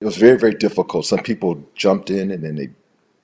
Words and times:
It 0.00 0.04
was 0.06 0.16
very, 0.16 0.38
very 0.38 0.54
difficult. 0.54 1.06
Some 1.06 1.20
people 1.20 1.62
jumped 1.74 2.10
in 2.10 2.30
and 2.30 2.42
then 2.42 2.56
they 2.56 2.70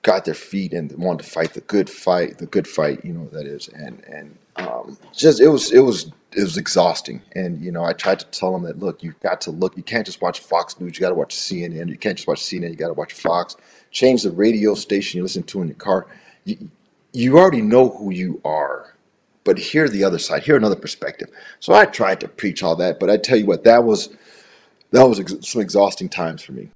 got 0.03 0.25
their 0.25 0.33
feet 0.33 0.73
and 0.73 0.91
wanted 0.93 1.23
to 1.23 1.29
fight 1.29 1.53
the 1.53 1.61
good 1.61 1.89
fight, 1.89 2.37
the 2.37 2.45
good 2.45 2.67
fight, 2.67 3.03
you 3.03 3.13
know 3.13 3.27
that 3.29 3.45
is, 3.45 3.67
and 3.69 4.03
and 4.05 4.37
um, 4.55 4.97
just 5.13 5.41
it 5.41 5.49
was 5.49 5.71
it 5.71 5.79
was 5.79 6.11
it 6.33 6.43
was 6.43 6.57
exhausting. 6.57 7.21
And 7.35 7.61
you 7.61 7.71
know, 7.71 7.83
I 7.83 7.93
tried 7.93 8.19
to 8.19 8.25
tell 8.27 8.53
them 8.53 8.63
that 8.63 8.79
look, 8.79 9.03
you've 9.03 9.19
got 9.19 9.41
to 9.41 9.51
look. 9.51 9.75
You 9.75 9.83
can't 9.83 10.05
just 10.05 10.21
watch 10.21 10.39
Fox 10.39 10.79
News. 10.79 10.95
You 10.95 11.01
got 11.01 11.09
to 11.09 11.15
watch 11.15 11.35
CNN. 11.35 11.89
You 11.89 11.97
can't 11.97 12.15
just 12.17 12.27
watch 12.27 12.41
CNN. 12.41 12.69
You 12.69 12.75
got 12.75 12.87
to 12.87 12.93
watch 12.93 13.13
Fox. 13.13 13.57
Change 13.91 14.23
the 14.23 14.31
radio 14.31 14.75
station 14.75 15.17
you 15.17 15.23
listen 15.23 15.43
to 15.43 15.61
in 15.61 15.67
your 15.67 15.75
car. 15.77 16.07
You 16.45 16.69
you 17.11 17.37
already 17.37 17.61
know 17.61 17.89
who 17.89 18.11
you 18.11 18.39
are, 18.45 18.95
but 19.43 19.57
hear 19.57 19.89
the 19.89 20.03
other 20.03 20.19
side. 20.19 20.43
Hear 20.43 20.57
another 20.57 20.75
perspective. 20.75 21.29
So 21.59 21.73
I 21.73 21.85
tried 21.85 22.19
to 22.21 22.27
preach 22.27 22.63
all 22.63 22.75
that, 22.77 22.99
but 22.99 23.09
I 23.09 23.17
tell 23.17 23.37
you 23.37 23.45
what, 23.45 23.63
that 23.63 23.83
was 23.83 24.09
that 24.91 25.03
was 25.03 25.19
ex- 25.19 25.35
some 25.41 25.61
exhausting 25.61 26.09
times 26.09 26.41
for 26.41 26.53
me. 26.53 26.69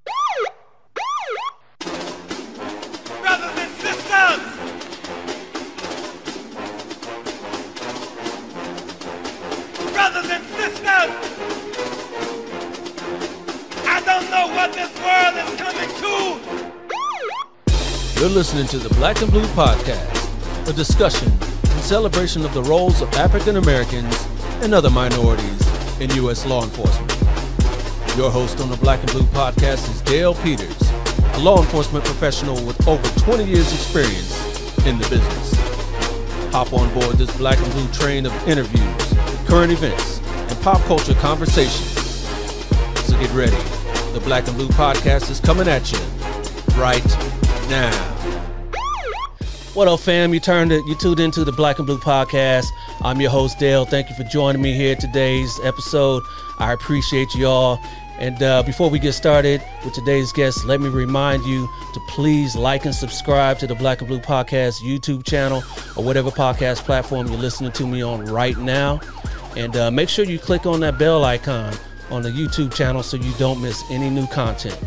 brothers 3.22 3.58
and 3.58 3.72
sisters. 3.80 4.42
Brothers 9.94 10.30
and 10.30 10.44
sisters. 10.58 11.12
I 13.88 14.02
don't 14.06 14.30
know 14.30 14.48
what 14.56 14.74
this 14.74 14.92
world 15.00 15.36
is 15.38 15.56
coming 15.60 15.90
to. 16.02 16.12
You're 18.20 18.30
listening 18.30 18.68
to 18.68 18.78
the 18.78 18.90
Black 18.96 19.22
and 19.22 19.32
Blue 19.32 19.46
Podcast, 19.56 20.68
a 20.70 20.74
discussion 20.74 21.30
and 21.30 21.82
celebration 21.82 22.44
of 22.46 22.54
the 22.54 22.64
roles 22.64 23.02
of 23.02 23.12
African 23.14 23.56
Americans 23.58 24.16
and 24.62 24.74
other 24.74 24.90
minorities 24.90 25.62
in 26.00 26.10
U.S. 26.16 26.46
law 26.46 26.64
enforcement. 26.64 27.11
Your 28.18 28.30
host 28.30 28.60
on 28.60 28.70
the 28.70 28.76
Black 28.76 29.00
and 29.00 29.12
Blue 29.14 29.24
Podcast 29.24 29.90
is 29.90 30.02
Dale 30.02 30.34
Peters, 30.36 30.92
a 31.36 31.40
law 31.40 31.62
enforcement 31.62 32.04
professional 32.04 32.56
with 32.66 32.86
over 32.86 33.02
20 33.22 33.46
years' 33.46 33.72
experience 33.72 34.86
in 34.86 34.98
the 34.98 35.08
business. 35.10 35.56
Hop 36.52 36.74
on 36.74 36.94
board 36.94 37.16
this 37.16 37.36
Black 37.38 37.58
and 37.58 37.72
Blue 37.72 37.88
train 37.94 38.26
of 38.26 38.48
interviews, 38.50 39.14
current 39.48 39.72
events, 39.72 40.20
and 40.28 40.62
pop 40.62 40.82
culture 40.82 41.14
conversations. 41.16 42.00
So 43.08 43.18
get 43.18 43.32
ready. 43.32 43.56
The 44.12 44.22
Black 44.26 44.46
and 44.50 44.58
Blue 44.58 44.68
Podcast 44.68 45.32
is 45.32 45.40
coming 45.40 45.70
at 45.70 45.90
you 45.90 46.00
right 46.78 47.06
now. 47.70 48.12
What 49.74 49.88
up, 49.88 50.02
fam? 50.02 50.34
You 50.34 50.42
turned 50.42 50.74
it, 50.74 50.86
you 50.86 50.96
tuned 50.96 51.22
into 51.22 51.46
the 51.46 51.54
Black 51.54 51.78
and 51.78 51.88
Blue 51.88 51.98
Podcast. 51.98 52.66
I'm 53.00 53.22
your 53.22 53.32
host, 53.32 53.58
Dale. 53.58 53.86
Thank 53.86 54.10
you 54.10 54.16
for 54.18 54.26
joining 54.26 54.62
me 54.62 54.74
here 54.74 54.98
today's 54.98 55.58
episode. 55.64 56.24
I 56.60 56.74
appreciate 56.74 57.34
you 57.34 57.48
all. 57.48 57.80
And 58.22 58.44
uh, 58.44 58.62
before 58.62 58.88
we 58.88 59.00
get 59.00 59.14
started 59.14 59.64
with 59.84 59.96
today's 59.96 60.32
guest, 60.32 60.64
let 60.66 60.80
me 60.80 60.90
remind 60.90 61.44
you 61.44 61.68
to 61.96 62.00
please 62.08 62.56
like 62.56 62.86
and 62.86 62.94
subscribe 62.94 63.58
to 63.58 63.66
the 63.66 63.74
Black 63.74 64.00
and 64.02 64.08
Blue 64.08 64.20
Podcast 64.20 64.84
YouTube 64.84 65.26
channel 65.26 65.64
or 65.96 66.04
whatever 66.04 66.30
podcast 66.30 66.84
platform 66.84 67.26
you're 67.26 67.40
listening 67.40 67.72
to 67.72 67.88
me 67.88 68.04
on 68.04 68.24
right 68.26 68.56
now. 68.60 69.02
And 69.58 69.76
uh, 69.76 69.90
make 69.90 70.08
sure 70.08 70.24
you 70.24 70.38
click 70.38 70.68
on 70.68 70.82
that 70.82 71.00
bell 71.00 71.26
icon 71.26 71.74
on 72.12 72.22
the 72.22 72.30
YouTube 72.30 72.72
channel 72.76 73.02
so 73.02 73.18
you 73.18 73.34
don't 73.40 73.60
miss 73.60 73.84
any 73.90 74.08
new 74.08 74.28
content. 74.28 74.80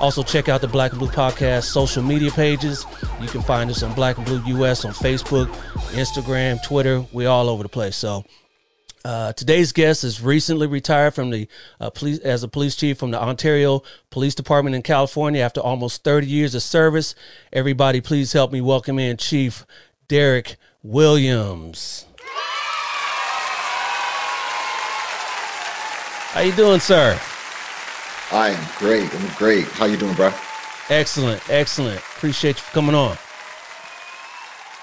Also, 0.00 0.24
check 0.24 0.48
out 0.48 0.60
the 0.60 0.66
Black 0.66 0.90
and 0.90 0.98
Blue 0.98 1.08
Podcast 1.08 1.66
social 1.66 2.02
media 2.02 2.32
pages. 2.32 2.84
You 3.20 3.28
can 3.28 3.42
find 3.42 3.70
us 3.70 3.84
on 3.84 3.94
Black 3.94 4.16
and 4.16 4.26
Blue 4.26 4.42
US 4.58 4.84
on 4.84 4.92
Facebook, 4.92 5.46
Instagram, 5.92 6.60
Twitter. 6.64 7.06
We're 7.12 7.28
all 7.28 7.48
over 7.48 7.62
the 7.62 7.68
place. 7.68 7.94
So, 7.94 8.24
uh, 9.04 9.32
today's 9.32 9.72
guest 9.72 10.04
is 10.04 10.20
recently 10.20 10.66
retired 10.66 11.14
from 11.14 11.30
the 11.30 11.48
uh, 11.80 11.90
police 11.90 12.18
as 12.20 12.42
a 12.42 12.48
police 12.48 12.76
chief 12.76 12.98
from 12.98 13.10
the 13.10 13.20
Ontario 13.20 13.82
Police 14.10 14.34
Department 14.34 14.76
in 14.76 14.82
California 14.82 15.42
after 15.42 15.60
almost 15.60 16.04
30 16.04 16.26
years 16.26 16.54
of 16.54 16.62
service. 16.62 17.14
Everybody, 17.52 18.00
please 18.00 18.32
help 18.32 18.52
me 18.52 18.60
welcome 18.60 18.98
in 18.98 19.16
Chief 19.16 19.66
Derek 20.08 20.56
Williams. 20.82 22.06
How 26.32 26.40
you 26.40 26.52
doing, 26.52 26.80
sir? 26.80 27.20
I 28.30 28.50
am 28.50 28.68
great. 28.78 29.14
I'm 29.14 29.28
great. 29.36 29.66
How 29.66 29.84
you 29.84 29.96
doing, 29.96 30.14
bro? 30.14 30.32
Excellent, 30.88 31.42
excellent. 31.50 31.98
Appreciate 31.98 32.56
you 32.56 32.62
for 32.62 32.72
coming 32.72 32.94
on. 32.94 33.18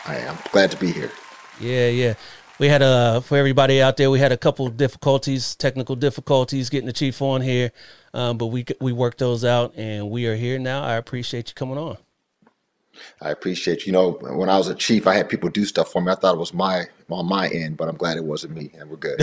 I 0.05 0.17
am 0.17 0.37
glad 0.51 0.71
to 0.71 0.77
be 0.77 0.91
here. 0.91 1.11
Yeah, 1.59 1.87
yeah. 1.87 2.13
We 2.59 2.67
had 2.67 2.81
a 2.81 3.21
for 3.21 3.37
everybody 3.37 3.81
out 3.81 3.95
there. 3.95 4.11
We 4.11 4.19
had 4.19 4.33
a 4.33 4.37
couple 4.37 4.67
of 4.67 4.75
difficulties, 4.75 5.55
technical 5.55 5.95
difficulties, 5.95 6.69
getting 6.69 6.87
the 6.87 6.93
chief 6.93 7.21
on 7.21 7.39
here, 7.39 7.71
um, 8.13 8.37
but 8.37 8.47
we 8.47 8.65
we 8.81 8.91
worked 8.91 9.19
those 9.19 9.45
out, 9.45 9.73
and 9.77 10.09
we 10.09 10.27
are 10.27 10.35
here 10.35 10.59
now. 10.59 10.83
I 10.83 10.95
appreciate 10.95 11.49
you 11.49 11.55
coming 11.55 11.77
on. 11.77 11.97
I 13.21 13.31
appreciate 13.31 13.85
you. 13.85 13.93
know 13.93 14.11
when 14.21 14.49
I 14.49 14.57
was 14.57 14.67
a 14.67 14.75
chief, 14.75 15.07
I 15.07 15.15
had 15.15 15.29
people 15.29 15.49
do 15.49 15.63
stuff 15.63 15.89
for 15.89 16.01
me. 16.01 16.11
I 16.11 16.15
thought 16.15 16.35
it 16.35 16.39
was 16.39 16.53
my 16.53 16.83
on 17.09 17.27
my 17.27 17.47
end, 17.47 17.77
but 17.77 17.87
I'm 17.87 17.95
glad 17.95 18.17
it 18.17 18.25
wasn't 18.25 18.55
me, 18.55 18.71
and 18.77 18.89
we're 18.89 18.97
good. 18.97 19.21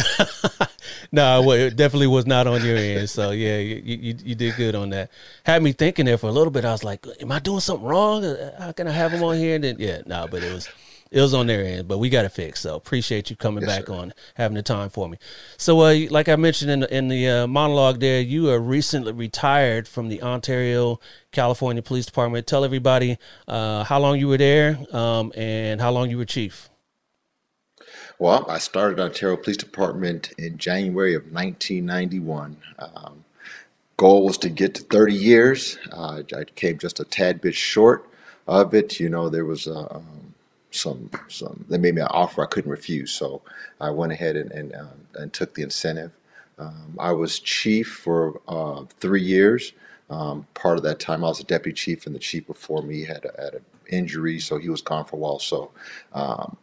no, 1.13 1.43
well, 1.43 1.59
it 1.59 1.77
definitely 1.77 2.07
was 2.07 2.25
not 2.25 2.47
on 2.47 2.65
your 2.65 2.79
end. 2.79 3.11
So 3.11 3.33
yeah, 3.33 3.59
you, 3.59 3.83
you 3.85 4.17
you 4.25 4.35
did 4.35 4.57
good 4.57 4.75
on 4.75 4.89
that. 4.91 5.11
Had 5.45 5.63
me 5.63 5.73
thinking 5.73 6.07
there 6.07 6.17
for 6.17 6.29
a 6.29 6.33
little 6.33 6.51
bit. 6.51 6.65
I 6.65 6.73
was 6.73 6.85
like, 6.85 7.07
am 7.21 7.31
I 7.31 7.39
doing 7.39 7.61
something 7.61 7.87
wrong? 7.87 8.23
How 8.59 8.73
can 8.73 8.89
I 8.89 8.93
have 8.93 9.13
them 9.13 9.23
on 9.23 9.37
here? 9.37 9.57
And 9.57 9.65
then 9.65 9.77
yeah, 9.79 10.01
no, 10.07 10.27
but 10.27 10.43
it 10.43 10.55
was 10.55 10.71
it 11.11 11.21
was 11.21 11.35
on 11.35 11.47
their 11.47 11.65
end, 11.65 11.89
but 11.89 11.99
we 11.99 12.09
got 12.11 12.25
it 12.25 12.31
fixed. 12.31 12.63
So 12.63 12.77
appreciate 12.77 13.31
you 13.31 13.37
coming 13.37 13.65
Yes, 13.65 13.67
back 13.67 13.89
sir. 13.89 13.93
on, 13.93 14.13
having 14.35 14.57
the 14.57 14.63
time 14.63 14.91
for 14.91 15.09
me. 15.09 15.19
So, 15.57 15.81
uh, 15.81 15.97
like 16.11 16.29
I 16.29 16.37
mentioned 16.37 16.71
in 16.71 16.81
the, 16.81 16.95
in 16.97 17.09
the 17.09 17.29
uh, 17.29 17.47
monologue, 17.47 18.01
there, 18.01 18.21
you 18.21 18.51
are 18.51 18.61
recently 18.61 19.13
retired 19.13 19.89
from 19.89 20.09
the 20.09 20.23
Ontario, 20.23 21.01
California 21.33 21.83
Police 21.83 22.07
Department. 22.07 22.47
Tell 22.47 22.65
everybody 22.65 23.19
uh, 23.49 23.85
how 23.85 24.01
long 24.01 24.19
you 24.19 24.29
were 24.29 24.39
there 24.39 24.79
um, 24.93 25.33
and 25.37 25.81
how 25.81 25.91
long 25.93 26.11
you 26.11 26.19
were 26.19 26.25
chief. 26.25 26.69
Well, 28.19 28.47
I 28.51 28.59
started 28.59 28.99
Ontario 29.01 29.37
Police 29.37 29.59
Department 29.59 30.33
in 30.39 30.59
January 30.59 31.15
of 31.15 31.25
1991. 31.33 32.57
Um, 32.79 33.25
goal 33.99 34.25
was 34.25 34.39
to 34.39 34.49
get 34.49 34.75
to 34.77 34.83
30 34.83 35.15
years. 35.15 35.79
Uh, 35.93 36.23
I 36.37 36.45
came 36.45 36.79
just 36.79 37.01
a 37.01 37.05
tad 37.05 37.41
bit 37.41 37.55
short 37.55 38.09
of 38.47 38.75
it. 38.75 38.99
You 39.01 39.09
know, 39.11 39.29
there 39.29 39.45
was 39.45 39.67
a, 39.67 39.97
um, 39.97 40.26
some 40.77 41.11
some 41.29 41.65
they 41.69 41.79
made 41.79 41.95
me 41.95 42.03
an 42.03 42.09
offer 42.11 42.43
I 42.43 42.47
couldn't 42.47 42.71
refuse, 42.71 43.11
so 43.11 43.43
I 43.81 43.91
went 43.91 44.13
ahead 44.13 44.37
and 44.37 44.51
and, 44.53 44.75
um, 44.75 45.07
and 45.15 45.33
took 45.33 45.55
the 45.55 45.63
incentive. 45.63 46.13
Um, 46.59 46.97
I 46.99 47.13
was 47.13 47.39
chief 47.39 47.89
for 47.89 48.41
uh, 48.49 48.85
three 49.01 49.23
years. 49.23 49.73
Um, 50.09 50.47
part 50.55 50.79
of 50.79 50.85
that 50.85 51.01
time, 51.01 51.25
I 51.25 51.29
was 51.29 51.41
a 51.41 51.45
deputy 51.45 51.75
chief, 51.75 52.07
and 52.07 52.15
the 52.15 52.21
chief 52.21 52.47
before 52.47 52.83
me 52.83 53.05
had 53.05 53.25
a, 53.25 53.43
had 53.43 53.55
an 53.55 53.65
injury, 53.91 54.39
so 54.39 54.57
he 54.57 54.69
was 54.69 54.81
gone 54.81 55.05
for 55.05 55.17
a 55.17 55.19
while. 55.19 55.39
So, 55.39 55.71
um, 56.13 56.57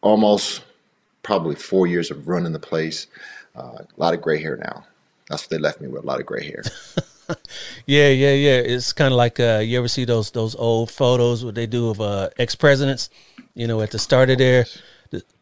almost 0.00 0.62
probably 1.22 1.56
four 1.56 1.86
years 1.86 2.10
of 2.10 2.28
running 2.28 2.52
the 2.52 2.58
place. 2.58 3.08
Uh, 3.54 3.78
a 3.80 3.86
lot 3.96 4.14
of 4.14 4.22
gray 4.22 4.40
hair 4.40 4.56
now. 4.56 4.86
That's 5.28 5.42
what 5.42 5.50
they 5.50 5.58
left 5.58 5.80
me 5.80 5.88
with, 5.88 6.04
a 6.04 6.06
lot 6.06 6.20
of 6.20 6.26
gray 6.26 6.46
hair. 6.46 6.62
Yeah, 7.86 8.08
yeah, 8.08 8.32
yeah. 8.32 8.58
It's 8.58 8.92
kind 8.92 9.12
of 9.12 9.16
like 9.16 9.38
uh, 9.40 9.60
you 9.64 9.78
ever 9.78 9.88
see 9.88 10.04
those 10.04 10.30
those 10.30 10.54
old 10.56 10.90
photos 10.90 11.44
what 11.44 11.54
they 11.54 11.66
do 11.66 11.90
of 11.90 12.00
uh, 12.00 12.30
ex 12.38 12.54
presidents, 12.54 13.10
you 13.54 13.66
know, 13.66 13.80
at 13.80 13.90
the 13.90 13.98
start 13.98 14.30
of 14.30 14.38
their 14.38 14.64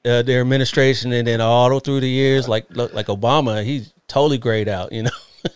uh, 0.04 0.22
their 0.22 0.40
administration, 0.40 1.12
and 1.12 1.26
then 1.26 1.40
all 1.40 1.78
through 1.80 2.00
the 2.00 2.08
years, 2.08 2.48
like 2.48 2.66
look, 2.70 2.92
like 2.92 3.06
Obama, 3.06 3.64
he's 3.64 3.92
totally 4.08 4.38
grayed 4.38 4.68
out, 4.68 4.92
you 4.92 5.02
know. 5.04 5.10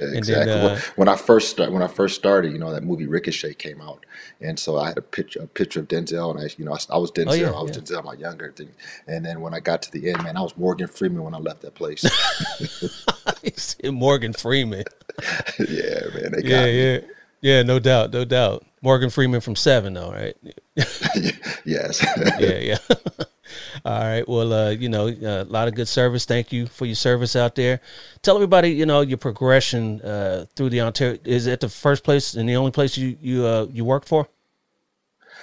Exactly. 0.00 0.52
uh, 0.52 0.68
When- 0.68 0.78
when 0.96 1.08
I 1.08 1.16
first 1.16 1.50
start, 1.50 1.70
when 1.72 1.82
I 1.82 1.88
first 1.88 2.14
started, 2.14 2.52
you 2.52 2.58
know, 2.58 2.72
that 2.72 2.82
movie 2.82 3.06
Ricochet 3.06 3.54
came 3.54 3.80
out, 3.82 4.04
and 4.40 4.58
so 4.58 4.78
I 4.78 4.88
had 4.88 4.98
a 4.98 5.02
picture, 5.02 5.40
a 5.42 5.46
picture 5.46 5.80
of 5.80 5.88
Denzel, 5.88 6.30
and 6.34 6.40
I, 6.44 6.50
you 6.58 6.64
know, 6.64 6.72
I, 6.74 6.78
I 6.94 6.98
was 6.98 7.10
Denzel, 7.12 7.28
Oh, 7.30 7.34
yeah, 7.34 7.50
I 7.52 7.62
was 7.62 7.70
yeah. 7.70 7.78
Denzel, 7.78 8.04
my 8.04 8.14
younger 8.14 8.52
thing, 8.52 8.70
and 9.06 9.24
then 9.24 9.40
when 9.40 9.54
I 9.54 9.60
got 9.60 9.82
to 9.82 9.92
the 9.92 10.10
end, 10.10 10.22
man, 10.22 10.36
I 10.36 10.42
was 10.42 10.56
Morgan 10.56 10.88
Freeman 10.88 11.24
when 11.24 11.34
I 11.34 11.38
left 11.38 11.62
that 11.62 11.74
place. 11.74 12.04
Morgan 13.84 14.32
Freeman. 14.32 14.84
yeah, 15.58 16.00
man, 16.14 16.32
they 16.32 16.42
got 16.42 16.44
Yeah, 16.44 16.72
me. 16.72 16.92
yeah, 16.92 17.00
yeah. 17.40 17.62
No 17.62 17.78
doubt, 17.78 18.12
no 18.12 18.24
doubt. 18.24 18.64
Morgan 18.82 19.10
Freeman 19.10 19.40
from 19.40 19.56
Seven, 19.56 19.94
though, 19.94 20.12
right? 20.12 20.36
yes. 21.64 22.04
yeah, 22.38 22.58
yeah. 22.58 22.78
All 23.84 24.00
right. 24.00 24.28
Well, 24.28 24.52
uh, 24.52 24.70
you 24.70 24.88
know, 24.88 25.08
a 25.08 25.44
lot 25.44 25.68
of 25.68 25.74
good 25.74 25.88
service. 25.88 26.24
Thank 26.24 26.52
you 26.52 26.66
for 26.66 26.84
your 26.86 26.94
service 26.94 27.34
out 27.34 27.54
there. 27.54 27.80
Tell 28.22 28.34
everybody, 28.36 28.70
you 28.70 28.86
know, 28.86 29.00
your 29.00 29.18
progression 29.18 30.00
uh, 30.02 30.46
through 30.54 30.70
the 30.70 30.80
Ontario. 30.82 31.18
Is 31.24 31.46
it 31.46 31.60
the 31.60 31.68
first 31.68 32.04
place 32.04 32.34
and 32.34 32.48
the 32.48 32.56
only 32.56 32.70
place 32.72 32.96
you 32.98 33.16
you 33.20 33.46
uh, 33.46 33.66
you 33.72 33.84
worked 33.84 34.08
for? 34.08 34.28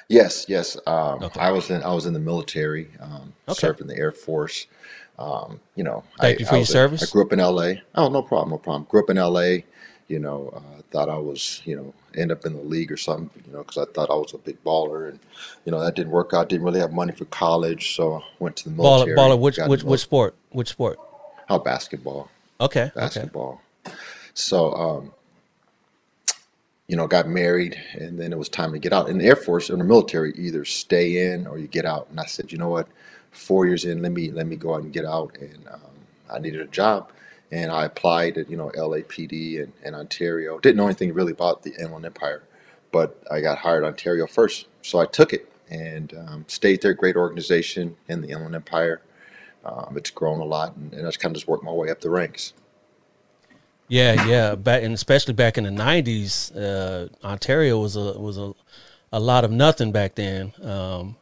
Yes, 0.08 0.46
yes. 0.48 0.78
Um, 0.86 1.24
Okay. 1.24 1.40
I 1.40 1.52
was 1.52 1.70
in 1.70 1.82
I 1.84 1.94
was 1.94 2.06
in 2.06 2.14
the 2.14 2.20
military, 2.20 2.90
um, 3.00 3.34
Okay. 3.50 3.60
served 3.60 3.82
in 3.82 3.88
the 3.88 3.98
Air 3.98 4.12
Force. 4.12 4.68
Um, 5.18 5.60
you 5.76 5.84
know, 5.84 6.04
Thank 6.20 6.38
I, 6.38 6.40
you 6.42 6.46
for 6.46 6.58
your 6.58 6.66
service. 6.66 7.02
I 7.02 7.12
grew 7.12 7.24
up 7.24 7.32
in 7.34 7.40
L.A. 7.40 7.82
Oh, 7.96 8.10
no 8.10 8.22
problem, 8.22 8.50
no 8.52 8.58
problem. 8.58 8.86
Grew 8.90 9.02
up 9.02 9.10
in 9.10 9.18
L.A. 9.18 9.66
You 10.08 10.20
know, 10.20 10.52
uh, 10.56 10.75
thought 10.96 11.10
I 11.10 11.18
was, 11.18 11.62
you 11.66 11.76
know, 11.76 11.94
end 12.16 12.32
up 12.32 12.46
in 12.46 12.54
the 12.56 12.62
league 12.62 12.92
or 12.92 12.98
something. 12.98 13.44
You 13.46 13.52
know, 13.54 13.64
because 13.64 13.78
I 13.78 13.92
thought 13.92 14.10
I 14.10 14.14
was 14.14 14.34
a 14.34 14.38
big 14.38 14.64
baller, 14.64 15.10
and 15.10 15.20
you 15.66 15.72
know 15.72 15.82
that 15.84 15.96
didn't 15.96 16.12
work 16.12 16.34
out. 16.34 16.48
Didn't 16.48 16.64
really 16.66 16.80
have 16.80 16.94
money 16.94 17.12
for 17.12 17.26
college, 17.26 17.96
so 17.96 18.16
I 18.16 18.22
went 18.40 18.56
to 18.58 18.70
the 18.70 18.76
Baller, 18.76 19.06
military. 19.06 19.18
baller. 19.18 19.40
Which 19.40 19.58
which 19.58 19.84
which 19.84 20.02
sport? 20.02 20.36
Which 20.52 20.70
sport? 20.70 20.98
Oh, 21.50 21.60
basketball 21.60 22.30
Okay. 22.62 22.84
Okay. 22.84 22.92
basketball. 22.96 23.62
So, 24.34 24.74
um, 24.74 25.14
you 26.88 26.96
know, 26.96 27.08
got 27.08 27.28
married, 27.28 27.76
and 27.94 28.18
then 28.20 28.32
it 28.32 28.38
was 28.38 28.50
time 28.50 28.72
to 28.72 28.80
get 28.80 28.94
out. 28.94 29.10
In 29.10 29.18
the 29.18 29.26
Air 29.26 29.36
Force, 29.36 29.70
in 29.70 29.78
the 29.80 29.84
military, 29.84 30.34
either 30.38 30.64
stay 30.66 31.32
in 31.32 31.46
or 31.48 31.58
you 31.58 31.68
get 31.68 31.86
out. 31.86 32.08
And 32.10 32.20
I 32.20 32.26
said, 32.26 32.52
you 32.52 32.58
know 32.58 32.70
what, 32.70 32.88
four 33.32 33.66
years 33.66 33.86
in, 33.86 34.02
let 34.02 34.12
me 34.12 34.32
let 34.32 34.48
me 34.48 34.56
go 34.56 34.74
out 34.76 34.84
and 34.84 34.94
get 34.94 35.06
out. 35.06 35.36
And 35.40 35.68
um, 35.72 35.82
I 36.32 36.40
needed 36.40 36.62
a 36.62 36.68
job, 36.68 37.12
and 37.56 37.72
I 37.72 37.86
applied 37.86 38.38
at 38.38 38.50
you 38.50 38.58
know 38.58 38.70
LAPD 38.78 39.64
and, 39.64 39.72
and 39.84 39.96
Ontario. 39.96 40.60
Didn't 40.60 40.76
know 40.76 40.86
anything 40.86 41.14
really 41.14 41.32
about 41.32 41.64
the 41.64 41.74
Inland 41.80 42.06
Empire, 42.06 42.44
but 42.92 43.24
I 43.32 43.40
got 43.40 43.60
hired 43.60 43.86
Ontario 43.86 44.28
first, 44.28 44.68
so 44.82 45.00
I 45.00 45.06
took 45.06 45.32
it 45.32 45.50
and 45.70 46.14
um, 46.16 46.46
stayed 46.48 46.82
there. 46.82 46.94
Great 46.94 47.16
organization 47.16 47.96
in 48.10 48.22
the 48.22 48.30
Inland 48.30 48.56
Empire. 48.56 49.02
Um, 49.64 49.96
it's 49.96 50.10
grown 50.10 50.42
a 50.42 50.46
lot, 50.46 50.76
and, 50.76 50.94
and 50.94 51.04
I 51.04 51.08
just 51.08 51.22
kind 51.22 51.32
of 51.32 51.38
just 51.38 51.48
worked 51.48 51.64
my 51.64 51.72
way 51.72 51.90
up 51.90 52.02
the 52.02 52.10
ranks. 52.10 52.54
Yeah, 53.88 54.28
yeah, 54.28 54.56
back 54.56 54.84
and 54.84 54.94
especially 54.94 55.34
back 55.34 55.58
in 55.58 55.64
the 55.64 55.70
'90s, 55.70 56.56
uh, 56.58 57.08
Ontario 57.26 57.80
was 57.80 57.96
a 57.96 58.20
was 58.20 58.38
a, 58.38 58.54
a 59.14 59.20
lot 59.20 59.46
of 59.46 59.52
nothing 59.52 59.94
back 59.94 60.16
then. 60.16 60.52
Um, 60.62 61.16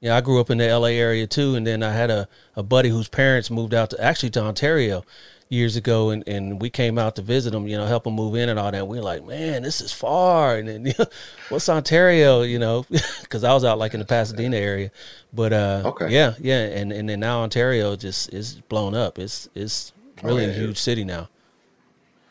yeah, 0.00 0.16
I 0.16 0.22
grew 0.22 0.40
up 0.40 0.50
in 0.50 0.58
the 0.58 0.76
LA 0.76 0.88
area 0.88 1.28
too, 1.28 1.54
and 1.54 1.64
then 1.64 1.84
I 1.84 1.92
had 1.92 2.10
a, 2.10 2.26
a 2.56 2.64
buddy 2.64 2.88
whose 2.88 3.06
parents 3.06 3.48
moved 3.48 3.72
out 3.72 3.90
to 3.90 4.02
actually 4.02 4.30
to 4.30 4.42
Ontario 4.42 5.04
years 5.52 5.76
ago, 5.76 6.10
and, 6.10 6.26
and 6.26 6.60
we 6.60 6.70
came 6.70 6.98
out 6.98 7.16
to 7.16 7.22
visit 7.22 7.50
them, 7.50 7.68
you 7.68 7.76
know, 7.76 7.86
help 7.86 8.04
them 8.04 8.14
move 8.14 8.34
in 8.34 8.48
and 8.48 8.58
all 8.58 8.70
that. 8.72 8.88
We 8.88 8.98
are 8.98 9.02
like, 9.02 9.24
man, 9.24 9.62
this 9.62 9.80
is 9.80 9.92
far, 9.92 10.56
and 10.56 10.66
then 10.66 10.86
you 10.86 10.94
know, 10.98 11.04
what's 11.50 11.68
Ontario, 11.68 12.42
you 12.42 12.58
know, 12.58 12.84
because 13.22 13.44
I 13.44 13.52
was 13.52 13.64
out 13.64 13.78
like 13.78 13.94
in 13.94 14.00
the 14.00 14.06
Pasadena 14.06 14.56
area, 14.56 14.90
but 15.32 15.52
uh, 15.52 15.82
Okay. 15.84 16.08
yeah, 16.08 16.34
yeah, 16.40 16.62
and 16.64 16.92
and 16.92 17.08
then 17.08 17.20
now 17.20 17.42
Ontario 17.42 17.94
just 17.96 18.32
is 18.32 18.54
blown 18.68 18.94
up. 18.94 19.18
It's 19.18 19.48
it's 19.54 19.92
really 20.22 20.44
a 20.44 20.48
yeah. 20.48 20.54
huge 20.54 20.78
city 20.78 21.04
now. 21.04 21.28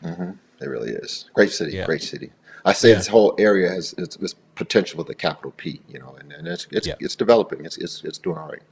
It 0.04 0.68
really 0.68 0.90
is 0.90 1.30
great 1.34 1.50
city, 1.50 1.72
Yeah. 1.72 1.86
great 1.86 2.02
city. 2.02 2.30
I 2.64 2.72
say 2.72 2.90
Yeah. 2.90 2.96
this 2.96 3.08
whole 3.08 3.34
area 3.38 3.68
has 3.68 3.94
its, 3.98 4.16
its 4.16 4.34
potential 4.54 4.98
with 4.98 5.08
a 5.10 5.14
capital 5.14 5.52
P, 5.56 5.80
you 5.88 5.98
know, 5.98 6.16
and, 6.20 6.32
and 6.32 6.46
it's 6.46 6.66
it's 6.70 6.86
Yeah. 6.86 6.94
it's 7.00 7.16
developing. 7.16 7.64
It's 7.64 7.76
it's 7.78 8.02
it's 8.04 8.18
doing 8.18 8.36
all 8.38 8.48
right. 8.48 8.62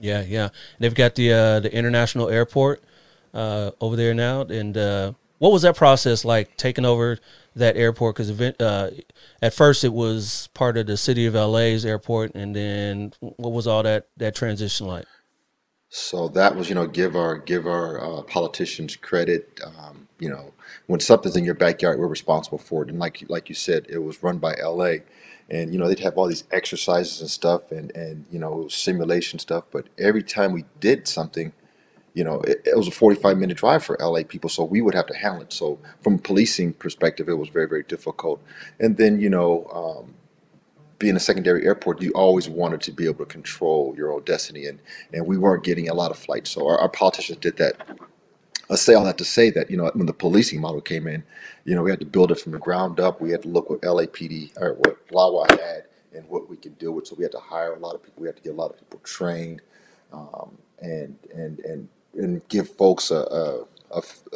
Yeah, 0.00 0.22
yeah. 0.22 0.44
And 0.44 0.52
they've 0.80 0.94
got 0.94 1.14
the 1.14 1.32
uh, 1.32 1.60
the 1.60 1.72
international 1.74 2.28
airport 2.28 2.82
uh, 3.34 3.72
over 3.80 3.96
there 3.96 4.14
now. 4.14 4.42
And 4.42 4.76
uh, 4.76 5.12
what 5.38 5.52
was 5.52 5.62
that 5.62 5.76
process 5.76 6.24
like 6.24 6.56
taking 6.56 6.84
over 6.84 7.18
that 7.56 7.76
airport? 7.76 8.16
Because 8.16 8.40
uh, 8.40 8.90
at 9.42 9.52
first 9.52 9.84
it 9.84 9.92
was 9.92 10.48
part 10.54 10.76
of 10.78 10.86
the 10.86 10.96
city 10.96 11.26
of 11.26 11.34
LA's 11.34 11.84
airport, 11.84 12.34
and 12.34 12.56
then 12.56 13.12
what 13.20 13.52
was 13.52 13.66
all 13.66 13.82
that 13.82 14.08
that 14.16 14.34
transition 14.34 14.86
like? 14.86 15.04
So 15.90 16.26
that 16.28 16.56
was, 16.56 16.68
you 16.68 16.74
know, 16.74 16.88
give 16.88 17.14
our 17.14 17.38
give 17.38 17.66
our 17.66 18.00
uh, 18.00 18.22
politicians 18.22 18.96
credit. 18.96 19.60
Um, 19.64 20.08
you 20.18 20.28
know, 20.28 20.52
when 20.86 21.00
something's 21.00 21.36
in 21.36 21.44
your 21.44 21.54
backyard, 21.54 21.98
we're 21.98 22.06
responsible 22.06 22.58
for 22.58 22.82
it. 22.82 22.88
And 22.88 22.98
like 22.98 23.24
like 23.28 23.48
you 23.48 23.54
said, 23.54 23.86
it 23.88 23.98
was 23.98 24.22
run 24.22 24.38
by 24.38 24.54
LA, 24.54 24.96
and 25.48 25.72
you 25.72 25.78
know 25.78 25.86
they'd 25.88 26.00
have 26.00 26.16
all 26.16 26.26
these 26.26 26.44
exercises 26.50 27.20
and 27.20 27.30
stuff, 27.30 27.70
and 27.70 27.94
and 27.94 28.24
you 28.30 28.38
know 28.38 28.66
simulation 28.68 29.38
stuff. 29.38 29.64
But 29.70 29.86
every 29.98 30.22
time 30.22 30.52
we 30.52 30.64
did 30.80 31.06
something, 31.06 31.52
you 32.14 32.24
know, 32.24 32.40
it, 32.42 32.62
it 32.66 32.76
was 32.78 32.88
a 32.88 32.92
45 32.92 33.38
minute 33.38 33.58
drive 33.58 33.84
for 33.84 33.96
LA 34.00 34.22
people, 34.28 34.50
so 34.50 34.64
we 34.64 34.82
would 34.82 34.94
have 34.94 35.06
to 35.08 35.16
handle 35.16 35.42
it. 35.42 35.52
So 35.52 35.78
from 36.02 36.16
a 36.16 36.18
policing 36.18 36.74
perspective, 36.74 37.28
it 37.28 37.34
was 37.34 37.50
very 37.50 37.68
very 37.68 37.84
difficult. 37.84 38.42
And 38.80 38.96
then 38.98 39.20
you 39.20 39.30
know. 39.30 39.66
Um, 39.72 40.14
being 40.98 41.16
a 41.16 41.20
secondary 41.20 41.66
airport, 41.66 42.02
you 42.02 42.12
always 42.12 42.48
wanted 42.48 42.80
to 42.82 42.92
be 42.92 43.06
able 43.06 43.24
to 43.24 43.32
control 43.32 43.94
your 43.96 44.12
own 44.12 44.22
destiny, 44.24 44.66
and 44.66 44.78
and 45.12 45.26
we 45.26 45.38
weren't 45.38 45.64
getting 45.64 45.88
a 45.88 45.94
lot 45.94 46.10
of 46.10 46.18
flights. 46.18 46.50
So 46.50 46.66
our, 46.68 46.78
our 46.80 46.88
politicians 46.88 47.38
did 47.40 47.56
that. 47.58 47.76
I 48.70 48.76
say 48.76 48.94
all 48.94 49.04
that 49.04 49.18
to 49.18 49.24
say 49.24 49.50
that 49.50 49.70
you 49.70 49.76
know 49.76 49.90
when 49.94 50.06
the 50.06 50.12
policing 50.14 50.60
model 50.60 50.80
came 50.80 51.06
in, 51.06 51.24
you 51.64 51.74
know 51.74 51.82
we 51.82 51.90
had 51.90 52.00
to 52.00 52.06
build 52.06 52.32
it 52.32 52.40
from 52.40 52.52
the 52.52 52.58
ground 52.58 53.00
up. 53.00 53.20
We 53.20 53.30
had 53.30 53.42
to 53.42 53.48
look 53.48 53.70
what 53.70 53.82
LAPD 53.82 54.52
or 54.60 54.74
what 54.74 54.98
LAWA 55.10 55.50
had 55.50 55.84
and 56.14 56.28
what 56.28 56.48
we 56.48 56.56
could 56.56 56.78
deal 56.78 56.92
with. 56.92 57.06
So 57.08 57.16
we 57.16 57.24
had 57.24 57.32
to 57.32 57.40
hire 57.40 57.74
a 57.74 57.78
lot 57.78 57.94
of 57.94 58.02
people. 58.02 58.22
We 58.22 58.28
had 58.28 58.36
to 58.36 58.42
get 58.42 58.54
a 58.54 58.56
lot 58.56 58.70
of 58.70 58.78
people 58.78 59.00
trained, 59.04 59.62
um, 60.12 60.56
and 60.80 61.16
and 61.34 61.60
and 61.60 61.88
and 62.16 62.46
give 62.48 62.68
folks 62.68 63.10
a, 63.10 63.64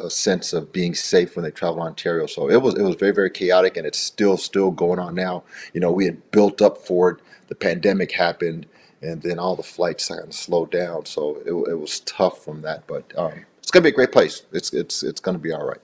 sense 0.07 0.53
of 0.53 0.71
being 0.71 0.95
safe 0.95 1.35
when 1.35 1.43
they 1.43 1.51
travel 1.51 1.81
Ontario. 1.81 2.25
So 2.25 2.49
it 2.49 2.61
was 2.61 2.75
it 2.75 2.81
was 2.81 2.95
very 2.95 3.11
very 3.11 3.29
chaotic, 3.29 3.75
and 3.75 3.85
it's 3.85 3.99
still 3.99 4.37
still 4.37 4.71
going 4.71 4.99
on 4.99 5.15
now. 5.15 5.43
You 5.73 5.81
know 5.81 5.91
we 5.91 6.05
had 6.05 6.31
built 6.31 6.61
up 6.61 6.77
for 6.77 7.09
it. 7.09 7.17
The 7.49 7.55
pandemic 7.55 8.13
happened, 8.13 8.67
and 9.01 9.21
then 9.21 9.37
all 9.37 9.55
the 9.57 9.63
flights 9.63 10.07
kind 10.07 10.21
of 10.21 10.33
slowed 10.33 10.71
down. 10.71 11.05
So 11.05 11.37
it, 11.45 11.71
it 11.71 11.75
was 11.75 11.99
tough 12.01 12.43
from 12.43 12.61
that, 12.61 12.87
but 12.87 13.11
um, 13.17 13.45
it's 13.69 13.71
gonna 13.71 13.83
be 13.83 13.89
a 13.89 13.93
great 13.93 14.11
place. 14.11 14.43
It's 14.51 14.73
it's 14.73 15.03
it's 15.03 15.19
gonna 15.19 15.39
be 15.39 15.51
all 15.51 15.65
right. 15.65 15.81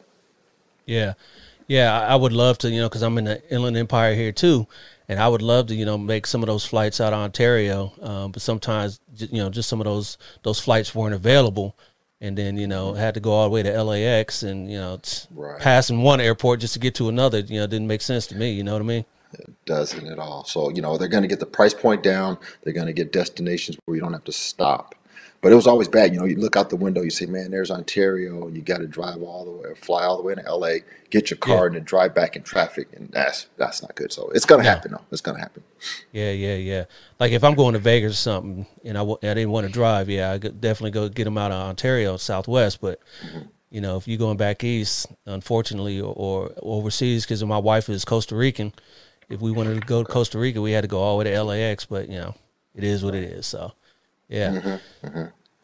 Yeah, 0.86 1.14
yeah. 1.68 2.00
I 2.00 2.16
would 2.16 2.34
love 2.34 2.58
to, 2.60 2.70
you 2.70 2.80
know, 2.80 2.88
because 2.88 3.02
I'm 3.02 3.18
in 3.18 3.26
the 3.26 3.54
Inland 3.54 3.76
Empire 3.76 4.16
here 4.16 4.32
too, 4.32 4.68
and 5.08 5.20
I 5.20 5.28
would 5.28 5.42
love 5.42 5.68
to, 5.68 5.76
you 5.76 5.86
know, 5.86 5.98
make 5.98 6.26
some 6.28 6.42
of 6.44 6.48
those 6.48 6.66
flights 6.66 7.00
out 7.00 7.14
of 7.14 7.20
Ontario. 7.20 7.94
Um, 8.02 8.32
but 8.32 8.42
sometimes, 8.42 9.00
you 9.18 9.38
know, 9.38 9.50
just 9.50 9.70
some 9.70 9.80
of 9.82 9.86
those 9.86 10.18
those 10.44 10.60
flights 10.60 10.94
weren't 10.96 11.14
available, 11.16 11.76
and 12.22 12.38
then 12.38 12.58
you 12.58 12.68
know 12.68 12.94
had 12.94 13.14
to 13.16 13.20
go 13.20 13.32
all 13.32 13.46
the 13.46 13.50
way 13.50 13.64
to 13.64 13.84
LAX, 13.84 14.44
and 14.44 14.70
you 14.72 14.78
know, 14.78 15.00
Right. 15.34 15.60
passing 15.62 16.02
one 16.02 16.20
airport 16.22 16.60
just 16.60 16.74
to 16.74 16.80
get 16.80 16.96
to 16.96 17.10
another. 17.10 17.40
You 17.40 17.60
know, 17.60 17.68
didn't 17.68 17.88
make 17.88 18.02
sense 18.02 18.28
to 18.28 18.36
me. 18.36 18.52
You 18.52 18.64
know 18.64 18.74
what 18.74 18.82
I 18.82 18.86
mean? 18.86 19.06
doesn't 19.66 20.08
at 20.08 20.20
all. 20.20 20.46
So, 20.46 20.70
you 20.70 20.82
know, 20.82 20.98
they're 20.98 21.08
going 21.10 21.24
to 21.24 21.28
get 21.28 21.40
the 21.40 21.46
price 21.46 21.74
point 21.74 22.04
down. 22.04 22.38
They're 22.64 22.74
going 22.74 22.88
to 22.88 22.94
get 22.94 23.12
destinations 23.12 23.78
where 23.86 23.96
you 23.96 24.02
don't 24.02 24.14
have 24.14 24.24
to 24.26 24.32
stop. 24.32 24.96
But 25.42 25.52
it 25.52 25.56
was 25.56 25.68
always 25.68 25.88
bad. 25.88 26.12
You 26.12 26.20
know, 26.20 26.26
you 26.26 26.38
look 26.38 26.56
out 26.56 26.70
the 26.72 26.76
window, 26.76 27.02
you 27.02 27.12
say, 27.12 27.28
man, 27.28 27.52
there's 27.52 27.70
Ontario, 27.70 28.48
and 28.48 28.56
you 28.56 28.64
got 28.64 28.80
to 28.80 28.88
drive 28.88 29.22
all 29.22 29.46
the 29.46 29.52
way, 29.52 29.76
fly 29.76 30.04
all 30.04 30.18
the 30.18 30.24
way 30.24 30.34
to 30.34 30.42
LA, 30.42 30.78
get 31.12 31.30
your 31.30 31.38
car, 31.38 31.58
Yeah. 31.58 31.66
and 31.68 31.76
then 31.76 31.84
drive 31.84 32.16
back 32.16 32.36
in 32.36 32.42
traffic. 32.42 32.88
And 32.94 33.10
that's 33.12 33.48
that's 33.56 33.82
not 33.84 33.94
good. 33.96 34.12
So 34.12 34.30
it's 34.34 34.46
going 34.46 34.60
to 34.62 34.64
No. 34.66 34.70
happen, 34.72 34.92
though. 34.94 35.02
It's 35.12 35.22
going 35.22 35.36
to 35.38 35.42
happen. 35.42 35.64
Yeah, 36.12 36.32
yeah, 36.32 36.56
yeah. 36.56 36.86
Like 37.20 37.32
if 37.32 37.44
I'm 37.44 37.54
going 37.54 37.74
to 37.74 37.80
Vegas 37.80 38.14
or 38.14 38.16
something, 38.16 38.66
and 38.84 38.98
I 38.98 39.02
w- 39.02 39.20
I 39.22 39.34
didn't 39.36 39.52
want 39.52 39.68
to 39.68 39.72
drive, 39.74 40.10
yeah, 40.10 40.32
I 40.32 40.40
could 40.40 40.60
definitely 40.60 40.92
go 40.92 41.10
get 41.10 41.26
them 41.26 41.38
out 41.38 41.52
of 41.52 41.62
Ontario, 41.70 42.18
Southwest. 42.18 42.82
But 42.82 43.00
mm-hmm. 43.24 43.48
you 43.70 43.82
know, 43.82 43.98
if 43.98 44.08
you're 44.08 44.18
going 44.18 44.38
back 44.38 44.64
east, 44.64 45.06
unfortunately, 45.28 46.02
or, 46.02 46.14
or 46.16 46.52
overseas, 46.62 47.24
because 47.26 47.44
my 47.44 47.60
wife 47.60 47.88
is 47.88 48.04
Costa 48.04 48.36
Rican, 48.36 48.74
if 49.30 49.42
we 49.42 49.52
wanted 49.52 49.76
to 49.80 49.86
go 49.88 50.02
to 50.04 50.12
Costa 50.12 50.40
Rica, 50.40 50.60
we 50.62 50.72
had 50.72 50.82
to 50.82 50.88
go 50.88 51.00
all 51.00 51.18
the 51.20 51.26
way 51.26 51.32
to 51.32 51.44
LAX. 51.44 51.86
But 51.86 52.10
you 52.10 52.18
know, 52.18 52.36
it 52.74 52.84
is 52.84 53.04
what 53.04 53.14
it 53.14 53.24
is. 53.24 53.46
So, 53.46 53.74
yeah. 54.28 54.80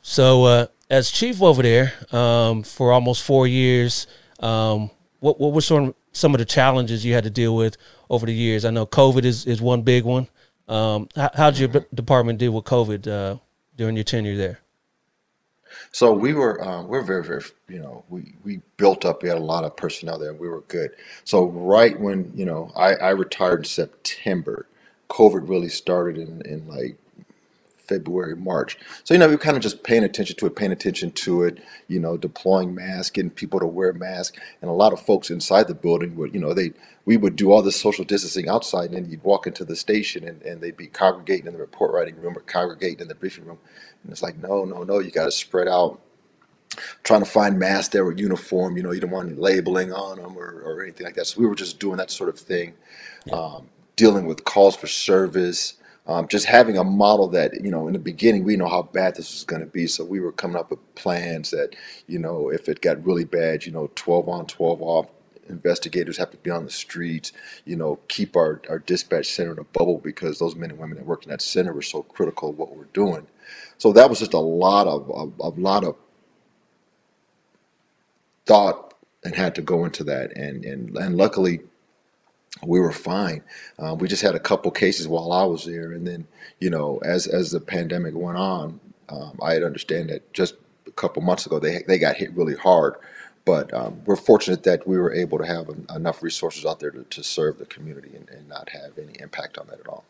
So, 0.02 0.46
uh, 0.46 0.68
as 0.90 1.12
chief 1.12 1.42
over 1.42 1.62
there 1.62 1.94
um, 2.12 2.64
for 2.64 2.92
almost 2.92 3.24
four 3.24 3.48
years, 3.48 4.08
um, 4.40 4.90
what 5.20 5.40
what 5.40 5.54
were 5.54 5.62
some 5.62 5.96
some 6.12 6.34
of 6.34 6.40
the 6.40 6.46
challenges 6.46 7.06
you 7.06 7.14
had 7.14 7.24
to 7.24 7.30
deal 7.30 7.56
with 7.56 7.78
over 8.10 8.26
the 8.26 8.34
years? 8.34 8.66
I 8.66 8.72
know 8.72 8.86
COVID 8.86 9.24
is, 9.24 9.46
is 9.46 9.62
one 9.62 9.84
big 9.84 10.04
one. 10.04 10.28
Um, 10.68 11.08
how 11.16 11.30
how'd 11.34 11.58
your 11.58 11.70
b- 11.70 11.86
department 11.94 12.40
deal 12.40 12.52
with 12.52 12.66
COVID 12.66 13.08
uh, 13.08 13.38
during 13.78 13.96
your 13.96 14.04
tenure 14.04 14.38
there? 14.38 14.60
So 15.92 16.12
we 16.14 16.34
were 16.34 16.62
um, 16.64 16.88
we 16.88 16.98
are 16.98 17.04
very 17.04 17.24
very 17.24 17.44
you 17.70 17.80
know 17.80 18.04
we 18.10 18.34
we 18.44 18.62
built 18.78 19.06
up. 19.06 19.24
We 19.24 19.30
had 19.30 19.38
a 19.38 19.42
lot 19.42 19.64
of 19.64 19.76
personnel 19.76 20.18
there. 20.18 20.34
We 20.34 20.50
were 20.50 20.62
good. 20.62 20.92
So 21.24 21.46
right 21.46 22.00
when 22.00 22.32
you 22.36 22.46
know 22.46 22.72
I, 22.76 22.96
I 22.96 23.10
retired 23.12 23.60
in 23.60 23.66
September, 23.66 24.68
COVID 25.10 25.48
really 25.48 25.70
started 25.70 26.18
in 26.18 26.42
in 26.46 26.68
like 26.68 26.98
February, 27.92 28.36
March. 28.38 28.78
So, 29.04 29.14
you 29.14 29.20
know, 29.20 29.28
we 29.28 29.36
were 29.36 29.42
kind 29.42 29.58
of 29.58 29.64
just 29.64 29.84
paying 29.84 30.04
attention 30.04 30.38
to 30.38 30.46
it, 30.48 30.56
paying 30.56 30.72
attention 30.72 31.12
to 31.12 31.44
it, 31.44 31.60
you 31.90 32.00
know, 32.00 32.18
deploying 32.18 32.74
masks, 32.76 33.12
getting 33.12 33.32
people 33.32 33.60
to 33.60 33.68
wear 33.68 33.94
masks. 33.94 34.38
And 34.62 34.70
a 34.70 34.74
lot 34.74 34.94
of 34.94 35.02
folks 35.02 35.30
inside 35.30 35.68
the 35.68 35.76
building 35.76 36.16
would, 36.16 36.34
you 36.34 36.40
know, 36.40 36.54
they, 36.54 36.72
we 37.06 37.18
would 37.18 37.36
do 37.36 37.52
all 37.52 37.62
this 37.62 37.80
social 37.80 38.06
distancing 38.06 38.50
outside 38.50 38.92
and 38.92 38.96
then 38.96 39.12
you'd 39.12 39.24
walk 39.24 39.48
into 39.48 39.66
the 39.66 39.76
station 39.76 40.28
and, 40.28 40.42
and 40.44 40.62
they'd 40.62 40.78
be 40.78 40.88
congregating 40.88 41.48
in 41.48 41.54
the 41.54 41.60
report 41.60 41.94
writing 41.94 42.20
room 42.22 42.38
or 42.38 42.42
congregating 42.42 43.02
in 43.02 43.10
the 43.10 43.16
briefing 43.16 43.46
room. 43.46 43.60
And 44.04 44.12
it's 44.12 44.24
like, 44.24 44.38
no, 44.38 44.66
no, 44.66 44.84
no, 44.84 45.00
you 45.00 45.12
got 45.12 45.26
to 45.26 45.32
spread 45.32 45.68
out 45.68 46.00
trying 47.04 47.22
to 47.24 47.30
find 47.30 47.60
masks 47.60 47.90
that 47.90 48.04
were 48.04 48.14
uniform. 48.16 48.78
You 48.78 48.84
know, 48.84 48.92
you 48.92 49.02
don't 49.02 49.12
want 49.12 49.30
any 49.30 49.38
labeling 49.38 49.94
on 49.94 50.18
them 50.18 50.38
or, 50.38 50.62
or 50.66 50.84
anything 50.84 51.06
like 51.06 51.16
that. 51.16 51.28
So 51.28 51.42
we 51.42 51.48
were 51.48 51.56
just 51.56 51.80
doing 51.80 51.98
that 51.98 52.12
sort 52.12 52.30
of 52.30 52.40
thing, 52.40 52.74
um, 53.32 53.68
dealing 53.96 54.26
with 54.26 54.46
calls 54.46 54.76
for 54.76 54.88
service, 54.88 55.76
um, 56.12 56.28
just 56.30 56.46
having 56.48 56.78
a 56.78 56.86
model 56.86 57.30
that, 57.30 57.54
you 57.64 57.72
know, 57.72 57.88
in 57.88 57.94
the 57.94 58.00
beginning, 58.00 58.46
we 58.46 58.58
know 58.58 58.70
how 58.70 58.84
bad 58.84 59.16
this 59.16 59.34
was 59.34 59.46
going 59.46 59.62
to 59.62 59.68
be. 59.68 59.88
So 59.88 60.06
we 60.06 60.22
were 60.22 60.34
coming 60.34 60.58
up 60.58 60.72
with 60.72 60.80
plans 60.96 61.52
that, 61.52 61.76
you 62.08 62.20
know, 62.20 62.50
if 62.52 62.70
it 62.70 62.82
got 62.82 63.06
really 63.06 63.26
bad, 63.26 63.66
you 63.66 63.74
know, 63.74 63.92
12 63.96 64.30
on, 64.30 64.48
12 64.48 64.82
off. 64.84 65.08
Investigators 65.50 66.18
have 66.18 66.32
to 66.32 66.38
be 66.38 66.52
on 66.52 66.66
the 66.66 66.72
streets, 66.72 67.34
you 67.66 67.76
know, 67.76 68.00
keep 68.10 68.38
our, 68.38 68.62
our 68.70 68.80
dispatch 68.80 69.28
center 69.28 69.54
in 69.54 69.60
a 69.60 69.66
bubble 69.66 70.00
because 70.00 70.40
those 70.40 70.56
men 70.56 70.72
and 70.72 70.80
women 70.80 70.98
that 70.98 71.08
work 71.08 71.24
in 71.26 71.32
that 71.32 71.42
center 71.42 71.74
were 71.74 71.82
so 71.84 72.04
critical 72.04 72.52
of 72.52 72.58
what 72.60 72.76
we're 72.78 72.86
doing. 72.94 73.28
So 73.80 73.94
that 73.94 74.10
was 74.10 74.20
just 74.20 74.34
a 74.34 74.40
lot 74.40 74.88
of, 74.88 75.12
of 75.12 75.34
a 75.42 75.50
lot 75.62 75.84
of 75.86 75.98
thought 78.46 78.94
and 79.24 79.36
had 79.36 79.56
to 79.56 79.62
go 79.62 79.86
into 79.86 80.04
that 80.06 80.36
and 80.38 80.66
and 80.66 80.98
and 80.98 81.18
luckily 81.18 81.62
we 82.64 82.80
were 82.80 82.92
fine 82.92 83.42
um, 83.80 83.98
we 83.98 84.08
just 84.08 84.22
had 84.22 84.36
a 84.36 84.40
couple 84.40 84.70
cases 84.72 85.08
while 85.08 85.32
i 85.32 85.44
was 85.44 85.66
there 85.66 85.92
and 85.94 86.06
then 86.06 86.28
you 86.60 86.70
know 86.70 87.00
as 87.04 87.28
as 87.28 87.52
the 87.52 87.60
pandemic 87.60 88.14
went 88.16 88.38
on 88.38 88.80
um, 89.10 89.38
i 89.42 89.54
had 89.54 89.64
understand 89.64 90.10
that 90.10 90.34
just 90.34 90.56
a 90.88 90.92
couple 90.92 91.22
months 91.22 91.46
ago 91.46 91.60
they 91.60 91.84
they 91.88 91.98
got 91.98 92.16
hit 92.16 92.32
really 92.34 92.56
hard 92.56 92.96
but 93.46 93.74
um, 93.74 94.02
we're 94.06 94.16
fortunate 94.16 94.64
that 94.64 94.88
we 94.88 94.98
were 94.98 95.14
able 95.14 95.38
to 95.38 95.46
have 95.46 95.70
en- 95.70 95.86
enough 95.96 96.22
resources 96.22 96.66
out 96.66 96.80
there 96.80 96.92
to, 96.92 97.04
to 97.04 97.24
serve 97.24 97.58
the 97.58 97.66
community 97.66 98.12
and, 98.16 98.30
and 98.30 98.48
not 98.48 98.70
have 98.70 98.98
any 98.98 99.14
impact 99.20 99.58
on 99.58 99.68
that 99.68 99.80
at 99.80 99.88
all. 99.88 100.04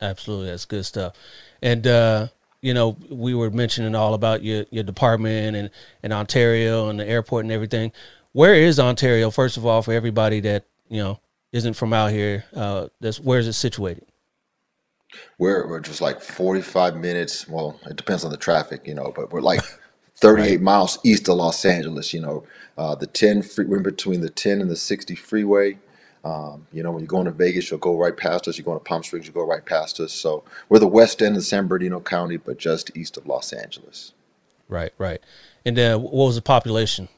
Absolutely, 0.00 0.48
that's 0.48 0.64
good 0.64 0.84
stuff. 0.84 1.14
And 1.62 1.86
uh, 1.86 2.28
you 2.62 2.74
know, 2.74 2.96
we 3.10 3.34
were 3.34 3.50
mentioning 3.50 3.94
all 3.94 4.14
about 4.14 4.42
your 4.42 4.66
your 4.70 4.84
department 4.84 5.56
and 5.56 5.70
and 6.02 6.12
Ontario 6.12 6.88
and 6.88 7.00
the 7.00 7.06
airport 7.06 7.44
and 7.44 7.52
everything. 7.52 7.92
Where 8.32 8.54
is 8.54 8.78
Ontario? 8.78 9.30
First 9.30 9.56
of 9.56 9.66
all, 9.66 9.82
for 9.82 9.92
everybody 9.92 10.40
that 10.40 10.64
you 10.90 11.02
know 11.02 11.20
isn't 11.52 11.74
from 11.74 11.94
out 11.94 12.12
here, 12.12 12.44
uh, 12.54 12.88
that's 13.00 13.20
where 13.20 13.38
is 13.40 13.48
it 13.48 13.54
situated? 13.54 14.04
We're, 15.38 15.66
we're 15.68 15.80
just 15.80 16.00
like 16.00 16.20
45 16.20 16.96
minutes. 16.96 17.48
Well, 17.48 17.80
it 17.86 17.96
depends 17.96 18.24
on 18.24 18.30
the 18.30 18.36
traffic, 18.36 18.86
you 18.86 18.94
know, 18.94 19.12
but 19.14 19.32
we're 19.32 19.40
like 19.40 19.60
38 20.16 20.48
Right. 20.50 20.60
miles 20.60 20.98
east 21.04 21.28
of 21.28 21.36
Los 21.36 21.64
Angeles, 21.64 22.14
you 22.14 22.20
know. 22.20 22.44
Uh, 22.78 22.94
the 22.94 23.08
10 23.08 23.42
free, 23.42 23.64
we're 23.66 23.78
in 23.78 23.82
between 23.82 24.20
the 24.20 24.30
10 24.30 24.60
and 24.60 24.70
the 24.70 24.76
60 24.76 25.14
freeway. 25.16 25.78
Um, 26.24 26.66
you 26.72 26.82
know, 26.82 26.92
when 26.92 27.00
you're 27.00 27.08
going 27.08 27.24
to 27.24 27.32
Vegas, 27.32 27.70
you'll 27.70 27.80
go 27.80 27.96
right 27.98 28.16
past 28.16 28.46
us. 28.46 28.58
You're 28.58 28.64
going 28.64 28.78
to 28.78 28.84
Palm 28.84 29.02
Springs, 29.02 29.26
you 29.26 29.32
go 29.32 29.44
right 29.46 29.64
past 29.64 29.98
us. 30.00 30.12
So 30.12 30.44
we're 30.68 30.78
the 30.78 30.86
west 30.86 31.22
end 31.22 31.36
of 31.36 31.42
San 31.44 31.66
Bernardino 31.66 32.00
County, 32.00 32.36
but 32.36 32.58
just 32.58 32.96
east 32.96 33.16
of 33.16 33.26
Los 33.26 33.52
Angeles. 33.52 34.12
Right, 34.68 34.92
right. 34.98 35.20
And 35.64 35.76
then 35.76 36.02
what 36.02 36.12
was 36.12 36.36
the 36.36 36.42
population? 36.42 37.08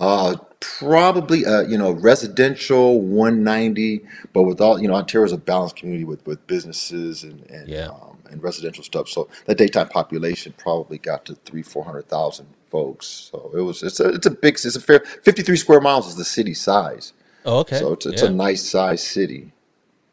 Uh, 0.00 0.36
probably, 0.60 1.46
uh, 1.46 1.62
you 1.62 1.78
know, 1.78 1.92
residential 1.92 3.00
190, 3.02 4.02
but 4.34 4.44
with 4.44 4.60
all, 4.60 4.80
you 4.82 4.88
know, 4.88 4.94
Ontario's 4.96 5.32
a 5.32 5.38
balanced 5.38 5.76
community 5.76 6.04
with, 6.06 6.26
with 6.26 6.46
businesses 6.48 7.24
and, 7.24 7.42
and, 7.50 7.68
Yeah. 7.68 7.88
um, 7.90 8.18
and 8.30 8.42
residential 8.42 8.84
stuff. 8.84 9.08
So 9.10 9.28
the 9.46 9.56
daytime 9.56 9.88
population 9.90 10.54
probably 10.58 10.98
got 10.98 11.26
to 11.26 11.36
three, 11.46 11.62
400,000 11.62 12.48
folks. 12.70 13.06
So 13.08 13.52
it 13.56 13.62
was, 13.62 13.82
it's 13.84 14.00
a, 14.00 14.10
it's 14.10 14.26
a 14.26 14.32
big, 14.32 14.54
it's 14.54 14.76
a 14.76 14.80
fair, 14.82 15.00
53 15.00 15.56
square 15.56 15.80
miles 15.82 16.08
is 16.08 16.16
the 16.16 16.26
city 16.26 16.54
size. 16.54 17.14
Oh, 17.44 17.60
okay. 17.60 17.78
So 17.80 17.94
it's, 17.94 18.06
it's 18.06 18.22
a 18.22 18.26
Yeah, 18.26 18.30
nice 18.30 18.62
size 18.68 19.02
city. 19.06 19.52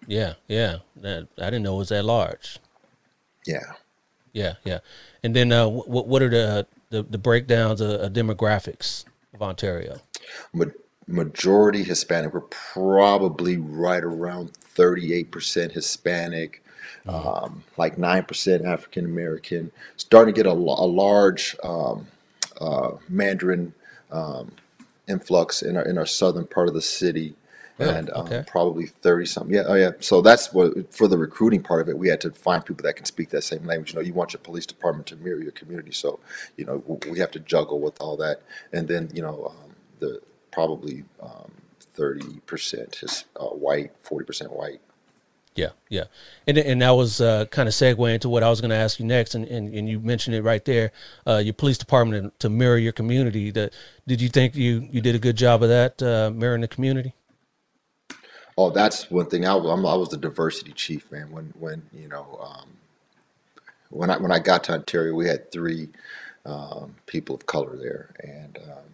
yeah, 0.08 0.36
yeah. 0.48 0.77
That 0.98 1.27
I 1.39 1.46
didn't 1.46 1.63
know 1.63 1.75
it 1.75 1.79
was 1.79 1.89
that 1.89 2.06
large. 2.06 2.60
Yeah. 3.48 3.74
Yeah, 4.34 4.56
yeah. 4.65 4.79
And 5.24 5.36
then 5.36 5.51
uh, 5.51 5.67
what 5.67 6.08
what 6.08 6.22
are 6.22 6.29
the 6.29 6.67
the, 6.91 7.03
the 7.03 7.17
breakdowns 7.20 7.82
of, 7.82 7.89
of 8.01 8.13
demographics 8.13 9.06
of 9.38 9.48
Ontario? 9.48 9.98
Ma- 10.53 10.65
majority 11.08 11.84
Hispanic. 11.84 12.34
We're 12.34 12.41
probably 12.41 13.58
right 13.58 14.03
around 14.03 14.51
38% 14.75 15.72
Hispanic, 15.72 16.63
um, 17.08 17.63
like 17.77 17.96
9% 17.98 18.65
African 18.65 19.06
American. 19.06 19.72
Starting 19.96 20.34
to 20.34 20.38
get 20.38 20.48
a, 20.48 20.51
a 20.51 20.89
large 20.89 21.56
um, 21.63 22.08
uh, 22.60 22.91
Mandarin 23.08 23.74
um, 24.12 24.51
influx 25.08 25.62
in 25.62 25.77
our 25.77 25.84
in 25.84 25.98
our 25.98 26.06
southern 26.06 26.46
part 26.46 26.67
of 26.67 26.74
the 26.74 26.82
city, 26.82 27.34
Really? 27.77 27.93
and 27.96 28.10
um, 28.12 28.25
Okay. 28.25 28.43
probably 28.48 28.88
30 28.88 29.25
something. 29.25 29.55
Yeah, 29.55 29.63
oh 29.67 29.75
yeah. 29.75 29.91
So 30.00 30.22
that's 30.22 30.51
what 30.53 30.93
for 30.93 31.07
the 31.07 31.17
recruiting 31.17 31.62
part 31.62 31.81
of 31.81 31.89
it. 31.89 31.98
We 31.98 32.07
had 32.07 32.22
to 32.22 32.31
find 32.31 32.65
people 32.65 32.84
that 32.84 32.96
can 32.96 33.05
speak 33.05 33.29
that 33.29 33.43
same 33.43 33.65
language. 33.65 33.93
You 33.93 33.96
know, 34.00 34.01
you 34.05 34.13
want 34.13 34.34
your 34.34 34.41
police 34.41 34.65
department 34.65 35.07
to 35.07 35.15
mirror 35.17 35.41
your 35.41 35.51
community, 35.51 35.91
so 35.91 36.19
you 36.57 36.65
know 36.65 36.84
we 37.10 37.19
have 37.19 37.31
to 37.31 37.39
juggle 37.39 37.79
with 37.79 38.00
all 38.01 38.17
that, 38.17 38.41
and 38.74 38.88
then 38.88 39.10
you 39.13 39.22
know 39.22 39.53
um, 39.53 39.75
the 40.00 40.22
probably 40.51 41.03
um, 41.22 41.51
30% 41.96 43.03
is 43.03 43.25
uh, 43.39 43.46
white, 43.46 43.91
40% 44.03 44.51
white. 44.51 44.81
Yeah, 45.55 45.69
yeah. 45.89 46.05
And 46.46 46.57
and 46.60 46.81
that 46.84 46.91
was 46.91 47.19
uh, 47.19 47.46
kind 47.46 47.67
of 47.67 47.74
segue 47.74 48.13
into 48.13 48.29
what 48.29 48.43
I 48.43 48.50
was 48.50 48.62
going 48.62 48.69
to 48.69 48.75
ask 48.75 49.00
you 49.00 49.05
next, 49.05 49.34
and, 49.34 49.46
and, 49.46 49.74
and 49.74 49.89
you 49.89 50.00
mentioned 50.00 50.36
it 50.36 50.43
right 50.43 50.63
there. 50.65 50.91
Uh, 51.25 51.38
your 51.38 51.55
police 51.55 51.79
department 51.79 52.39
to 52.39 52.50
mirror 52.50 52.77
your 52.77 52.91
community. 52.91 53.50
That 53.50 53.74
did 54.07 54.22
you 54.22 54.29
think 54.29 54.55
you 54.55 54.88
you 54.91 55.01
did 55.01 55.15
a 55.15 55.19
good 55.19 55.36
job 55.36 55.63
of 55.63 55.69
that 55.69 56.01
uh, 56.03 56.29
mirroring 56.34 56.62
the 56.62 56.67
community? 56.67 57.15
Oh, 58.58 58.72
that's 58.72 59.12
one 59.12 59.28
thing. 59.28 59.46
I, 59.48 59.56
was- 59.56 59.72
I'm, 59.72 59.86
I 59.86 59.96
was 59.96 60.10
the 60.10 60.18
diversity 60.18 60.74
chief, 60.74 61.12
man. 61.12 61.32
When 61.32 61.54
when 61.60 61.84
you 61.94 62.10
know 62.10 62.40
um, 62.42 62.70
when 63.90 64.10
I 64.12 64.18
when 64.18 64.32
I 64.32 64.40
got 64.40 64.66
to 64.66 64.74
Ontario, 64.74 65.16
we 65.16 65.28
had 65.28 65.52
three 65.52 65.90
um, 66.46 66.96
people 67.08 67.36
of 67.36 67.46
color 67.48 67.78
there, 67.78 68.16
and 68.24 68.58
um, 68.72 68.86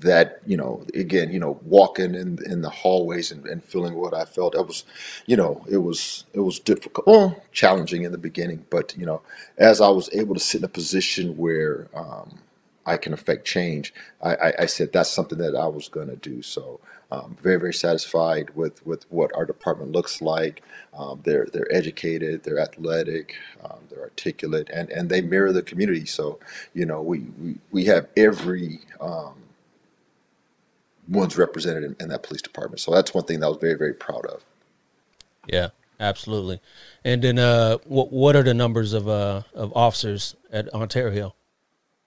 that 0.00 0.40
you 0.46 0.56
know 0.56 0.84
again 0.94 1.32
you 1.32 1.40
know 1.40 1.58
walking 1.64 2.14
in 2.14 2.38
in 2.46 2.62
the 2.62 2.70
hallways 2.70 3.32
and, 3.32 3.46
and 3.46 3.64
feeling 3.64 3.94
what 3.94 4.14
I 4.14 4.26
felt 4.26 4.54
that 4.54 4.64
was 4.64 4.84
you 5.26 5.36
know 5.36 5.64
it 5.70 5.78
was 5.78 6.24
it 6.34 6.40
was 6.40 6.60
difficult 6.60 7.06
well 7.06 7.42
challenging 7.52 8.04
in 8.04 8.12
the 8.12 8.18
beginning 8.18 8.66
but 8.70 8.96
you 8.98 9.06
know 9.06 9.22
as 9.58 9.80
I 9.80 9.88
was 9.88 10.10
able 10.14 10.34
to 10.34 10.40
sit 10.40 10.60
in 10.60 10.66
a 10.66 10.68
position 10.68 11.36
where 11.38 11.88
um, 11.94 12.40
I 12.86 12.98
can 12.98 13.14
affect 13.14 13.46
change 13.46 13.94
I, 14.22 14.34
I, 14.36 14.54
I 14.62 14.66
said 14.66 14.92
that's 14.92 15.10
something 15.10 15.38
that 15.38 15.56
I 15.56 15.68
was 15.68 15.88
going 15.88 16.08
to 16.08 16.16
do 16.16 16.42
so 16.42 16.80
um, 17.10 17.36
very 17.40 17.58
very 17.58 17.74
satisfied 17.74 18.50
with 18.54 18.84
with 18.86 19.04
what 19.10 19.34
our 19.34 19.44
department 19.44 19.92
looks 19.92 20.20
like 20.20 20.62
um, 20.96 21.20
they're 21.24 21.46
they're 21.52 21.72
educated 21.72 22.42
they're 22.42 22.58
athletic 22.58 23.34
um, 23.64 23.78
they're 23.90 24.02
articulate 24.02 24.68
and 24.72 24.90
and 24.90 25.08
they 25.08 25.20
mirror 25.20 25.52
the 25.52 25.62
community 25.62 26.04
so 26.04 26.38
you 26.74 26.84
know 26.84 27.02
we 27.02 27.20
we, 27.40 27.54
we 27.70 27.84
have 27.84 28.08
every 28.16 28.80
um, 29.00 29.34
one's 31.08 31.36
represented 31.36 31.84
in, 31.84 31.96
in 32.00 32.08
that 32.08 32.22
police 32.22 32.42
department. 32.42 32.80
So 32.80 32.92
that's 32.92 33.14
one 33.14 33.24
thing 33.24 33.40
that 33.40 33.46
I 33.46 33.48
was 33.48 33.58
very, 33.58 33.74
very 33.74 33.94
proud 33.94 34.26
of. 34.26 34.44
Yeah, 35.46 35.68
absolutely. 36.00 36.60
And 37.04 37.22
then 37.22 37.38
uh, 37.38 37.78
what 37.84 38.12
what 38.12 38.34
are 38.36 38.42
the 38.42 38.54
numbers 38.54 38.92
of 38.92 39.08
uh, 39.08 39.42
of 39.54 39.72
officers 39.76 40.34
at 40.52 40.72
Ontario? 40.74 41.34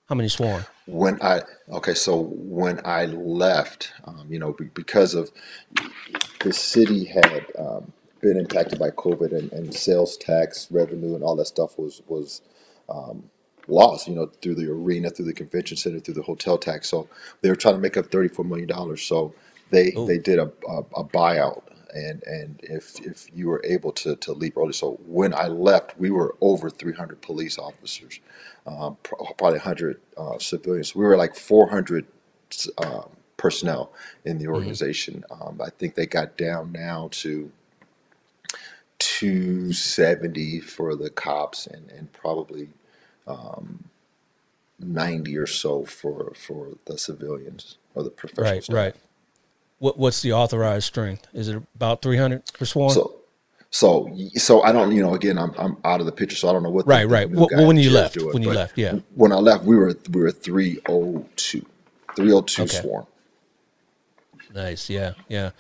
How 0.09 0.15
many 0.15 0.29
sworn? 0.29 0.65
When 0.87 1.21
I 1.21 1.41
okay, 1.71 1.95
so 1.95 2.17
when 2.33 2.81
I 2.85 3.05
left, 3.07 3.93
um, 4.05 4.27
you 4.29 4.39
know, 4.39 4.53
be, 4.53 4.65
because 4.73 5.15
of 5.15 5.31
the 6.41 6.53
city 6.53 7.05
had 7.05 7.45
um, 7.59 7.93
been 8.21 8.37
impacted 8.37 8.79
by 8.79 8.91
COVID 8.91 9.37
and, 9.37 9.51
and 9.53 9.73
sales 9.73 10.17
tax 10.17 10.69
revenue 10.71 11.15
and 11.15 11.23
all 11.23 11.35
that 11.37 11.47
stuff 11.47 11.77
was 11.79 12.03
was 12.07 12.41
lost, 13.67 14.07
you 14.07 14.15
know, 14.15 14.27
through 14.41 14.55
the 14.55 14.69
arena, 14.71 15.09
through 15.11 15.25
the 15.25 15.33
convention 15.33 15.77
center, 15.77 15.99
through 15.99 16.15
the 16.15 16.23
hotel 16.23 16.57
tax. 16.57 16.89
So 16.89 17.09
they 17.41 17.49
were 17.49 17.57
trying 17.57 17.75
to 17.75 17.81
make 17.81 17.97
up 17.97 18.07
thirty-four 18.07 18.45
million 18.45 18.67
dollars. 18.69 19.03
So 19.03 19.33
they 19.71 19.93
Oh, 19.95 20.07
they 20.07 20.19
did 20.19 20.39
a, 20.39 20.51
a, 20.69 20.79
a 20.97 21.05
buyout, 21.05 21.63
and 21.95 22.23
and 22.23 22.59
if 22.63 22.99
if 23.01 23.27
you 23.33 23.49
were 23.49 23.61
able 23.65 23.91
to 23.93 24.15
to 24.17 24.33
leave 24.33 24.57
early, 24.57 24.73
so 24.73 24.99
when 25.07 25.33
I 25.33 25.47
left, 25.47 25.99
we 25.99 26.11
were 26.11 26.35
over 26.41 26.69
three 26.69 26.93
hundred 26.93 27.21
police 27.21 27.59
officers, 27.59 28.19
um, 28.67 28.97
pro- 29.03 29.25
probably 29.37 29.59
hundred 29.59 30.01
uh, 30.17 30.39
civilians. 30.39 30.95
We 30.95 31.05
were 31.05 31.17
like 31.17 31.35
four 31.35 31.69
hundred 31.69 32.07
um, 32.79 33.09
personnel 33.37 33.93
in 34.25 34.39
the 34.39 34.47
hmm 34.53 34.73
organization. 34.73 35.25
Um, 35.31 35.61
I 35.65 35.69
think 35.71 35.95
they 35.95 36.07
got 36.07 36.37
down 36.37 36.71
now 36.73 37.09
to 37.13 37.51
270 38.99 40.61
for 40.61 40.95
the 40.95 41.09
cops 41.11 41.67
and, 41.67 41.89
and 41.91 42.11
probably 42.13 42.69
90 44.79 45.37
or 45.37 45.47
so 45.47 45.85
for 45.85 46.33
for 46.35 46.69
the 46.85 46.97
civilians 46.97 47.77
or 47.95 48.03
the 48.03 48.11
professional 48.11 48.61
right, 48.61 48.63
staff. 48.63 48.77
right. 48.77 48.95
What 49.79 49.97
what's 49.97 50.21
the 50.21 50.33
authorized 50.33 50.85
strength? 50.85 51.27
Is 51.33 51.47
it 51.47 51.61
about 51.75 52.01
three 52.01 52.17
hundred 52.17 52.43
for 52.53 52.65
sworn? 52.65 52.91
So 52.91 53.15
so 53.71 54.09
so 54.35 54.61
I 54.63 54.71
don't 54.71 54.91
you 54.91 55.01
know 55.01 55.13
again 55.15 55.37
I'm 55.37 55.51
I'm 55.57 55.77
out 55.85 55.99
of 55.99 56.05
the 56.05 56.11
picture 56.11 56.35
so 56.35 56.49
I 56.49 56.53
don't 56.53 56.63
know 56.63 56.69
what 56.69 56.85
the, 56.85 56.89
Right, 56.89 57.03
the 57.07 57.13
right. 57.13 57.29
new 57.31 57.47
Well, 57.51 57.67
when 57.67 57.77
you 57.77 57.89
left, 57.91 58.15
doing, 58.15 58.33
when 58.33 58.43
you 58.43 58.51
left, 58.51 58.77
yeah. 58.77 58.95
when 59.15 59.31
I 59.31 59.35
left 59.35 59.63
we 59.63 59.75
were 59.75 59.95
we 60.11 60.21
were 60.21 60.31
302 60.31 61.65
302 62.15 62.61
Okay. 62.63 62.81
sworn. 62.81 63.05
Nice. 64.53 64.89
Yeah. 64.89 65.13
Yeah. 65.27 65.51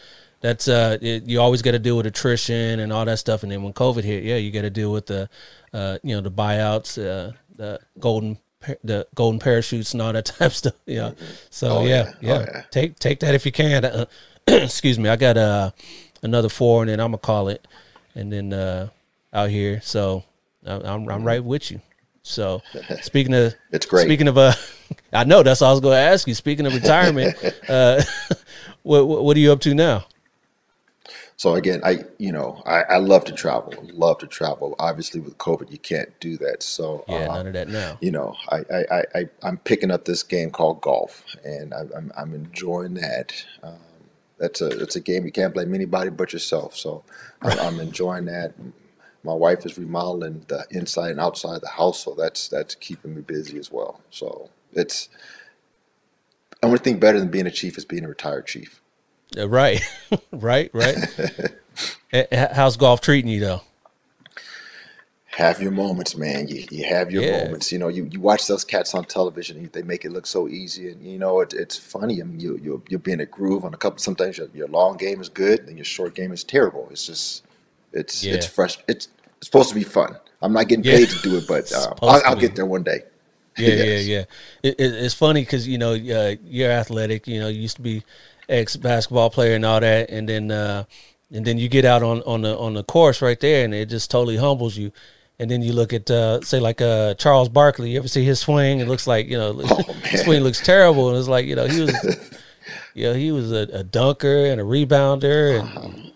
That's 0.41 0.67
uh 0.67 0.97
it, 1.01 1.23
you 1.25 1.39
always 1.39 1.61
got 1.61 1.71
to 1.71 1.79
deal 1.79 1.97
with 1.97 2.05
attrition 2.05 2.79
and 2.79 2.91
all 2.93 3.05
that 3.05 3.19
stuff 3.19 3.43
and 3.43 3.51
then 3.51 3.61
when 3.63 3.73
covid 3.73 4.03
hit, 4.03 4.23
yeah, 4.23 4.35
you 4.37 4.51
got 4.51 4.61
to 4.61 4.69
deal 4.69 4.91
with 4.91 5.05
the 5.05 5.29
uh 5.73 5.97
you 6.03 6.15
know, 6.15 6.21
the 6.21 6.31
buyouts, 6.31 6.97
uh 6.97 7.31
the 7.55 7.79
golden 7.99 8.37
the 8.83 9.07
golden 9.15 9.39
parachutes 9.39 9.93
and 9.93 10.01
all 10.01 10.13
that 10.13 10.25
type 10.37 10.51
stuff. 10.51 10.73
Yeah. 10.85 11.11
So 11.49 11.79
Oh 11.79 11.85
yeah, 11.85 12.13
yeah, 12.21 12.33
oh 12.33 12.39
yeah. 12.41 12.63
Take 12.71 12.99
take 12.99 13.19
that 13.21 13.35
if 13.35 13.45
you 13.45 13.51
can. 13.51 13.85
Uh, 13.85 14.05
excuse 14.47 14.99
me. 14.99 15.09
I 15.09 15.15
got 15.15 15.37
uh 15.37 15.71
another 16.21 16.49
four 16.49 16.81
and 16.83 16.89
then 16.89 16.99
I'm 16.99 17.11
to 17.13 17.17
call 17.17 17.47
it 17.49 17.65
and 18.15 18.31
then 18.31 18.53
uh 18.53 18.89
out 19.33 19.49
here. 19.49 19.79
So 19.83 20.23
I- 20.65 20.73
I'm 20.81 21.07
I'm 21.09 21.23
right 21.23 21.43
with 21.43 21.71
you. 21.71 21.81
So 22.23 22.61
speaking 23.01 23.33
of 23.33 23.55
It's 23.71 23.85
great. 23.85 24.05
speaking 24.05 24.27
of 24.27 24.37
uh 24.37 24.53
I 25.13 25.23
know 25.23 25.43
that's 25.43 25.61
all 25.61 25.69
I 25.69 25.73
was 25.73 25.79
going 25.81 25.95
to 25.95 26.01
ask 26.11 26.27
you. 26.27 26.33
Speaking 26.33 26.65
of 26.65 26.73
retirement, 26.73 27.35
uh 27.69 28.01
what, 28.83 29.07
what 29.07 29.23
what 29.23 29.37
are 29.37 29.39
you 29.39 29.51
up 29.51 29.61
to 29.61 29.73
now? 29.73 30.05
So 31.39 31.55
again, 31.55 31.79
I 31.85 31.99
you 32.17 32.33
know 32.33 32.61
I, 32.65 32.81
I 32.81 32.97
love 32.97 33.23
to 33.23 33.31
travel, 33.31 33.73
love 33.93 34.17
to 34.17 34.27
travel. 34.27 34.75
Obviously, 34.77 35.21
with 35.21 35.37
COVID, 35.37 35.71
you 35.71 35.77
can't 35.77 36.11
do 36.19 36.35
that. 36.35 36.61
So 36.61 37.05
Yeah, 37.07 37.27
um, 37.27 37.33
none 37.33 37.47
of 37.47 37.53
that 37.53 37.69
now. 37.69 37.97
you 38.01 38.11
know, 38.11 38.35
I, 38.49 38.57
I, 38.57 38.83
I, 38.91 39.03
I 39.15 39.29
I'm 39.43 39.57
picking 39.57 39.89
up 39.89 40.03
this 40.03 40.21
game 40.21 40.51
called 40.51 40.81
golf, 40.81 41.23
and 41.45 41.73
I, 41.73 41.83
I'm 41.95 42.11
I'm 42.17 42.33
enjoying 42.33 42.95
that. 42.95 43.33
Um, 43.63 43.79
that's 44.37 44.59
a 44.59 44.67
it's 44.81 44.97
a 44.97 44.99
game 44.99 45.23
you 45.25 45.31
can't 45.31 45.53
blame 45.53 45.73
anybody 45.73 46.09
but 46.09 46.33
yourself. 46.33 46.75
So 46.75 47.05
I'm, 47.41 47.57
I'm 47.57 47.79
enjoying 47.87 48.25
that. 48.25 48.53
My 49.23 49.33
wife 49.33 49.65
is 49.65 49.77
remodeling 49.77 50.43
the 50.49 50.67
inside 50.71 51.11
and 51.11 51.21
outside 51.21 51.55
of 51.55 51.61
the 51.61 51.69
house, 51.69 52.03
so 52.03 52.15
that's 52.15 52.49
that's 52.49 52.75
keeping 52.75 53.15
me 53.15 53.21
busy 53.21 53.57
as 53.57 53.71
well. 53.71 54.01
So 54.09 54.49
it's 54.73 55.07
only 56.61 56.79
thing 56.79 56.99
better 56.99 57.17
than 57.17 57.29
being 57.29 57.47
a 57.47 57.51
chief 57.51 57.77
is 57.77 57.85
being 57.85 58.03
a 58.03 58.09
retired 58.09 58.45
chief. 58.45 58.81
Uh, 59.37 59.47
right, 59.47 59.81
right, 60.31 60.69
right. 60.73 60.97
Eh, 62.11 62.25
eh, 62.31 62.53
How's 62.55 62.75
golf 62.75 63.01
treating 63.01 63.29
you 63.29 63.39
though? 63.39 63.61
Have 65.27 65.61
your 65.61 65.71
moments, 65.71 66.17
man. 66.17 66.47
You, 66.47 66.65
you 66.71 66.83
have 66.85 67.11
your 67.11 67.23
Yeah, 67.23 67.43
moments. 67.43 67.71
You 67.71 67.77
know, 67.77 67.87
you, 67.87 68.09
you 68.11 68.19
watch 68.19 68.47
those 68.47 68.65
cats 68.65 68.95
on 68.95 69.05
television, 69.05 69.57
and 69.57 69.71
they 69.71 69.83
make 69.83 70.03
it 70.03 70.11
look 70.11 70.25
so 70.25 70.49
easy, 70.49 70.89
and 70.89 71.01
you 71.05 71.19
know 71.19 71.39
it, 71.39 71.53
it's 71.53 71.77
funny. 71.77 72.19
I 72.19 72.25
mean, 72.25 72.39
you 72.39 72.57
you 72.57 72.81
you'll 72.89 72.99
be 72.99 73.11
in 73.11 73.19
a 73.19 73.27
groove 73.27 73.63
on 73.63 73.73
a 73.73 73.77
couple. 73.77 73.99
Sometimes 73.99 74.39
your, 74.39 74.47
your 74.55 74.67
long 74.67 74.97
game 74.97 75.21
is 75.21 75.29
good, 75.29 75.61
and 75.67 75.77
your 75.77 75.85
short 75.85 76.15
game 76.15 76.31
is 76.31 76.43
terrible. 76.43 76.87
It's 76.91 77.05
just 77.05 77.43
it's 77.93 78.25
it's 78.25 78.47
fresh. 78.47 78.79
It's, 78.87 79.07
it's 79.37 79.47
supposed 79.47 79.69
to 79.69 79.75
be 79.75 79.83
fun. 79.83 80.17
I'm 80.41 80.51
not 80.51 80.67
getting 80.67 80.83
yeah. 80.83 80.97
paid 80.97 81.09
to 81.09 81.19
do 81.21 81.37
it, 81.37 81.47
but 81.47 81.71
um, 81.79 81.93
I'll, 82.01 82.21
I'll 82.25 82.35
get 82.35 82.55
there 82.55 82.65
one 82.65 82.83
day. 82.83 83.03
Yeah, 83.57 83.69
yeah, 83.69 83.83
yes. 83.83 84.07
yeah. 84.07 84.23
It, 84.63 84.79
it, 84.79 84.93
it's 84.93 85.13
funny 85.13 85.41
because 85.41 85.67
you 85.67 85.77
know 85.77 85.93
uh, 85.93 86.35
you're 86.43 86.71
athletic. 86.71 87.27
You 87.27 87.39
know, 87.39 87.47
you 87.47 87.61
used 87.61 87.75
to 87.75 87.81
be 87.81 88.03
ex 88.49 88.75
basketball 88.75 89.29
player 89.29 89.55
and 89.55 89.63
all 89.63 89.79
that, 89.79 90.09
and 90.09 90.27
then 90.27 90.51
uh, 90.51 90.83
and 91.31 91.45
then 91.45 91.57
you 91.57 91.69
get 91.69 91.85
out 91.85 92.03
on 92.03 92.21
on 92.23 92.41
the 92.41 92.57
on 92.57 92.73
the 92.73 92.83
course 92.83 93.21
right 93.21 93.39
there, 93.39 93.63
and 93.63 93.73
it 93.73 93.85
just 93.87 94.11
totally 94.11 94.37
humbles 94.37 94.75
you. 94.75 94.91
And 95.41 95.49
then 95.49 95.61
you 95.61 95.71
look 95.71 95.93
at 95.93 96.11
uh, 96.11 96.41
say 96.41 96.59
like 96.59 96.81
uh, 96.81 97.13
Charles 97.13 97.47
Barkley. 97.47 97.91
You 97.91 97.99
ever 97.99 98.09
see 98.09 98.25
his 98.25 98.39
swing? 98.39 98.79
It 98.79 98.87
looks 98.87 99.07
like 99.07 99.27
you 99.27 99.37
know 99.37 99.61
Oh 99.63 99.93
his 100.03 100.21
swing 100.21 100.41
looks 100.41 100.59
terrible, 100.59 101.09
and 101.09 101.17
it's 101.17 101.29
like 101.29 101.45
you 101.45 101.55
know 101.55 101.67
he 101.67 101.81
was 101.81 102.41
you 102.93 103.05
know 103.05 103.13
he 103.13 103.31
was 103.31 103.51
a, 103.51 103.67
a 103.71 103.83
dunker 103.83 104.45
and 104.45 104.59
a 104.59 104.63
rebounder 104.63 105.59
and 105.59 106.11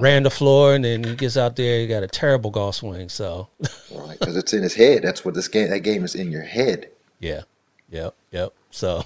ran 0.00 0.24
the 0.24 0.30
floor, 0.30 0.74
and 0.74 0.84
then 0.84 1.04
he 1.04 1.14
gets 1.14 1.36
out 1.36 1.54
there, 1.56 1.80
he 1.80 1.86
got 1.86 2.02
a 2.02 2.08
terrible 2.08 2.50
golf 2.50 2.76
swing. 2.76 3.08
So 3.08 3.48
Right, 3.94 4.18
because 4.18 4.36
it's 4.36 4.52
in 4.52 4.62
his 4.62 4.74
head. 4.74 5.02
That's 5.02 5.24
what 5.24 5.34
this 5.34 5.46
game. 5.46 5.70
That 5.70 5.80
game 5.80 6.02
is 6.04 6.14
in 6.16 6.32
your 6.32 6.42
head. 6.42 6.88
yeah, 7.20 7.42
yep, 7.90 8.14
yep. 8.32 8.52
So. 8.70 9.04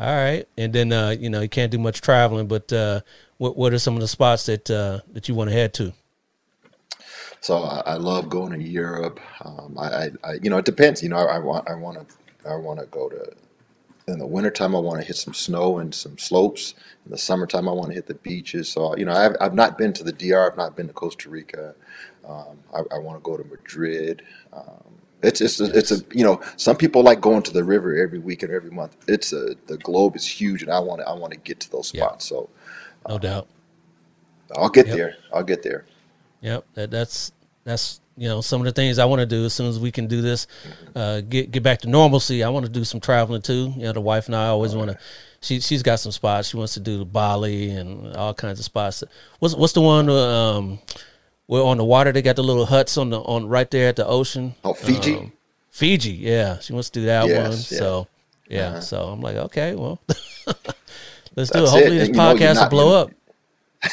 All 0.00 0.06
right, 0.06 0.48
and 0.56 0.72
then 0.72 0.92
uh, 0.94 1.10
you 1.10 1.28
know 1.28 1.42
you 1.42 1.48
can't 1.50 1.70
do 1.70 1.78
much 1.78 2.00
traveling, 2.00 2.48
but 2.48 2.72
uh, 2.72 3.02
what 3.36 3.58
what 3.58 3.74
are 3.74 3.78
some 3.78 3.96
of 3.96 4.00
the 4.00 4.08
spots 4.08 4.46
that 4.46 4.70
uh, 4.70 5.00
that 5.12 5.28
you 5.28 5.34
want 5.34 5.50
to 5.50 5.54
head 5.54 5.74
to? 5.74 5.92
So 7.42 7.64
I, 7.64 7.82
I 7.84 7.94
love 7.96 8.30
going 8.30 8.58
to 8.58 8.66
Europe. 8.66 9.20
Um, 9.44 9.76
I, 9.78 9.84
I, 9.84 10.10
I, 10.24 10.32
you 10.42 10.48
know, 10.48 10.56
it 10.56 10.64
depends. 10.64 11.02
You 11.02 11.10
know, 11.10 11.16
I, 11.16 11.38
want, 11.38 11.68
I 11.68 11.74
want 11.74 12.08
to, 12.08 12.48
I 12.48 12.54
want 12.56 12.80
to 12.80 12.86
go 12.86 13.08
to. 13.08 13.32
In 14.08 14.18
the 14.18 14.26
wintertime, 14.26 14.74
I 14.74 14.78
want 14.78 15.00
to 15.00 15.06
hit 15.06 15.16
some 15.16 15.34
snow 15.34 15.78
and 15.78 15.94
some 15.94 16.18
slopes. 16.18 16.74
In 17.04 17.12
the 17.12 17.18
summertime, 17.18 17.68
I 17.68 17.72
want 17.72 17.90
to 17.90 17.94
hit 17.94 18.06
the 18.06 18.14
beaches. 18.14 18.68
So 18.70 18.96
you 18.96 19.04
know, 19.04 19.12
I've, 19.12 19.36
I've 19.40 19.54
not 19.54 19.78
been 19.78 19.92
to 19.92 20.02
the 20.02 20.12
DR. 20.12 20.50
I've 20.50 20.56
not 20.56 20.76
been 20.76 20.88
to 20.88 20.94
Costa 20.94 21.28
Rica. 21.28 21.74
Um, 22.26 22.58
I, 22.74 22.80
I 22.94 22.98
want 22.98 23.18
to 23.18 23.22
go 23.22 23.36
to 23.36 23.44
Madrid. 23.44 24.22
Um, 24.52 24.89
it's 25.22 25.40
it's 25.40 25.60
a, 25.60 25.66
it's 25.76 25.92
a 25.92 25.96
Yes, 25.96 26.04
you 26.12 26.24
know 26.24 26.40
some 26.56 26.76
people 26.76 27.02
like 27.02 27.20
going 27.20 27.42
to 27.44 27.52
the 27.52 27.64
river 27.64 27.96
every 27.96 28.18
week 28.18 28.42
and 28.42 28.52
every 28.52 28.70
month. 28.70 28.96
It's 29.08 29.32
a 29.32 29.56
the 29.66 29.78
globe 29.78 30.16
is 30.16 30.26
huge, 30.26 30.62
and 30.62 30.72
I 30.72 30.80
want 30.80 31.00
to 31.02 31.08
I 31.08 31.14
want 31.14 31.32
to 31.32 31.38
get 31.40 31.60
to 31.60 31.70
those 31.70 31.88
yep, 31.92 32.14
spots. 32.14 32.26
So 32.28 32.48
no 33.08 33.18
doubt. 33.18 33.48
I'll 34.56 34.68
get 34.70 34.90
Yep, 34.90 34.92
there. 34.92 35.16
I'll 35.32 35.42
get 35.44 35.62
there. 35.62 35.86
yep. 36.40 36.64
That 36.74 36.90
that's 36.90 37.32
that's 37.64 38.00
you 38.16 38.28
know 38.28 38.40
some 38.40 38.60
of 38.60 38.64
the 38.66 38.72
things 38.72 38.98
I 38.98 39.04
want 39.06 39.20
to 39.20 39.26
do 39.26 39.44
as 39.44 39.54
soon 39.54 39.68
as 39.68 39.78
we 39.78 39.92
can 39.92 40.06
do 40.06 40.20
this, 40.22 40.46
uh, 40.94 41.20
get 41.22 41.50
get 41.50 41.62
back 41.62 41.80
to 41.80 41.88
normalcy. 41.88 42.42
I 42.44 42.48
want 42.48 42.66
to 42.66 42.72
do 42.72 42.84
some 42.84 43.00
traveling 43.00 43.42
too. 43.42 43.72
You 43.76 43.84
know, 43.84 43.92
the 43.92 44.00
wife 44.00 44.26
and 44.26 44.36
I 44.36 44.48
always 44.48 44.74
want 44.74 44.90
to. 44.90 44.98
She 45.40 45.60
she's 45.60 45.82
got 45.82 46.00
some 46.00 46.12
spots. 46.12 46.48
She 46.48 46.56
wants 46.56 46.74
to 46.74 46.80
do 46.80 46.98
the 46.98 47.04
Bali 47.04 47.70
and 47.70 48.14
all 48.16 48.34
kinds 48.34 48.58
of 48.58 48.64
spots. 48.64 49.04
What's 49.38 49.54
what's 49.54 49.72
the 49.72 49.80
one? 49.82 50.08
uh, 50.08 50.58
Um, 50.58 50.80
where 51.50 51.64
on 51.64 51.78
the 51.78 51.84
water 51.84 52.12
they 52.12 52.22
got 52.22 52.36
the 52.36 52.44
little 52.44 52.64
huts 52.66 52.96
on 52.96 53.10
the 53.10 53.18
on 53.22 53.48
right 53.48 53.68
there 53.72 53.88
at 53.88 53.96
the 53.96 54.06
ocean. 54.06 54.54
Oh, 54.62 54.72
Fiji. 54.72 55.16
Um, 55.16 55.32
Fiji, 55.72 56.12
yeah, 56.12 56.60
she 56.60 56.72
wants 56.72 56.90
to 56.90 57.00
do 57.00 57.06
that 57.06 57.22
one. 57.24 57.30
Yeah. 57.32 57.50
So 57.50 58.06
yeah, 58.48 58.68
Uh-huh. 58.68 58.80
so 58.80 59.02
I'm 59.02 59.20
like, 59.20 59.34
okay, 59.36 59.74
well, 59.74 59.98
let's 61.34 61.50
do 61.50 61.64
it. 61.64 61.68
Hopefully 61.68 61.96
it. 61.96 61.98
this 61.98 62.08
And 62.08 62.16
you 62.16 62.22
know, 62.22 62.30
you're 62.30 62.38
podcast 62.38 62.62
will 62.62 62.68
blow 62.70 62.88
you 62.90 62.94
up. 63.02 63.10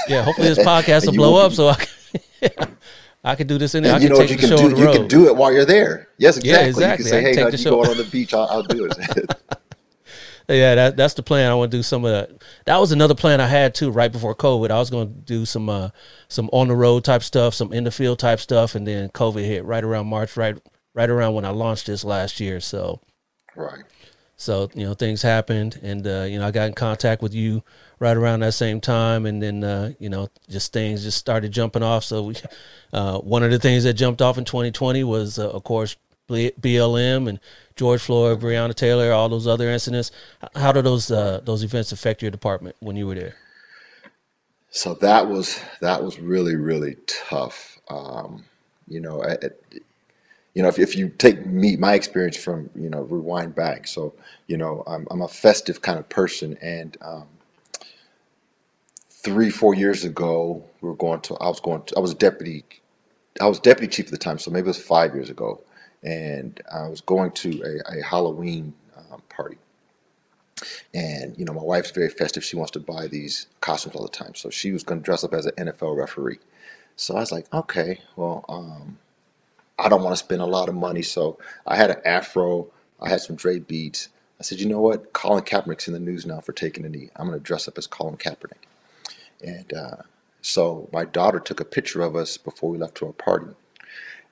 Yeah, 0.08 0.22
hopefully 0.22 0.50
this 0.50 0.60
podcast 0.74 1.06
will 1.08 1.14
blow 1.14 1.44
up 1.44 1.52
so 1.54 1.70
I 1.70 1.76
can 1.76 2.78
I 3.24 3.34
can 3.36 3.48
do 3.48 3.58
this 3.58 3.74
in 3.74 3.82
there. 3.84 3.96
I 3.96 4.00
can 4.00 4.10
know 4.10 4.18
what 4.18 4.28
take 4.30 4.40
the 4.40 4.48
can 4.48 4.58
show 4.58 4.64
on 4.64 4.70
do? 4.70 4.76
the 4.76 4.82
You 4.92 4.92
can 5.00 5.08
do 5.08 5.26
it 5.26 5.36
while 5.36 5.52
you're 5.52 5.66
there. 5.66 6.10
Yes, 6.20 6.40
Yeah, 6.44 6.60
exactly. 6.62 6.68
You 6.68 6.74
can 6.74 6.78
exactly. 6.78 7.06
Say, 7.10 7.18
can 7.18 7.26
"Hey, 7.26 7.34
take 7.34 7.42
hon, 7.44 7.52
the 7.52 7.58
you 7.58 7.64
show. 7.64 7.70
going 7.72 7.90
on 7.90 7.98
the 7.98 8.04
beach? 8.04 8.34
I'll, 8.36 8.48
I'll 8.54 8.64
do 8.64 8.86
it." 8.86 9.57
Yeah, 10.50 10.76
that 10.76 10.96
that's 10.96 11.14
the 11.14 11.24
plan. 11.24 11.52
I 11.52 11.56
want 11.56 11.72
to 11.72 11.78
do 11.78 11.84
some 11.84 12.06
of 12.06 12.12
that. 12.12 12.42
That 12.66 12.78
was 12.78 12.94
another 12.94 13.16
plan 13.16 13.42
I 13.42 13.48
had 13.48 13.76
too, 13.76 13.92
right 13.92 14.12
before 14.12 14.34
COVID. 14.34 14.72
I 14.72 14.80
was 14.80 14.90
going 14.90 15.08
to 15.10 15.14
do 15.14 15.46
some 15.46 15.68
uh 15.68 15.90
some 16.30 16.50
on 16.54 16.70
the 16.70 16.76
road 16.76 17.04
type 17.04 17.24
stuff, 17.24 17.54
some 17.54 17.74
in 17.74 17.84
the 17.84 17.92
field 17.92 18.20
type 18.20 18.40
stuff, 18.40 18.74
and 18.74 18.88
then 18.88 19.10
COVID 19.10 19.44
hit 19.44 19.66
right 19.66 19.84
around 19.84 20.08
March, 20.08 20.38
right 20.38 20.58
right 20.94 21.10
around 21.10 21.34
when 21.34 21.44
I 21.44 21.50
launched 21.50 21.88
this 21.88 22.06
last 22.06 22.40
year. 22.40 22.62
So 22.62 23.02
right. 23.58 23.84
so 24.38 24.70
you 24.74 24.86
know 24.86 24.94
things 24.94 25.22
happened, 25.22 25.82
and 25.84 26.08
uh, 26.08 26.24
you 26.24 26.40
know 26.40 26.48
I 26.48 26.52
got 26.52 26.68
in 26.68 26.74
contact 26.74 27.22
with 27.22 27.34
you 27.34 27.62
right 28.00 28.16
around 28.16 28.40
that 28.40 28.54
same 28.54 28.80
time, 28.80 29.26
and 29.26 29.44
then 29.44 29.66
uh, 29.66 29.92
you 30.00 30.08
know 30.08 30.30
just 30.50 30.72
things 30.72 31.04
just 31.04 31.18
started 31.18 31.52
jumping 31.52 31.84
off. 31.84 32.06
So 32.06 32.24
we, 32.24 32.36
uh, 32.94 33.20
one 33.20 33.44
of 33.44 33.52
the 33.52 33.60
things 33.60 33.84
that 33.84 33.96
jumped 33.96 34.22
off 34.22 34.38
in 34.38 34.46
2020 34.46 35.04
was 35.04 35.40
uh, 35.40 35.50
of 35.50 35.66
course 35.66 35.98
BLM 36.30 37.30
and 37.30 37.40
George 37.76 38.02
Floyd, 38.02 38.42
Breonna 38.42 38.76
Taylor, 38.76 39.12
all 39.14 39.30
those 39.30 39.48
other 39.48 39.70
incidents. 39.70 40.12
How 40.56 40.72
did 40.74 40.86
those 40.86 41.12
uh, 41.12 41.42
those 41.46 41.64
events 41.64 41.92
affect 41.92 42.22
your 42.22 42.32
department 42.32 42.76
when 42.80 42.96
you 42.98 43.08
were 43.08 43.16
there? 43.16 43.36
So 44.72 44.96
that 44.96 45.30
was 45.30 45.60
that 45.82 46.04
was 46.04 46.20
really 46.20 46.56
really 46.56 46.98
tough. 47.08 47.80
Um, 47.90 48.46
you 48.88 49.02
know, 49.02 49.24
I, 49.24 49.34
I- 49.34 49.50
you 50.56 50.64
know, 50.64 50.70
if, 50.70 50.80
if 50.80 50.96
you 50.98 51.10
take 51.10 51.46
me 51.46 51.78
my 51.78 51.94
experience 51.96 52.38
from 52.38 52.70
you 52.76 52.90
know 52.90 53.04
rewind 53.04 53.56
back, 53.56 53.88
so 53.88 54.14
you 54.48 54.58
know 54.58 54.84
I'm 54.88 55.08
I'm 55.12 55.22
a 55.22 55.28
festive 55.28 55.82
kind 55.82 56.00
of 56.00 56.10
person, 56.10 56.58
and 56.62 56.98
um, 57.02 57.28
three 59.12 59.50
four 59.52 59.76
years 59.76 60.06
ago 60.06 60.64
we 60.82 60.90
were 60.90 60.96
going 60.96 61.22
to 61.22 61.36
I 61.38 61.48
was 61.50 61.60
going 61.62 61.84
to 61.84 61.98
I 61.98 62.02
was 62.02 62.14
deputy 62.16 62.66
I 63.42 63.48
was 63.48 63.60
deputy 63.60 63.88
chief 63.92 64.08
at 64.08 64.12
the 64.12 64.18
time, 64.18 64.40
so 64.40 64.52
maybe 64.52 64.66
it 64.66 64.70
was 64.70 64.82
five 64.84 65.16
years 65.16 65.30
ago, 65.30 65.62
and 66.08 66.62
I 66.74 66.88
was 66.88 67.02
going 67.02 67.32
to 67.32 67.82
a, 67.86 68.00
a 68.00 68.02
Halloween 68.02 68.74
um, 68.96 69.22
party. 69.28 69.58
And 70.94 71.38
you 71.38 71.44
know, 71.44 71.54
my 71.54 71.62
wife's 71.62 71.92
very 71.92 72.10
festive. 72.10 72.46
She 72.46 72.56
wants 72.56 72.72
to 72.72 72.80
buy 72.80 73.08
these 73.08 73.48
costumes 73.60 73.96
all 73.96 74.04
the 74.04 74.10
time. 74.10 74.34
So 74.34 74.50
she 74.50 74.72
was 74.72 74.84
going 74.84 75.02
to 75.02 75.06
dress 75.06 75.26
up 75.26 75.34
as 75.34 75.46
an 75.46 75.54
NFL 75.58 75.98
referee. 75.98 76.40
So 76.96 77.18
I 77.18 77.20
was 77.20 77.32
like, 77.34 77.54
okay, 77.54 78.00
well, 78.16 78.46
um, 78.48 78.98
I 79.78 79.90
don't 79.90 80.02
want 80.02 80.14
to 80.14 80.24
spend 80.24 80.42
a 80.42 80.46
lot 80.46 80.70
of 80.70 80.76
money. 80.76 81.02
So 81.02 81.38
I 81.68 81.76
had 81.76 81.92
an 81.92 82.02
afro. 82.06 82.68
I 83.02 83.10
had 83.10 83.22
some 83.22 83.36
Dre 83.36 83.60
beads. 83.60 84.10
I 84.40 84.44
said, 84.44 84.60
you 84.60 84.68
know 84.68 84.82
what? 84.82 85.14
Colin 85.14 85.44
Kaepernick's 85.44 85.88
in 85.88 85.94
the 85.94 86.00
news 86.00 86.26
now 86.26 86.40
for 86.40 86.54
taking 86.54 86.86
a 86.86 86.90
knee. 86.90 87.10
I'm 87.16 87.28
going 87.28 87.38
to 87.38 87.44
dress 87.44 87.68
up 87.68 87.78
as 87.78 87.86
Colin 87.86 88.18
Kaepernick. 88.18 88.66
And 89.44 89.74
uh, 89.74 89.98
so 90.42 90.90
my 90.94 91.06
daughter 91.06 91.40
took 91.40 91.60
a 91.60 91.66
picture 91.66 92.02
of 92.02 92.16
us 92.16 92.38
before 92.38 92.70
we 92.70 92.78
left 92.78 92.96
to 92.98 93.08
our 93.08 93.14
party, 93.14 93.48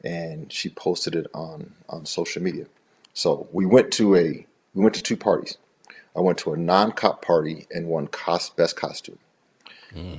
and 0.03 0.51
she 0.51 0.69
posted 0.69 1.15
it 1.15 1.27
on 1.33 1.73
on 1.89 2.05
social 2.05 2.41
media. 2.41 2.65
So 3.13 3.47
we 3.51 3.65
went 3.65 3.91
to 3.93 4.15
a 4.15 4.45
we 4.73 4.83
went 4.83 4.95
to 4.95 5.03
two 5.03 5.17
parties. 5.17 5.57
I 6.15 6.21
went 6.21 6.39
to 6.39 6.53
a 6.53 6.57
non-cop 6.57 7.23
party 7.25 7.67
and 7.71 7.87
won 7.87 8.07
cos 8.07 8.49
best 8.51 8.75
costume. 8.77 9.19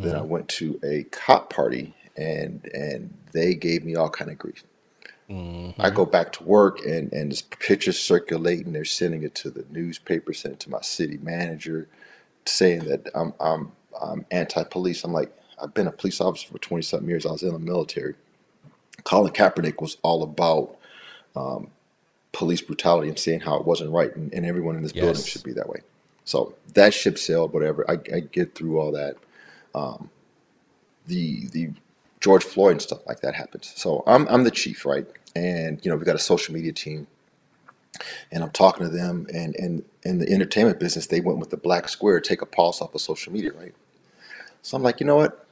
Then 0.01 0.17
I 0.17 0.23
went 0.23 0.49
to 0.51 0.81
a 0.85 1.05
cop 1.05 1.53
party 1.53 1.95
and 2.17 2.65
and 2.75 3.15
they 3.33 3.55
gave 3.55 3.85
me 3.85 3.97
all 3.97 4.11
kind 4.11 4.31
of 4.31 4.39
grief. 4.39 4.65
I 5.81 5.91
hmm 5.91 5.91
go 5.91 6.07
back 6.07 6.33
to 6.35 6.45
work 6.45 6.81
and 6.87 7.13
and 7.13 7.33
this 7.33 7.43
picture's 7.43 7.99
circulating. 8.01 8.73
They're 8.75 8.85
sending 8.87 9.23
it 9.25 9.35
to 9.37 9.51
the 9.51 9.67
newspaper, 9.71 10.33
sending 10.35 10.57
it 10.57 10.61
to 10.61 10.71
my 10.71 10.83
city 10.83 11.19
manager, 11.23 11.89
saying 12.47 12.87
that 12.87 13.09
I'm 13.15 13.35
I'm 13.41 13.73
I'm 14.01 14.27
anti-police. 14.31 15.05
I'm 15.05 15.13
like, 15.13 15.33
I've 15.63 15.75
been 15.75 15.89
a 15.89 15.93
police 15.93 16.21
officer 16.21 16.49
for 16.49 16.59
20 16.59 16.83
something 16.83 17.09
years. 17.09 17.27
I 17.27 17.33
was 17.33 17.43
in 17.45 17.53
the 17.55 17.59
military. 17.61 18.15
Colin 19.07 19.33
Kaepernick 19.33 19.81
was 19.81 19.97
all 20.03 20.23
about 20.25 20.77
um, 21.37 21.71
police 22.33 22.61
brutality 22.61 23.09
and 23.09 23.19
saying 23.19 23.41
how 23.41 23.57
it 23.57 23.65
wasn't 23.65 23.91
right, 23.93 24.15
and, 24.17 24.35
and 24.35 24.45
everyone 24.45 24.77
in 24.77 24.83
this 24.83 24.93
building 24.93 25.25
should 25.25 25.45
be 25.45 25.53
that 25.55 25.69
way. 25.69 25.81
So 26.25 26.55
that 26.75 26.93
ship 26.93 27.17
sailed, 27.17 27.53
whatever. 27.53 27.89
I, 27.89 27.95
I 28.15 28.21
get 28.21 28.55
through 28.55 28.81
all 28.81 28.93
that. 28.93 29.17
Um, 29.75 30.11
the 31.07 31.47
the 31.53 31.71
George 32.21 32.45
Floyd 32.45 32.73
and 32.73 32.83
stuff 32.83 33.07
like 33.07 33.21
that 33.21 33.35
happens. 33.35 33.73
So 33.77 34.03
I'm 34.09 34.27
I'm 34.29 34.45
the 34.45 34.51
chief, 34.51 34.85
right? 34.85 35.07
And 35.37 35.81
you 35.85 35.91
know 35.91 35.97
we 35.97 36.05
got 36.05 36.17
a 36.17 36.21
social 36.21 36.53
media 36.53 36.73
team, 36.73 37.07
and 38.33 38.43
I'm 38.43 38.51
talking 38.51 38.85
to 38.85 38.93
them. 38.93 39.29
And 39.33 39.55
and 39.57 39.85
in 40.03 40.19
the 40.19 40.29
entertainment 40.33 40.81
business, 40.81 41.07
they 41.07 41.21
went 41.21 41.39
with 41.39 41.51
the 41.51 41.57
black 41.57 41.89
square, 41.89 42.21
take 42.21 42.43
a 42.43 42.47
pulse 42.47 42.83
off 42.83 42.95
of 42.95 43.01
social 43.01 43.33
media, 43.33 43.53
right? 43.53 43.75
So 44.63 44.77
I'm 44.77 44.83
like, 44.83 44.99
you 44.99 45.07
know 45.07 45.17
what? 45.17 45.46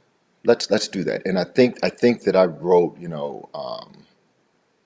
Let's 0.44 0.70
let's 0.70 0.88
do 0.88 1.04
that. 1.04 1.26
And 1.26 1.38
I 1.38 1.44
think 1.44 1.78
I 1.82 1.90
think 1.90 2.22
that 2.24 2.36
I 2.36 2.46
wrote, 2.46 2.98
you 2.98 3.08
know, 3.08 3.48
um, 3.54 4.04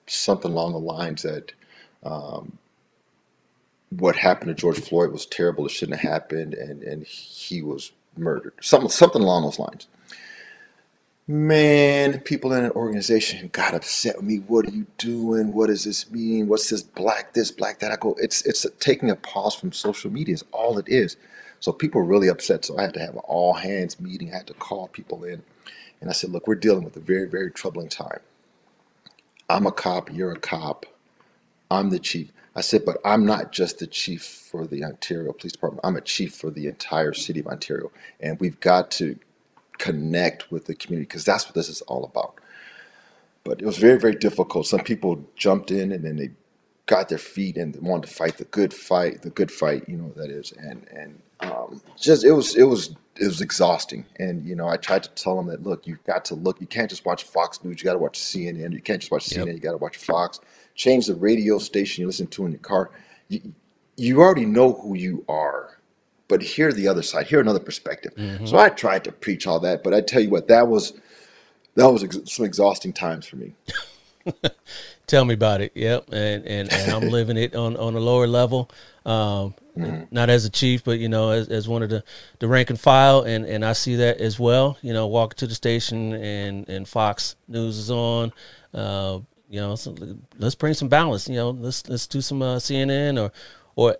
something 0.06 0.52
along 0.52 0.72
the 0.72 0.78
lines 0.80 1.22
that 1.22 1.52
um, 2.04 2.58
what 3.90 4.16
happened 4.16 4.48
to 4.48 4.60
George 4.60 4.80
Floyd 4.80 5.12
was 5.12 5.26
terrible. 5.26 5.66
It 5.66 5.72
shouldn't 5.72 6.00
have 6.00 6.10
happened, 6.12 6.54
and 6.54 6.82
and 6.82 7.04
he 7.06 7.62
was 7.62 7.92
murdered. 8.16 8.54
Something 8.60 8.90
something 8.90 9.22
along 9.22 9.44
those 9.44 9.58
lines. 9.58 9.88
Man, 11.28 12.20
people 12.20 12.54
in 12.54 12.64
an 12.64 12.72
organization 12.72 13.50
got 13.52 13.74
upset 13.74 14.16
with 14.16 14.26
me. 14.26 14.36
What 14.38 14.66
are 14.66 14.72
you 14.72 14.86
doing? 14.98 15.52
What 15.52 15.68
does 15.68 15.84
this 15.84 16.10
mean? 16.10 16.48
What's 16.48 16.70
this 16.70 16.82
black 16.82 17.34
this, 17.34 17.50
black 17.50 17.80
that? 17.80 17.92
I 17.92 17.96
go, 17.96 18.16
it's 18.20 18.42
it's 18.46 18.66
taking 18.80 19.10
a 19.10 19.16
pause 19.16 19.54
from 19.54 19.72
social 19.72 20.10
media 20.10 20.34
is 20.34 20.44
all 20.52 20.78
it 20.78 20.88
is. 20.88 21.16
So 21.60 21.72
people 21.72 22.00
were 22.00 22.06
really 22.06 22.28
upset. 22.28 22.64
So 22.64 22.78
I 22.78 22.82
had 22.82 22.94
to 22.94 23.00
have 23.00 23.14
an 23.14 23.22
all 23.24 23.54
hands 23.54 24.00
meeting. 24.00 24.32
I 24.32 24.38
had 24.38 24.46
to 24.48 24.54
call 24.54 24.88
people 24.88 25.24
in. 25.24 25.42
And 26.00 26.10
I 26.10 26.12
said, 26.12 26.30
look, 26.30 26.46
we're 26.46 26.54
dealing 26.56 26.84
with 26.84 26.96
a 26.96 27.00
very, 27.00 27.28
very 27.28 27.50
troubling 27.50 27.88
time. 27.88 28.20
I'm 29.48 29.66
a 29.66 29.72
cop, 29.72 30.12
you're 30.12 30.32
a 30.32 30.38
cop, 30.38 30.86
I'm 31.70 31.90
the 31.90 31.98
chief. 31.98 32.32
I 32.56 32.60
said, 32.62 32.84
but 32.84 32.98
I'm 33.04 33.26
not 33.26 33.52
just 33.52 33.78
the 33.78 33.86
chief 33.86 34.24
for 34.24 34.66
the 34.66 34.84
Ontario 34.84 35.32
Police 35.32 35.52
Department. 35.52 35.80
I'm 35.84 35.96
a 35.96 36.00
chief 36.02 36.34
for 36.34 36.50
the 36.50 36.66
entire 36.66 37.14
city 37.14 37.40
of 37.40 37.46
Ontario. 37.48 37.92
And 38.20 38.40
we've 38.40 38.60
got 38.60 38.90
to 38.92 39.18
connect 39.78 40.50
with 40.50 40.66
the 40.66 40.74
community 40.74 41.06
because 41.06 41.24
that's 41.24 41.46
what 41.46 41.54
this 41.54 41.68
is 41.68 41.82
all 41.82 42.04
about. 42.04 42.34
But 43.44 43.62
it 43.62 43.66
was 43.66 43.78
very, 43.78 43.98
very 43.98 44.14
difficult. 44.16 44.66
Some 44.66 44.80
people 44.80 45.24
jumped 45.36 45.70
in 45.70 45.92
and 45.92 46.04
then 46.04 46.16
they 46.16 46.30
got 46.86 47.08
their 47.08 47.18
feet 47.18 47.56
and 47.56 47.76
wanted 47.82 48.08
to 48.08 48.14
fight 48.14 48.38
the 48.38 48.44
good 48.46 48.74
fight, 48.74 49.22
the 49.22 49.30
good 49.30 49.52
fight, 49.52 49.88
you 49.88 49.96
know 49.96 50.12
that 50.16 50.30
is, 50.30 50.52
and 50.52 50.86
and 50.90 51.20
um, 51.40 51.80
just 51.96 52.24
it 52.24 52.32
was 52.32 52.56
it 52.56 52.64
was 52.64 52.94
it 53.16 53.26
was 53.26 53.40
exhausting. 53.40 54.04
And 54.18 54.44
you 54.46 54.54
know, 54.54 54.68
I 54.68 54.76
tried 54.76 55.02
to 55.04 55.10
tell 55.10 55.36
them 55.36 55.46
that 55.46 55.62
look, 55.62 55.86
you've 55.86 56.02
got 56.04 56.24
to 56.26 56.34
look. 56.34 56.60
You 56.60 56.66
can't 56.66 56.90
just 56.90 57.04
watch 57.04 57.24
Fox 57.24 57.62
News. 57.64 57.80
You 57.80 57.84
got 57.84 57.94
to 57.94 57.98
watch 57.98 58.18
CNN. 58.18 58.72
You 58.72 58.80
can't 58.80 59.00
just 59.00 59.10
watch 59.10 59.30
Yep. 59.32 59.46
CNN. 59.46 59.54
You 59.54 59.60
got 59.60 59.72
to 59.72 59.78
watch 59.78 59.96
Fox. 59.96 60.40
Change 60.74 61.06
the 61.06 61.14
radio 61.14 61.58
station 61.58 62.02
you 62.02 62.06
listen 62.06 62.26
to 62.28 62.46
in 62.46 62.52
your 62.52 62.60
car. 62.60 62.90
You, 63.28 63.52
you 63.96 64.20
already 64.20 64.46
know 64.46 64.72
who 64.74 64.94
you 64.96 65.24
are, 65.28 65.78
but 66.28 66.40
hear 66.40 66.72
the 66.72 66.86
other 66.86 67.02
side. 67.02 67.26
Hear 67.26 67.40
another 67.40 67.58
perspective. 67.58 68.12
So 68.46 68.56
I 68.58 68.68
tried 68.68 69.02
to 69.04 69.12
preach 69.12 69.46
all 69.46 69.58
that, 69.60 69.82
but 69.82 69.92
I 69.92 70.00
tell 70.00 70.22
you 70.22 70.30
what, 70.30 70.46
that 70.48 70.68
was 70.68 70.92
that 71.74 71.88
was 71.88 72.04
ex- 72.04 72.18
some 72.26 72.44
exhausting 72.44 72.92
times 72.92 73.26
for 73.26 73.36
me. 73.36 73.54
Tell 75.06 75.24
me 75.24 75.34
about 75.34 75.60
it. 75.60 75.72
Yep, 75.74 76.10
and 76.12 76.44
and, 76.46 76.72
and 76.72 76.92
I'm 76.92 77.08
living 77.10 77.36
it 77.36 77.54
on, 77.54 77.76
on 77.76 77.94
a 77.94 78.00
lower 78.00 78.26
level, 78.26 78.70
um, 79.82 80.06
not 80.10 80.30
as 80.30 80.44
a 80.44 80.50
chief, 80.50 80.84
but 80.84 80.98
you 80.98 81.08
know, 81.08 81.30
as, 81.30 81.48
as 81.48 81.68
one 81.68 81.82
of 81.82 81.90
the, 81.90 82.02
the 82.38 82.48
rank 82.48 82.70
and 82.70 82.78
file, 82.80 83.22
and, 83.22 83.44
and 83.44 83.64
I 83.64 83.72
see 83.72 83.96
that 83.96 84.18
as 84.20 84.38
well. 84.38 84.78
You 84.82 84.92
know, 84.92 85.06
walk 85.06 85.34
to 85.36 85.46
the 85.46 85.54
station 85.54 86.12
and, 86.14 86.68
and 86.68 86.86
Fox 86.88 87.36
News 87.48 87.76
is 87.78 87.90
on. 87.90 88.32
Uh, 88.74 89.20
you 89.50 89.60
know, 89.60 89.76
so 89.76 89.94
let's 90.38 90.54
bring 90.54 90.74
some 90.74 90.88
balance. 90.88 91.28
You 91.28 91.36
know, 91.36 91.50
let's 91.50 91.88
let's 91.88 92.06
do 92.06 92.20
some 92.20 92.42
uh, 92.42 92.56
CNN 92.56 93.18
or 93.22 93.32
or 93.76 93.96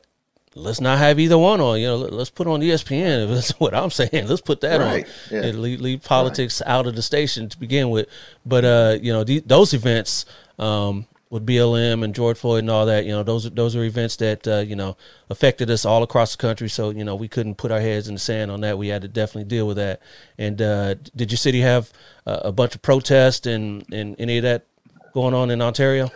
let's 0.55 0.81
not 0.81 0.99
have 0.99 1.19
either 1.19 1.39
one 1.39 1.61
on. 1.61 1.81
You 1.81 1.87
know, 1.87 1.97
let- 1.97 2.13
let's 2.13 2.31
put 2.31 2.47
on 2.47 2.61
ESPN. 2.61 3.29
That's 3.35 3.51
what 3.61 3.75
I'm 3.75 3.91
saying. 3.91 4.27
Let's 4.27 4.41
put 4.43 4.61
that 4.63 4.81
Right, 4.81 5.07
on. 5.07 5.11
yeah. 5.31 5.43
And 5.49 5.63
leave, 5.63 5.81
leave 5.81 6.03
politics 6.03 6.61
out 6.67 6.87
of 6.87 6.97
the 6.97 7.03
station 7.03 7.49
to 7.49 7.59
begin 7.59 7.91
with. 7.91 8.09
But 8.45 8.65
uh, 8.65 8.99
you 9.01 9.13
know, 9.13 9.25
the, 9.25 9.41
those 9.47 9.73
events 9.73 10.27
um, 10.59 11.07
with 11.31 11.47
BLM 11.47 12.03
and 12.03 12.15
George 12.15 12.39
Floyd 12.39 12.61
and 12.61 12.71
all 12.71 12.87
that, 12.87 13.05
you 13.05 13.13
know, 13.13 13.23
those 13.23 13.47
are 13.47 13.51
those 13.51 13.77
are 13.77 13.85
events 13.85 14.17
that 14.17 14.47
uh, 14.49 14.59
you 14.59 14.77
know 14.77 14.97
affected 15.29 15.71
us 15.71 15.85
all 15.85 16.03
across 16.03 16.33
the 16.33 16.41
country. 16.41 16.69
So 16.69 16.91
you 16.91 17.05
know, 17.05 17.15
we 17.15 17.29
couldn't 17.29 17.57
put 17.57 17.71
our 17.71 17.81
heads 17.81 18.09
in 18.09 18.15
the 18.15 18.21
sand 18.21 18.51
on 18.51 18.61
that. 18.63 18.79
We 18.79 18.89
had 18.89 19.03
to 19.03 19.09
definitely 19.09 19.49
deal 19.49 19.67
with 19.67 19.77
that. 19.77 20.01
And 20.39 20.61
uh, 20.63 20.95
did 21.15 21.31
your 21.31 21.39
city 21.39 21.61
have 21.61 21.93
uh, 22.27 22.41
a 22.45 22.53
bunch 22.53 22.75
of 22.75 22.83
protests 22.83 23.47
and 23.47 23.85
and 23.93 24.17
any 24.19 24.39
of 24.39 24.43
that 24.45 24.67
going 25.13 25.35
on 25.35 25.51
in 25.51 25.61
Ontario? 25.61 26.11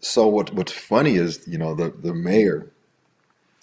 So 0.00 0.26
what 0.28 0.52
what's 0.54 0.72
funny 0.72 1.16
is, 1.16 1.46
you 1.46 1.58
know, 1.58 1.74
the 1.74 1.90
the 1.90 2.14
mayor, 2.14 2.70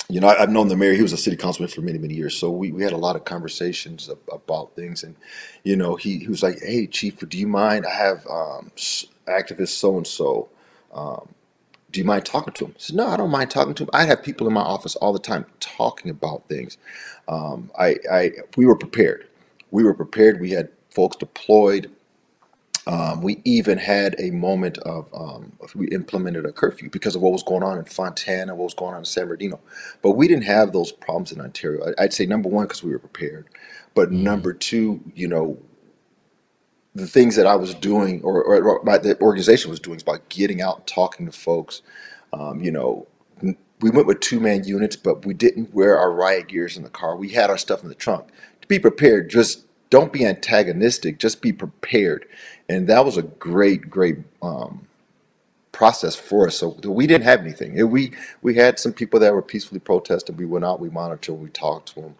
you 0.09 0.19
know, 0.19 0.27
I, 0.27 0.41
I've 0.41 0.49
known 0.49 0.67
the 0.67 0.75
mayor. 0.75 0.93
He 0.93 1.01
was 1.01 1.13
a 1.13 1.17
city 1.17 1.37
councilman 1.37 1.69
for 1.69 1.81
many, 1.81 1.97
many 1.97 2.13
years. 2.13 2.37
So 2.37 2.49
we, 2.51 2.71
we 2.71 2.83
had 2.83 2.91
a 2.91 2.97
lot 2.97 3.15
of 3.15 3.23
conversations 3.23 4.09
ab- 4.09 4.19
about 4.31 4.75
things, 4.75 5.03
and 5.03 5.15
you 5.63 5.75
know, 5.75 5.95
he, 5.95 6.19
he 6.19 6.27
was 6.27 6.43
like, 6.43 6.59
"Hey, 6.59 6.87
chief, 6.87 7.19
do 7.19 7.37
you 7.37 7.47
mind? 7.47 7.85
I 7.85 7.93
have 7.95 8.25
um, 8.27 8.71
activist 9.27 9.69
so 9.69 9.97
and 9.97 10.07
so. 10.07 10.49
Do 11.91 11.99
you 12.01 12.05
mind 12.05 12.25
talking 12.25 12.53
to 12.55 12.65
him?" 12.67 12.73
I 12.75 12.79
said, 12.79 12.97
"No, 12.97 13.07
I 13.07 13.17
don't 13.17 13.31
mind 13.31 13.51
talking 13.51 13.75
to 13.75 13.83
him. 13.85 13.91
I 13.93 14.05
have 14.05 14.23
people 14.23 14.47
in 14.47 14.53
my 14.53 14.61
office 14.61 14.95
all 14.97 15.13
the 15.13 15.19
time 15.19 15.45
talking 15.59 16.11
about 16.11 16.47
things. 16.49 16.77
Um, 17.27 17.71
I, 17.79 17.97
I 18.11 18.31
we 18.57 18.65
were 18.67 18.77
prepared. 18.77 19.27
We 19.71 19.83
were 19.83 19.95
prepared. 19.95 20.41
We 20.41 20.51
had 20.51 20.69
folks 20.91 21.17
deployed. 21.17 21.91
Um, 22.87 23.21
we 23.21 23.41
even 23.45 23.77
had 23.79 24.15
a 24.19 24.31
moment 24.31 24.77
of 24.79 25.07
um, 25.13 25.53
we 25.75 25.87
implemented 25.89 26.45
a 26.45 26.53
curfew 26.53 26.89
because 26.89 27.15
of 27.15 27.21
what 27.23 27.33
was 27.33 27.43
going 27.43 27.63
on 27.63 27.79
in 27.79 27.85
Fontana, 27.85 28.55
what 28.55 28.65
was 28.65 28.75
going 28.75 28.93
on 28.93 29.01
in 29.01 29.05
San 29.05 29.25
Bernardino. 29.25 29.59
But 30.03 30.11
we 30.13 30.27
didn't 30.27 30.45
have 30.45 30.73
those 30.73 30.91
problems 30.91 31.31
in 31.31 31.41
Ontario. 31.41 31.93
I- 31.99 32.05
I'd 32.05 32.13
say 32.13 32.25
number 32.27 32.49
one 32.49 32.65
because 32.65 32.83
we 32.83 32.91
were 32.91 32.99
prepared, 32.99 33.47
but 33.95 34.11
number 34.11 34.53
two, 34.53 35.01
you 35.15 35.27
know, 35.27 35.57
the 36.95 37.07
things 37.07 37.35
that 37.37 37.47
I 37.47 37.55
was 37.57 37.75
doing 37.75 38.21
or, 38.23 38.43
or, 38.43 38.61
my, 38.85 38.97
the 38.99 39.19
organization 39.21 39.71
was 39.71 39.81
doing 39.81 39.97
is 39.97 40.03
about 40.03 40.29
getting 40.29 40.61
out, 40.61 40.87
talking 40.87 41.27
to 41.27 41.33
folks. 41.33 41.83
Um, 42.33 42.61
you 42.61 42.71
know, 42.71 43.07
we 43.81 43.91
went 43.91 44.07
with 44.07 44.21
two 44.21 44.39
man 44.39 44.63
units, 44.65 44.95
but 44.95 45.25
we 45.25 45.33
didn't 45.35 45.73
wear 45.73 45.97
our 45.97 46.11
riot 46.11 46.49
gears 46.49 46.77
in 46.77 46.83
the 46.83 46.89
car. 46.89 47.15
We 47.17 47.29
had 47.29 47.49
our 47.51 47.57
stuff 47.57 47.83
in 47.83 47.89
the 47.89 47.95
trunk. 47.95 48.29
To 48.61 48.69
be 48.69 48.79
prepared, 48.79 49.29
just 49.29 49.65
don't 49.91 50.13
be 50.13 50.25
antagonistic. 50.25 51.19
Just 51.19 51.41
be 51.41 51.53
prepared, 51.53 52.25
and 52.69 52.87
that 52.87 53.05
was 53.05 53.17
a 53.17 53.23
great, 53.23 53.89
great 53.89 54.17
um, 54.41 54.87
process 55.71 56.15
for 56.15 56.47
us. 56.47 56.57
So 56.57 56.69
we 56.85 57.07
didn't 57.07 57.25
have 57.25 57.41
anything. 57.41 57.89
We 57.89 58.13
we 58.41 58.55
had 58.55 58.79
some 58.79 58.93
people 58.93 59.19
that 59.21 59.33
were 59.33 59.41
peacefully 59.43 59.79
protesting. 59.81 60.37
We 60.37 60.45
went 60.45 60.65
out, 60.65 60.79
we 60.81 60.89
monitored, 60.89 61.39
we 61.39 61.49
talked 61.49 61.93
to 61.95 62.01
them. 62.01 62.15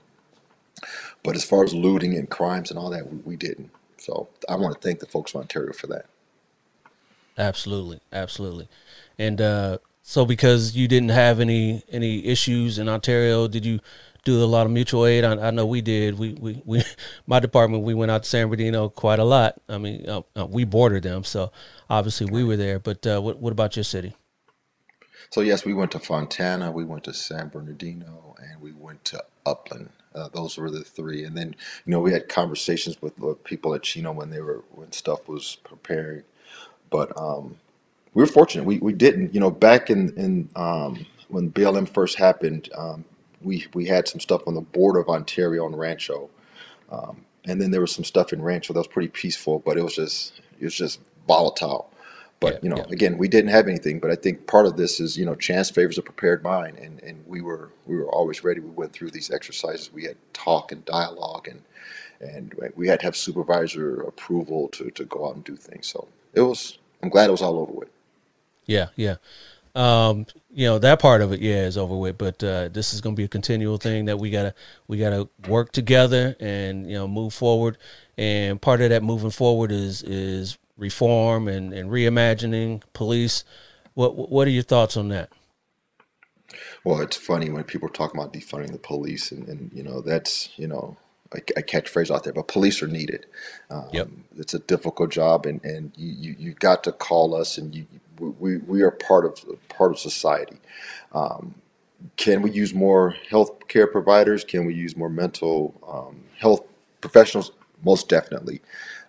But 1.23 1.35
as 1.35 1.45
far 1.45 1.63
as 1.63 1.73
looting 1.73 2.15
and 2.15 2.29
crimes 2.29 2.71
and 2.71 2.79
all 2.79 2.91
that, 2.91 3.11
we, 3.11 3.19
we 3.19 3.37
didn't. 3.37 3.71
So 4.05 4.27
I 4.47 4.55
want 4.55 4.75
to 4.75 4.79
thank 4.79 4.99
the 4.99 5.07
folks 5.07 5.31
from 5.31 5.41
Ontario 5.41 5.73
for 5.73 5.87
that. 5.87 6.05
Absolutely, 7.39 8.01
absolutely. 8.13 8.69
And 9.17 9.41
uh, 9.41 9.79
so, 10.03 10.27
because 10.27 10.75
you 10.75 10.87
didn't 10.87 11.09
have 11.09 11.39
any 11.39 11.83
any 11.89 12.23
issues 12.23 12.77
in 12.77 12.87
Ontario, 12.87 13.47
did 13.47 13.65
you 13.65 13.79
do 14.23 14.43
a 14.43 14.45
lot 14.45 14.67
of 14.67 14.71
mutual 14.71 15.07
aid? 15.07 15.23
I, 15.23 15.47
I 15.47 15.49
know 15.49 15.65
we 15.65 15.81
did. 15.81 16.19
We, 16.19 16.33
we 16.33 16.61
we 16.65 16.83
my 17.27 17.39
department 17.39 17.83
we 17.83 17.95
went 17.95 18.11
out 18.11 18.23
to 18.23 18.29
San 18.29 18.47
Bernardino 18.47 18.89
quite 18.89 19.17
a 19.17 19.23
lot. 19.23 19.59
I 19.67 19.79
mean, 19.79 20.07
uh, 20.07 20.21
uh, 20.37 20.45
we 20.45 20.65
bordered 20.65 21.01
them, 21.01 21.23
so 21.23 21.51
obviously 21.89 22.27
we 22.27 22.43
were 22.43 22.57
there. 22.57 22.77
But 22.77 23.07
uh, 23.07 23.19
what 23.21 23.39
what 23.39 23.53
about 23.53 23.75
your 23.75 23.83
city? 23.83 24.13
So 25.31 25.41
yes, 25.41 25.65
we 25.65 25.73
went 25.73 25.89
to 25.91 25.99
Fontana, 25.99 26.71
we 26.71 26.85
went 26.85 27.05
to 27.05 27.13
San 27.13 27.49
Bernardino, 27.49 28.35
and 28.37 28.61
we 28.61 28.71
went 28.71 29.03
to 29.05 29.23
Upland. 29.47 29.89
Uh, 30.15 30.29
those 30.33 30.57
were 30.57 30.71
the 30.71 30.83
three. 30.83 31.25
And 31.25 31.37
then 31.37 31.55
you 31.85 31.91
know 31.91 32.01
we 32.01 32.13
had 32.13 32.29
conversations 32.29 33.01
with 33.01 33.15
the 33.17 33.35
people 33.45 33.75
at 33.75 33.83
Chino 33.83 34.13
when 34.13 34.31
they 34.31 34.41
were 34.41 34.63
when 34.71 34.91
stuff 34.93 35.27
was 35.29 35.57
preparing. 35.65 36.23
But 36.91 37.17
um, 37.19 37.57
we 38.13 38.23
were 38.23 38.27
fortunate. 38.27 38.65
We 38.65 38.79
we 38.79 38.93
didn't. 38.93 39.33
You 39.33 39.39
know, 39.41 39.51
back 39.51 39.89
in 39.89 40.13
in 40.17 40.49
um, 40.55 41.05
when 41.29 41.51
BLM 41.51 41.89
first 41.89 42.17
happened, 42.17 42.69
um, 42.77 43.05
we 43.41 43.67
we 43.73 43.85
had 43.85 44.07
some 44.07 44.19
stuff 44.21 44.43
on 44.47 44.55
the 44.55 44.61
border 44.61 44.99
of 44.99 45.09
Ontario 45.09 45.65
and 45.67 45.77
Rancho, 45.79 46.29
um, 46.91 47.25
and 47.45 47.61
then 47.61 47.71
there 47.71 47.81
was 47.81 47.93
some 47.93 48.05
stuff 48.05 48.33
in 48.33 48.41
Rancho 48.41 48.73
that 48.73 48.79
was 48.79 48.87
pretty 48.87 49.09
peaceful, 49.09 49.59
but 49.59 49.77
it 49.77 49.83
was 49.83 49.95
just 49.95 50.41
it 50.59 50.65
was 50.65 50.75
just 50.75 51.01
volatile. 51.27 51.91
But 52.51 52.63
you 52.63 52.69
know, 52.69 52.83
again, 52.89 53.17
we 53.17 53.27
didn't 53.27 53.51
have 53.51 53.67
anything. 53.67 53.99
But 53.99 54.11
I 54.11 54.15
think 54.15 54.47
part 54.47 54.65
of 54.65 54.77
this 54.77 54.99
is 54.99 55.17
you 55.17 55.25
know, 55.25 55.35
chance 55.35 55.69
favors 55.69 55.97
a 55.97 56.01
prepared 56.01 56.43
mind, 56.43 56.77
and 56.77 57.01
and 57.03 57.23
we 57.27 57.41
were 57.41 57.71
we 57.85 57.97
were 57.97 58.09
always 58.09 58.43
ready. 58.43 58.59
We 58.59 58.69
went 58.69 58.93
through 58.93 59.11
these 59.11 59.31
exercises. 59.31 59.91
We 59.91 60.03
had 60.03 60.17
talk 60.33 60.71
and 60.71 60.83
dialogue, 60.85 61.47
and 61.47 61.61
and 62.21 62.53
we 62.75 62.87
had 62.87 62.99
to 63.01 63.05
have 63.05 63.15
supervisor 63.15 64.01
approval 64.01 64.69
to 64.69 64.89
to 64.91 65.05
go 65.05 65.27
out 65.27 65.35
and 65.35 65.43
do 65.43 65.55
things. 65.55 65.87
So 65.87 66.07
it 66.33 66.41
was. 66.41 66.77
I'm 67.03 67.09
glad 67.09 67.29
it 67.29 67.31
was 67.31 67.41
all 67.41 67.59
over 67.59 67.71
with. 67.71 67.89
Yeah, 68.65 68.87
yeah. 68.95 69.17
Um, 69.75 70.25
you 70.51 70.65
know 70.67 70.79
that 70.79 71.01
part 71.01 71.21
of 71.21 71.33
it, 71.33 71.41
yeah, 71.41 71.65
is 71.65 71.77
over 71.77 71.97
with. 71.97 72.17
But 72.17 72.41
uh, 72.43 72.69
this 72.69 72.93
is 72.93 73.01
going 73.01 73.15
to 73.15 73.19
be 73.19 73.25
a 73.25 73.29
continual 73.29 73.77
thing 73.77 74.05
that 74.05 74.17
we 74.17 74.31
gotta 74.31 74.55
we 74.87 74.97
gotta 74.97 75.27
work 75.47 75.71
together 75.73 76.35
and 76.39 76.87
you 76.89 76.95
know 76.95 77.07
move 77.07 77.33
forward. 77.33 77.77
And 78.17 78.61
part 78.61 78.79
of 78.79 78.89
that 78.89 79.03
moving 79.03 79.31
forward 79.31 79.71
is 79.71 80.01
is 80.03 80.57
reform 80.77 81.47
and, 81.47 81.73
and 81.73 81.89
reimagining 81.89 82.83
police. 82.93 83.43
What 83.93 84.29
what 84.31 84.47
are 84.47 84.51
your 84.51 84.63
thoughts 84.63 84.97
on 84.97 85.09
that? 85.09 85.31
Well, 86.83 87.01
it's 87.01 87.17
funny 87.17 87.49
when 87.49 87.63
people 87.65 87.89
talk 87.89 88.13
about 88.13 88.33
defunding 88.33 88.71
the 88.71 88.79
police, 88.79 89.31
and, 89.31 89.47
and 89.49 89.71
you 89.73 89.83
know 89.83 90.01
that's 90.01 90.49
you 90.57 90.67
know 90.67 90.97
a, 91.33 91.39
a 91.57 91.63
catchphrase 91.63 92.13
out 92.13 92.23
there, 92.25 92.33
but 92.33 92.47
police 92.47 92.83
are 92.83 92.87
needed. 92.87 93.27
Um, 93.71 93.89
Yep. 93.93 94.09
It's 94.37 94.53
a 94.53 94.59
difficult 94.59 95.11
job, 95.11 95.45
and 95.45 95.63
and 95.65 95.91
you 95.97 96.13
you, 96.13 96.35
you 96.39 96.53
got 96.53 96.83
to 96.85 96.91
call 96.93 97.35
us, 97.35 97.57
and 97.57 97.75
you 97.75 97.87
we, 98.19 98.57
we 98.57 98.81
are 98.83 98.91
part 98.91 99.25
of 99.25 99.43
part 99.69 99.91
of 99.91 99.99
society. 99.99 100.57
Can 102.17 102.41
we 102.41 102.51
use 102.51 102.73
more 102.73 103.15
health 103.29 103.67
care 103.67 103.87
providers? 103.87 104.43
Can 104.43 104.65
we 104.65 104.73
use 104.73 104.95
more 104.97 105.09
mental 105.09 105.75
um, 105.87 106.23
health 106.37 106.63
professionals? 107.01 107.51
Most 107.83 108.09
definitely. 108.09 108.61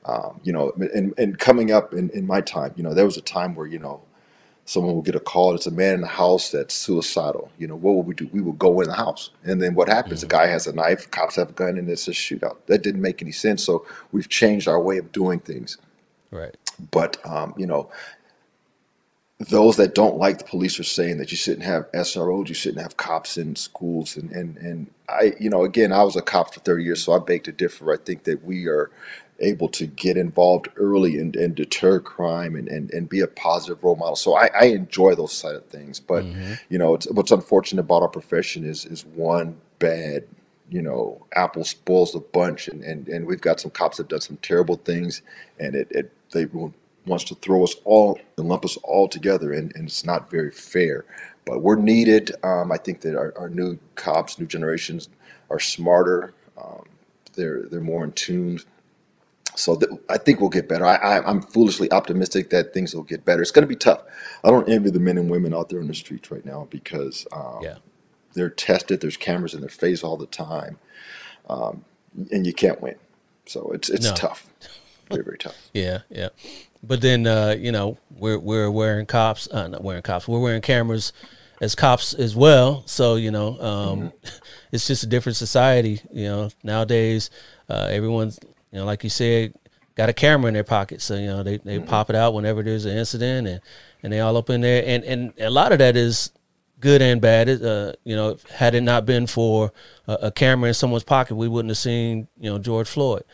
Um, 0.06 0.40
you 0.44 0.52
know, 0.52 0.72
and, 0.94 1.12
and 1.18 1.38
coming 1.38 1.72
up 1.72 1.92
in, 1.92 2.10
in 2.10 2.26
my 2.26 2.40
time, 2.40 2.72
you 2.76 2.82
know, 2.84 2.94
there 2.94 3.04
was 3.04 3.16
a 3.16 3.22
time 3.22 3.56
where, 3.56 3.66
you 3.66 3.80
know, 3.80 4.00
someone 4.66 4.94
will 4.94 5.02
get 5.02 5.14
a 5.14 5.20
call. 5.20 5.54
It's 5.54 5.66
a 5.66 5.70
man 5.70 5.94
in 5.94 6.00
the 6.02 6.06
house 6.06 6.50
that's 6.50 6.74
suicidal. 6.74 7.50
You 7.58 7.68
know, 7.68 7.76
what 7.76 7.96
would 7.96 8.06
we 8.06 8.14
do? 8.14 8.28
We 8.32 8.40
would 8.40 8.58
go 8.58 8.80
in 8.82 8.88
the 8.88 8.94
house, 8.94 9.30
and 9.44 9.62
then 9.62 9.74
what 9.74 9.88
happens? 9.88 10.20
The 10.20 10.26
guy 10.26 10.46
has 10.46 10.66
a 10.66 10.72
knife, 10.72 11.10
cops 11.10 11.36
have 11.36 11.50
a 11.50 11.52
gun, 11.52 11.78
and 11.78 11.88
it's 11.88 12.06
a 12.08 12.12
shootout. 12.12 12.58
That 12.66 12.82
didn't 12.82 13.00
make 13.00 13.22
any 13.22 13.32
sense. 13.32 13.64
So 13.64 13.86
we've 14.12 14.28
changed 14.28 14.68
our 14.68 14.80
way 14.80 14.98
of 14.98 15.10
doing 15.12 15.40
things. 15.40 15.78
Right. 16.30 16.54
But 16.90 17.24
um, 17.24 17.54
you 17.56 17.66
know, 17.66 17.90
those 19.38 19.76
that 19.76 19.94
don't 19.94 20.18
like 20.18 20.38
the 20.38 20.44
police 20.44 20.78
are 20.80 20.84
saying 20.84 21.18
that 21.18 21.30
you 21.30 21.36
shouldn't 21.36 21.64
have 21.64 21.90
SROs, 21.92 22.48
you 22.48 22.54
shouldn't 22.54 22.82
have 22.82 22.96
cops 22.96 23.36
in 23.36 23.56
schools, 23.56 24.16
and 24.16 24.30
and 24.32 24.56
and 24.58 24.86
I, 25.08 25.34
you 25.38 25.48
know, 25.48 25.64
again, 25.64 25.92
I 25.92 26.02
was 26.02 26.16
a 26.16 26.22
cop 26.22 26.52
for 26.52 26.60
30 26.60 26.84
years, 26.84 27.02
so 27.02 27.12
I 27.12 27.18
beg 27.18 27.44
to 27.44 27.52
differ. 27.52 27.92
I 27.92 27.96
think 27.96 28.24
that 28.24 28.44
we 28.44 28.66
are 28.66 28.90
able 29.40 29.68
to 29.68 29.86
get 29.86 30.16
involved 30.16 30.68
early 30.76 31.18
and, 31.18 31.36
and 31.36 31.54
deter 31.54 32.00
crime 32.00 32.56
and, 32.56 32.68
and, 32.68 32.90
and 32.92 33.08
be 33.08 33.20
a 33.20 33.26
positive 33.26 33.82
role 33.84 33.96
model. 33.96 34.16
So 34.16 34.36
I, 34.36 34.50
I 34.58 34.64
enjoy 34.66 35.14
those 35.14 35.32
side 35.32 35.54
of 35.56 35.66
things. 35.66 36.00
But 36.00 36.24
you 36.68 36.78
know, 36.78 36.94
it's, 36.94 37.10
what's 37.10 37.32
unfortunate 37.32 37.82
about 37.82 38.02
our 38.02 38.08
profession 38.08 38.64
is 38.64 38.84
is 38.86 39.04
one 39.04 39.56
bad, 39.78 40.24
you 40.70 40.82
know, 40.82 41.26
apple 41.34 41.64
spoils 41.64 42.12
the 42.12 42.20
bunch, 42.20 42.68
and, 42.68 42.82
and, 42.82 43.08
and 43.08 43.26
we've 43.26 43.40
got 43.40 43.60
some 43.60 43.70
cops 43.70 43.98
that 43.98 44.04
have 44.04 44.08
done 44.08 44.20
some 44.20 44.38
terrible 44.38 44.76
things, 44.76 45.22
and 45.60 45.74
it, 45.74 45.88
it 45.90 46.12
they 46.32 46.46
want- 46.46 46.74
wants 47.06 47.24
to 47.24 47.36
throw 47.36 47.62
us 47.62 47.76
all 47.84 48.18
and 48.36 48.48
lump 48.48 48.64
us 48.64 48.76
all 48.78 49.08
together, 49.08 49.52
and, 49.52 49.72
and 49.76 49.86
it's 49.86 50.04
not 50.04 50.30
very 50.30 50.50
fair. 50.50 51.04
But 51.44 51.62
we're 51.62 51.76
needed. 51.76 52.32
Um, 52.42 52.72
I 52.72 52.78
think 52.78 53.00
that 53.02 53.14
our, 53.14 53.32
our 53.38 53.48
new 53.48 53.78
cops, 53.94 54.38
new 54.40 54.46
generations, 54.46 55.08
are 55.50 55.60
smarter. 55.60 56.34
Um, 56.58 56.84
they're 57.34 57.62
they're 57.64 57.80
more 57.80 58.02
in 58.04 58.12
tune 58.12 58.60
so 59.56 59.74
th- 59.76 59.90
I 60.08 60.18
think 60.18 60.40
we'll 60.40 60.50
get 60.50 60.68
better. 60.68 60.86
I, 60.86 60.96
I, 60.96 61.28
I'm 61.28 61.42
foolishly 61.42 61.90
optimistic 61.90 62.50
that 62.50 62.72
things 62.72 62.94
will 62.94 63.02
get 63.02 63.24
better. 63.24 63.42
It's 63.42 63.50
going 63.50 63.64
to 63.64 63.68
be 63.68 63.74
tough. 63.76 64.02
I 64.44 64.50
don't 64.50 64.68
envy 64.68 64.90
the 64.90 65.00
men 65.00 65.18
and 65.18 65.28
women 65.30 65.52
out 65.54 65.68
there 65.68 65.80
in 65.80 65.88
the 65.88 65.94
streets 65.94 66.30
right 66.30 66.44
now 66.44 66.68
because 66.70 67.26
um, 67.32 67.60
Yeah. 67.62 67.76
they're 68.34 68.50
tested. 68.50 69.00
There's 69.00 69.16
cameras 69.16 69.54
in 69.54 69.60
their 69.60 69.68
face 69.70 70.04
all 70.04 70.16
the 70.16 70.26
time, 70.26 70.78
and 71.48 72.46
you 72.46 72.52
can't 72.52 72.80
win. 72.80 72.96
So 73.46 73.70
it's 73.72 73.88
it's 73.88 74.06
No. 74.06 74.14
tough, 74.14 74.48
very 75.10 75.22
very 75.24 75.38
tough. 75.38 75.56
Yeah, 75.72 76.00
yeah. 76.10 76.28
But 76.82 77.00
then 77.00 77.26
uh, 77.26 77.54
you 77.58 77.72
know, 77.72 77.98
we're 78.10 78.38
we're 78.38 78.70
wearing 78.70 79.06
cops, 79.06 79.48
uh, 79.50 79.68
not 79.68 79.82
wearing 79.84 80.02
cops. 80.02 80.26
We're 80.28 80.40
wearing 80.40 80.62
cameras 80.62 81.12
as 81.60 81.74
cops 81.74 82.12
as 82.14 82.34
well. 82.36 82.82
So 82.86 83.14
you 83.16 83.30
know, 83.30 83.60
um, 83.60 84.12
it's 84.72 84.86
just 84.86 85.02
a 85.04 85.06
different 85.06 85.36
society. 85.36 86.00
You 86.12 86.24
know, 86.24 86.48
nowadays 86.62 87.30
uh, 87.68 87.88
everyone's 87.90 88.38
you 88.76 88.82
know, 88.82 88.86
like 88.86 89.02
you 89.04 89.08
said, 89.08 89.54
got 89.94 90.10
a 90.10 90.12
camera 90.12 90.48
in 90.48 90.54
their 90.54 90.62
pocket. 90.62 91.00
So 91.00 91.14
you 91.14 91.28
know, 91.28 91.42
they 91.42 91.56
they 91.56 91.78
pop 91.78 92.10
it 92.10 92.16
out 92.16 92.34
whenever 92.34 92.62
there's 92.62 92.84
an 92.84 92.94
incident, 92.94 93.48
and 93.48 93.60
and 94.02 94.12
they 94.12 94.20
all 94.20 94.36
up 94.36 94.50
in 94.50 94.60
there. 94.60 94.84
And 94.86 95.02
and 95.02 95.32
a 95.40 95.48
lot 95.48 95.72
of 95.72 95.78
that 95.78 95.96
is 95.96 96.30
good 96.78 97.00
and 97.00 97.18
bad. 97.18 97.48
It, 97.48 97.62
uh, 97.62 97.94
you 98.04 98.14
know, 98.14 98.36
had 98.54 98.74
it 98.74 98.82
not 98.82 99.06
been 99.06 99.26
for 99.26 99.72
a, 100.06 100.18
a 100.24 100.30
camera 100.30 100.68
in 100.68 100.74
someone's 100.74 101.04
pocket, 101.04 101.36
we 101.36 101.48
wouldn't 101.48 101.70
have 101.70 101.78
seen 101.78 102.28
you 102.38 102.50
know 102.50 102.58
George 102.58 102.86
Floyd. 102.86 103.24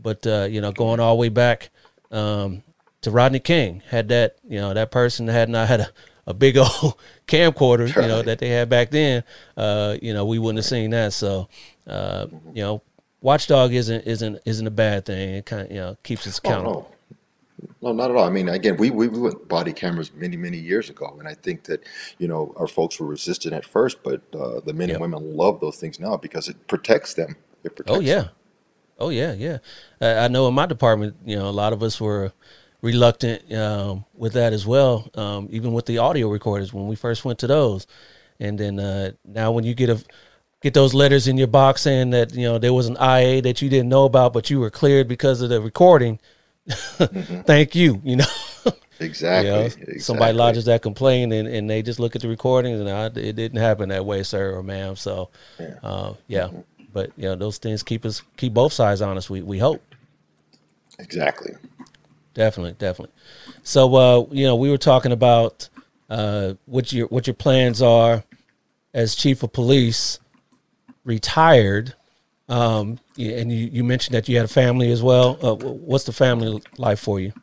But 0.00 0.26
uh, 0.26 0.48
you 0.50 0.60
know, 0.60 0.72
going 0.72 0.98
all 0.98 1.14
the 1.14 1.20
way 1.20 1.28
back 1.28 1.70
um, 2.10 2.64
to 3.02 3.12
Rodney 3.12 3.38
King, 3.38 3.84
had 3.88 4.08
that 4.08 4.34
you 4.48 4.58
know 4.58 4.74
that 4.74 4.90
person 4.90 5.28
had 5.28 5.48
not 5.48 5.68
had 5.68 5.78
a, 5.78 5.90
a 6.26 6.34
big 6.34 6.56
old 6.56 6.98
camcorder, 7.28 7.86
you 7.86 8.08
know, 8.08 8.22
that 8.22 8.40
they 8.40 8.48
had 8.48 8.68
back 8.68 8.90
then, 8.90 9.22
uh, 9.56 9.96
you 10.02 10.12
know, 10.12 10.26
we 10.26 10.40
wouldn't 10.40 10.58
have 10.58 10.64
seen 10.66 10.90
that. 10.90 11.12
So, 11.12 11.48
uh, 11.86 12.26
you 12.52 12.64
know, 12.64 12.82
Watchdog 13.20 13.72
isn't 13.74 14.06
isn't 14.06 14.40
isn't 14.44 14.66
a 14.66 14.70
bad 14.70 15.06
thing. 15.06 15.34
It 15.36 15.46
kind 15.46 15.62
of 15.66 15.70
you 15.70 15.78
know 15.78 15.96
keeps 16.02 16.26
us 16.26 16.38
Oh 16.44 16.54
accountable. 16.54 16.86
no, 16.88 16.88
no, 17.82 17.92
not 17.92 18.10
at 18.10 18.16
all. 18.16 18.24
I 18.24 18.30
mean, 18.30 18.48
again, 18.48 18.76
we 18.76 18.90
we 18.90 19.08
we 19.08 19.20
went 19.20 19.48
body 19.48 19.72
cameras 19.72 20.12
many 20.14 20.36
many 20.36 20.58
years 20.58 20.90
ago, 20.90 21.16
and 21.18 21.28
I 21.28 21.34
think 21.34 21.64
that 21.64 21.84
you 22.18 22.28
know 22.28 22.54
our 22.56 22.68
folks 22.68 23.00
were 23.00 23.06
resistant 23.06 23.54
at 23.54 23.66
first, 23.66 24.02
but 24.02 24.22
uh, 24.34 24.60
the 24.60 24.72
men 24.74 24.90
Yep. 24.90 24.90
and 24.90 25.00
women 25.00 25.36
love 25.36 25.60
those 25.60 25.78
things 25.78 26.00
now 26.00 26.16
because 26.16 26.48
it 26.48 26.66
protects 26.68 27.14
them. 27.14 27.36
It 27.64 27.76
protects 27.76 27.88
Oh 27.88 28.00
yeah, 28.00 28.24
them. 28.24 28.30
oh 28.98 29.10
yeah, 29.10 29.34
yeah. 29.34 29.58
Uh, 30.00 30.16
I 30.24 30.28
know 30.28 30.48
in 30.48 30.54
my 30.54 30.66
department, 30.66 31.16
you 31.26 31.36
know, 31.36 31.48
a 31.48 31.52
lot 31.52 31.72
of 31.72 31.82
us 31.82 32.00
were 32.00 32.32
reluctant 32.82 33.52
um, 33.54 34.04
with 34.14 34.34
that 34.34 34.52
as 34.52 34.66
well. 34.66 35.10
Um, 35.14 35.48
even 35.50 35.72
with 35.74 35.86
the 35.86 35.98
audio 35.98 36.28
recorders 36.30 36.72
when 36.74 36.88
we 36.88 36.96
first 36.96 37.24
went 37.24 37.38
to 37.40 37.48
those, 37.48 37.86
and 38.40 38.58
then 38.58 38.80
uh, 38.80 39.12
now 39.24 39.52
when 39.52 39.64
you 39.64 39.74
get 39.74 39.90
a 39.90 40.02
get 40.60 40.74
those 40.74 40.94
letters 40.94 41.28
in 41.28 41.36
your 41.38 41.46
box 41.46 41.82
saying 41.82 42.10
that 42.10 42.34
you 42.34 42.42
know 42.42 42.58
there 42.58 42.72
was 42.74 42.86
an 42.86 42.96
IA 42.96 43.42
that 43.42 43.62
you 43.62 43.68
didn't 43.68 43.88
know 43.88 44.04
about, 44.04 44.32
but 44.32 44.50
you 44.50 44.60
were 44.60 44.70
cleared 44.70 45.08
because 45.08 45.40
of 45.40 45.48
the 45.50 45.60
recording. 45.60 46.18
Thank 46.66 47.74
you. 47.74 48.00
You 48.04 48.16
know. 48.16 48.24
Exactly. 49.00 49.46
You 49.48 49.52
know, 49.54 49.64
exactly. 49.66 49.98
somebody 50.00 50.32
lodges 50.32 50.64
that 50.64 50.82
complaint 50.82 51.32
and, 51.32 51.46
and 51.46 51.70
they 51.70 51.82
just 51.82 52.00
look 52.00 52.16
at 52.16 52.22
the 52.22 52.28
recordings 52.28 52.80
and 52.80 52.90
I, 52.90 53.06
it 53.06 53.36
didn't 53.36 53.58
happen 53.58 53.90
that 53.90 54.04
way, 54.04 54.24
sir 54.24 54.56
or 54.56 54.62
ma'am. 54.64 54.96
So, 54.96 55.30
Yeah. 55.60 55.76
uh, 55.84 56.14
yeah, 56.26 56.48
but 56.92 57.12
you 57.16 57.26
know 57.26 57.36
those 57.36 57.58
things 57.58 57.84
keep 57.84 58.04
us 58.04 58.22
keep 58.36 58.54
both 58.54 58.72
sides 58.72 59.00
honest. 59.00 59.30
We 59.30 59.40
we 59.42 59.60
hope 59.60 59.80
Exactly. 60.98 61.52
definitely 62.34 62.72
definitely. 62.72 63.14
So 63.62 63.94
uh, 63.94 64.26
you 64.32 64.44
know 64.44 64.56
we 64.56 64.68
were 64.68 64.78
talking 64.78 65.12
about 65.12 65.68
uh, 66.10 66.54
what 66.66 66.92
your 66.92 67.06
what 67.06 67.28
your 67.28 67.34
plans 67.34 67.80
are 67.80 68.24
as 68.92 69.14
chief 69.14 69.44
of 69.44 69.52
police, 69.52 70.18
retired. 71.08 71.96
Um, 72.48 73.00
and 73.18 73.52
you, 73.52 73.68
you 73.72 73.84
mentioned 73.84 74.14
that 74.16 74.28
you 74.28 74.36
had 74.36 74.46
a 74.46 74.50
family 74.50 74.92
as 74.92 75.02
well. 75.02 75.38
Uh, 75.42 75.56
what's 75.56 76.04
the 76.04 76.14
family 76.14 76.62
life 76.78 77.00
for 77.00 77.20
you? 77.20 77.34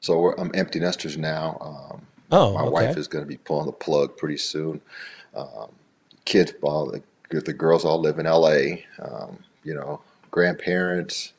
So 0.00 0.20
we're, 0.20 0.34
I'm 0.34 0.50
empty 0.54 0.80
nesters 0.80 1.16
now. 1.16 1.58
Um, 1.60 2.06
Oh, 2.30 2.58
my 2.58 2.64
okay. 2.68 2.70
wife 2.70 2.96
is 2.96 3.08
going 3.08 3.24
to 3.24 3.28
be 3.28 3.36
pulling 3.38 3.66
the 3.66 3.72
plug 3.72 4.16
pretty 4.16 4.36
soon. 4.38 4.80
Um, 5.34 5.70
kids, 6.24 6.52
all 6.62 6.86
the, 6.90 7.02
the 7.40 7.52
girls 7.52 7.84
all 7.84 8.00
live 8.00 8.18
in 8.18 8.26
LA. 8.26 8.82
Um, 9.00 9.38
you 9.64 9.74
know, 9.74 10.00
grandparents. 10.30 11.32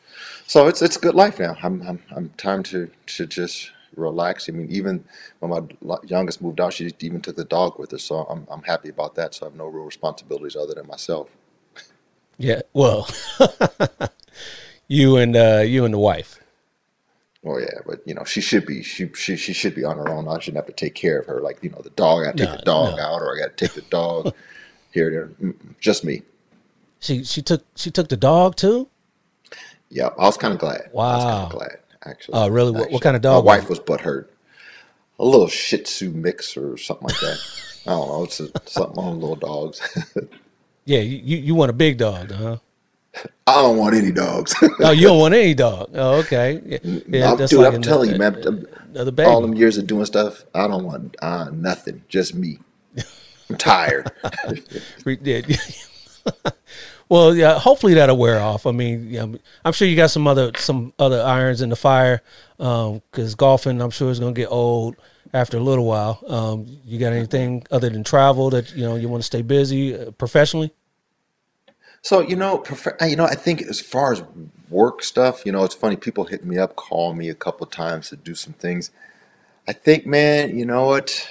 So 0.47 0.67
it's 0.67 0.81
it's 0.81 0.97
a 0.97 0.99
good 0.99 1.15
life 1.15 1.39
now. 1.39 1.57
I'm 1.63 1.81
I'm 1.83 2.03
I'm 2.15 2.29
time 2.37 2.63
to 2.63 2.89
to 3.07 3.25
just 3.27 3.71
relax. 3.95 4.49
I 4.49 4.53
mean, 4.53 4.69
even 4.71 5.03
when 5.39 5.51
my 5.51 5.61
lo- 5.81 6.01
youngest 6.05 6.41
moved 6.41 6.59
out, 6.61 6.73
she 6.73 6.91
even 7.01 7.21
took 7.21 7.35
the 7.35 7.45
dog 7.45 7.79
with 7.79 7.91
her. 7.91 7.97
So 7.97 8.17
I'm 8.29 8.47
I'm 8.49 8.63
happy 8.63 8.89
about 8.89 9.15
that. 9.15 9.33
So 9.35 9.45
I 9.45 9.49
have 9.49 9.55
no 9.57 9.65
real 9.67 9.85
responsibilities 9.85 10.55
other 10.55 10.73
than 10.75 10.87
myself. 10.87 11.29
Yeah, 12.37 12.61
well, 12.73 13.07
you 14.87 15.17
and 15.17 15.35
uh, 15.35 15.63
you 15.65 15.85
and 15.85 15.93
the 15.93 15.99
wife. 15.99 16.39
Oh 17.45 17.57
yeah, 17.59 17.79
but 17.85 18.01
you 18.07 18.13
know 18.15 18.23
she 18.23 18.41
should 18.41 18.65
be 18.65 18.81
she 18.81 19.09
she 19.13 19.35
she 19.37 19.53
should 19.53 19.75
be 19.75 19.83
on 19.83 19.97
her 19.97 20.11
own. 20.11 20.27
I 20.27 20.39
shouldn't 20.39 20.57
have 20.57 20.65
to 20.65 20.73
take 20.73 20.95
care 20.95 21.19
of 21.19 21.27
her. 21.27 21.41
Like 21.41 21.59
you 21.63 21.69
know 21.69 21.81
the 21.81 21.91
dog, 21.91 22.21
I 22.21 22.25
got 22.25 22.37
to 22.37 22.43
take 22.45 22.51
No, 22.51 22.57
the 22.57 22.63
dog 22.65 22.97
no. 22.97 22.99
out, 22.99 23.21
or 23.21 23.35
I 23.35 23.39
got 23.39 23.55
to 23.55 23.65
take 23.65 23.75
the 23.75 23.81
dog 23.83 24.31
here 24.91 25.11
there. 25.11 25.27
Mm-mm, 25.49 25.79
Just 25.79 26.03
me. 26.03 26.23
She 26.99 27.23
she 27.23 27.41
took 27.41 27.63
she 27.77 27.89
took 27.89 28.09
the 28.09 28.17
dog 28.17 28.57
too. 28.57 28.89
Yeah, 29.89 30.07
I 30.17 30.25
was 30.25 30.37
kind 30.37 30.53
of 30.53 30.59
glad. 30.59 30.91
I 31.09 31.15
was 31.15 31.25
kind 31.25 31.41
Wow. 31.41 31.43
of 31.43 31.49
glad 31.49 31.77
actually. 32.05 32.35
Oh, 32.37 32.47
really? 32.47 32.71
What- 32.71 32.79
what 32.79 32.85
actually. 32.87 32.99
kind 32.99 33.15
of 33.15 33.21
dog 33.21 33.45
was 33.45 33.51
My 33.53 33.57
wife 33.59 33.69
was 33.69 33.79
butthurt. 33.79 34.27
A 35.19 35.25
little 35.25 35.47
Shih 35.47 35.77
Tzu 35.77 36.09
mix 36.11 36.57
or 36.57 36.77
something 36.77 37.07
like 37.07 37.19
that. 37.21 37.37
I 37.87 37.91
don't 37.91 38.07
know. 38.09 38.23
It's 38.25 38.39
a, 38.39 38.49
something 38.65 38.97
on 39.03 39.19
little 39.19 39.35
dogs. 39.35 39.81
Yeah, 40.87 40.99
you 40.99 41.17
you 41.17 41.37
you 41.37 41.55
want 41.55 41.71
a 41.71 41.73
big 41.73 41.97
dog, 41.97 42.29
huh? 42.31 42.57
I 43.47 43.53
don't 43.55 43.77
want 43.77 43.95
any 43.95 44.11
dogs. 44.11 44.53
Oh, 44.79 44.91
you 44.91 45.07
don't 45.07 45.17
want 45.17 45.33
any 45.33 45.53
dog. 45.67 45.89
Oh, 45.95 46.19
okay. 46.19 46.61
Yeah, 46.63 46.77
yeah 47.07 47.31
I'm, 47.31 47.37
that's 47.39 47.49
dude, 47.49 47.61
like 47.61 47.73
I'm 47.73 47.81
telling 47.81 48.09
you, 48.09 48.15
uh, 48.15 48.19
man. 48.19 48.35
Uh, 48.35 48.45
I'm- 48.51 48.67
another 48.93 49.11
baby. 49.11 49.27
all 49.27 49.41
them 49.41 49.55
years 49.55 49.79
of 49.79 49.87
doing 49.87 50.05
stuff, 50.05 50.43
I 50.53 50.67
don't 50.67 50.83
want 50.85 51.15
uh, 51.23 51.49
nothing. 51.51 52.03
Just 52.07 52.35
me. 52.35 52.59
I'm 53.49 53.57
tired. 53.57 54.11
Re- 55.05 55.17
yeah. 55.23 55.41
well, 57.09 57.35
yeah. 57.35 57.59
Hopefully 57.59 57.93
that'll 57.93 58.17
wear 58.17 58.39
off. 58.39 58.65
I 58.65 58.71
mean, 58.71 59.09
yeah, 59.09 59.25
I'm 59.63 59.73
sure 59.73 59.87
you 59.87 59.95
got 59.95 60.11
some 60.11 60.27
other 60.27 60.51
some 60.57 60.93
other 60.99 61.21
irons 61.21 61.61
in 61.61 61.69
the 61.69 61.75
fire 61.75 62.21
because 62.57 63.35
golfing, 63.35 63.81
I'm 63.81 63.91
sure, 63.91 64.09
is 64.09 64.19
going 64.19 64.33
to 64.33 64.41
get 64.41 64.51
old 64.51 64.95
after 65.33 65.57
a 65.57 65.61
little 65.61 65.85
while. 65.85 66.23
Um, 66.27 66.79
you 66.85 66.99
got 66.99 67.13
anything 67.13 67.65
other 67.71 67.89
than 67.89 68.03
travel 68.03 68.49
that 68.51 68.75
you 68.75 68.83
know 68.83 68.95
you 68.95 69.09
want 69.09 69.21
to 69.21 69.25
stay 69.27 69.41
busy 69.41 69.95
uh, 69.95 70.11
professionally? 70.11 70.73
So 72.01 72.21
you 72.21 72.35
know, 72.35 72.63
you 73.01 73.15
know, 73.15 73.25
I 73.25 73.35
think 73.35 73.61
as 73.63 73.79
far 73.79 74.13
as 74.13 74.23
work 74.69 75.03
stuff, 75.03 75.45
you 75.45 75.51
know, 75.51 75.63
it's 75.63 75.75
funny. 75.75 75.95
People 75.95 76.25
hit 76.25 76.45
me 76.45 76.57
up, 76.57 76.75
call 76.75 77.13
me 77.13 77.29
a 77.29 77.35
couple 77.35 77.65
times 77.67 78.09
to 78.09 78.15
do 78.15 78.35
some 78.35 78.53
things. 78.53 78.91
I 79.67 79.73
think, 79.73 80.05
man, 80.05 80.57
you 80.57 80.65
know 80.65 80.85
what? 80.85 81.27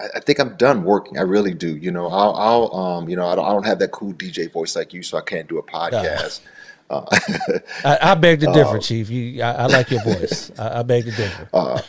I, 0.00 0.08
I 0.16 0.20
think 0.20 0.38
I'm 0.38 0.56
done 0.56 0.84
working. 0.84 1.18
I 1.18 1.22
really 1.22 1.54
do. 1.54 1.76
You 1.76 1.90
know, 1.90 2.08
I'll, 2.08 2.34
I'll 2.34 2.74
um, 2.74 3.08
you 3.08 3.16
know, 3.16 3.26
I 3.26 3.34
don't, 3.34 3.46
I 3.46 3.50
don't 3.50 3.66
have 3.66 3.78
that 3.80 3.92
cool 3.92 4.12
DJ 4.12 4.52
voice 4.52 4.76
like 4.76 4.92
you, 4.92 5.02
so 5.02 5.18
I 5.18 5.22
can't 5.22 5.48
do 5.48 5.58
a 5.58 5.62
podcast. 5.62 6.40
Uh, 6.88 7.04
I, 7.84 7.98
I 8.02 8.14
beg 8.14 8.40
to 8.40 8.52
differ, 8.52 8.78
Chief. 8.80 9.10
You, 9.10 9.42
I, 9.42 9.52
I 9.52 9.66
like 9.66 9.90
your 9.90 10.02
voice. 10.04 10.52
I, 10.58 10.80
I 10.80 10.82
beg 10.82 11.04
to 11.04 11.10
differ. 11.10 11.48
uh, 11.54 11.80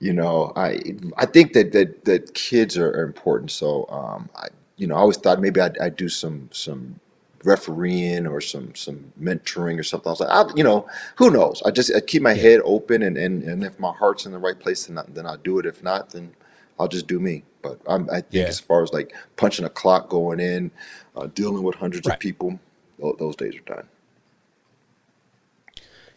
you 0.00 0.12
know, 0.12 0.52
I 0.56 0.80
I 1.16 1.26
think 1.26 1.52
that 1.52 1.72
that 1.72 2.04
that 2.04 2.34
kids 2.34 2.76
are, 2.76 2.90
are 2.90 3.04
important. 3.04 3.50
So, 3.50 3.86
um, 3.88 4.28
I 4.34 4.48
you 4.76 4.86
know, 4.86 4.96
I 4.96 4.98
always 4.98 5.16
thought 5.16 5.40
maybe 5.40 5.60
I'd, 5.60 5.78
I'd 5.78 5.96
do 5.96 6.08
some 6.08 6.48
some 6.52 7.00
refereeing 7.44 8.26
or 8.26 8.40
some 8.40 8.74
some 8.74 9.12
mentoring 9.20 9.78
or 9.78 9.82
something. 9.82 10.08
I 10.08 10.12
was 10.12 10.20
like, 10.20 10.30
I, 10.30 10.44
you 10.54 10.64
know, 10.64 10.86
who 11.16 11.30
knows? 11.30 11.62
I 11.64 11.70
just 11.70 11.94
I 11.94 12.00
keep 12.00 12.22
my 12.22 12.34
head 12.34 12.60
open, 12.64 13.02
and, 13.02 13.16
and, 13.16 13.42
and 13.44 13.64
if 13.64 13.78
my 13.78 13.92
heart's 13.92 14.26
in 14.26 14.32
the 14.32 14.38
right 14.38 14.58
place, 14.58 14.86
then 14.86 14.98
I, 14.98 15.04
then 15.08 15.26
I'll 15.26 15.38
do 15.38 15.58
it. 15.58 15.66
If 15.66 15.82
not, 15.82 16.10
then 16.10 16.34
I'll 16.78 16.88
just 16.88 17.06
do 17.06 17.18
me. 17.18 17.42
But 17.62 17.80
I'm, 17.88 18.08
I 18.10 18.20
think 18.20 18.26
Yeah. 18.34 18.44
as 18.44 18.60
far 18.60 18.82
as 18.82 18.92
like 18.92 19.14
punching 19.36 19.64
a 19.64 19.68
clock, 19.70 20.08
going 20.08 20.40
in, 20.40 20.70
uh, 21.16 21.26
dealing 21.34 21.62
with 21.62 21.76
hundreds 21.76 22.06
Right. 22.06 22.14
of 22.14 22.20
people, 22.20 22.58
tho- 22.98 23.16
those 23.18 23.36
days 23.36 23.54
are 23.56 23.74
done. 23.74 23.88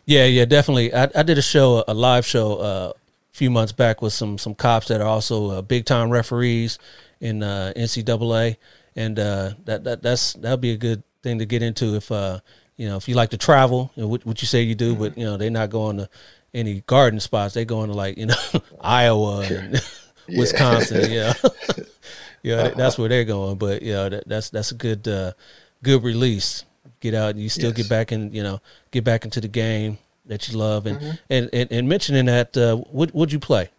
Yeah, 0.06 0.26
yeah, 0.26 0.46
definitely. 0.46 0.94
I, 0.94 1.10
I 1.16 1.24
did 1.24 1.38
a 1.38 1.42
show, 1.42 1.84
a 1.88 1.94
live 1.94 2.26
show, 2.26 2.56
uh, 2.58 2.94
a 3.32 3.36
few 3.38 3.50
months 3.52 3.72
back 3.72 4.02
with 4.02 4.12
some 4.14 4.38
some 4.38 4.56
cops 4.56 4.88
that 4.88 5.02
are 5.02 5.08
also 5.08 5.52
uh, 5.52 5.62
big 5.62 5.86
time 5.86 6.10
referees 6.10 6.80
in 7.22 7.44
uh, 7.44 7.74
NCAA, 7.76 8.58
and 8.96 9.20
uh, 9.20 9.52
that 9.66 9.84
that 9.84 10.02
that's 10.02 10.34
that'll 10.34 10.58
be 10.58 10.72
a 10.72 10.78
good 10.78 11.04
thing 11.22 11.38
to 11.40 11.46
get 11.46 11.62
into 11.62 11.96
if 11.96 12.12
uh 12.12 12.40
you 12.78 12.88
know 12.88 12.96
if 12.98 13.08
you 13.08 13.14
like 13.14 13.30
to 13.32 13.38
travel, 13.38 13.92
you 13.96 14.04
know, 14.04 14.08
what, 14.08 14.26
what 14.26 14.42
you 14.42 14.48
say 14.48 14.62
you 14.64 14.74
do, 14.74 14.96
but 14.96 15.18
you 15.18 15.26
know 15.26 15.38
they're 15.38 15.52
not 15.52 15.70
going 15.70 15.98
to 15.98 16.10
any 16.54 16.82
garden 16.88 17.20
spots. 17.20 17.54
They 17.54 17.64
going 17.66 17.90
to 17.90 17.96
like 17.96 18.18
you 18.18 18.26
know 18.26 18.36
Iowa 18.82 19.42
and 19.52 19.80
Yeah. 20.32 20.40
Wisconsin. 20.40 21.12
Yeah, 21.12 21.34
yeah, 22.44 22.56
that- 22.64 22.78
that's 22.78 22.98
where 22.98 23.10
they're 23.10 23.26
going. 23.26 23.58
But 23.58 23.82
yeah, 23.82 24.10
that, 24.10 24.28
that's 24.28 24.50
that's 24.50 24.72
a 24.72 24.76
good 24.76 25.08
uh, 25.08 25.34
good 25.84 26.04
release. 26.04 26.66
Get 27.02 27.14
out 27.14 27.32
and 27.32 27.40
you 27.40 27.50
still 27.50 27.70
Yes. 27.70 27.78
get 27.78 27.90
back 27.90 28.12
in. 28.12 28.34
You 28.34 28.44
know, 28.44 28.62
get 28.92 29.04
back 29.04 29.24
into 29.26 29.40
the 29.42 29.48
game 29.48 29.98
that 30.26 30.50
you 30.50 30.58
love. 30.58 30.86
And 30.86 31.00
Mm-hmm. 31.00 31.12
and, 31.30 31.50
and 31.54 31.72
and 31.72 31.90
mentioning 31.90 32.26
that, 32.26 32.56
uh, 32.58 32.78
what 32.78 33.14
would 33.14 33.32
you 33.32 33.40
play? 33.40 33.70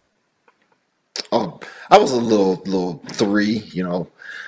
Oh, 1.31 1.59
I 1.89 1.97
was 1.97 2.11
a 2.11 2.17
little 2.17 2.55
little 2.65 3.01
three, 3.09 3.59
you 3.73 3.83
know. 3.83 4.07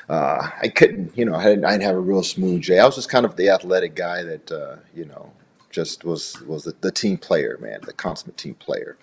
Uh, 0.10 0.50
I 0.62 0.68
couldn't, 0.68 1.18
you 1.18 1.24
know, 1.24 1.34
I 1.36 1.46
didn't, 1.46 1.63
I 1.66 1.72
didn't 1.72 1.84
have 1.84 1.96
a 1.96 2.00
real 2.00 2.24
smooth 2.24 2.62
J. 2.62 2.80
I 2.80 2.86
was 2.86 2.96
just 2.96 3.10
kind 3.10 3.26
of 3.26 3.36
the 3.38 3.50
athletic 3.50 3.96
guy 3.96 4.22
that, 4.24 4.52
uh, 4.52 4.76
you 4.94 5.06
know, 5.06 5.32
just 5.70 6.04
was 6.04 6.42
was 6.42 6.63
the, 6.66 6.76
the 6.82 6.92
team 6.92 7.18
player, 7.18 7.58
man, 7.62 7.80
the 7.86 7.94
consummate 7.94 8.38
team 8.38 8.56
player. 8.56 8.98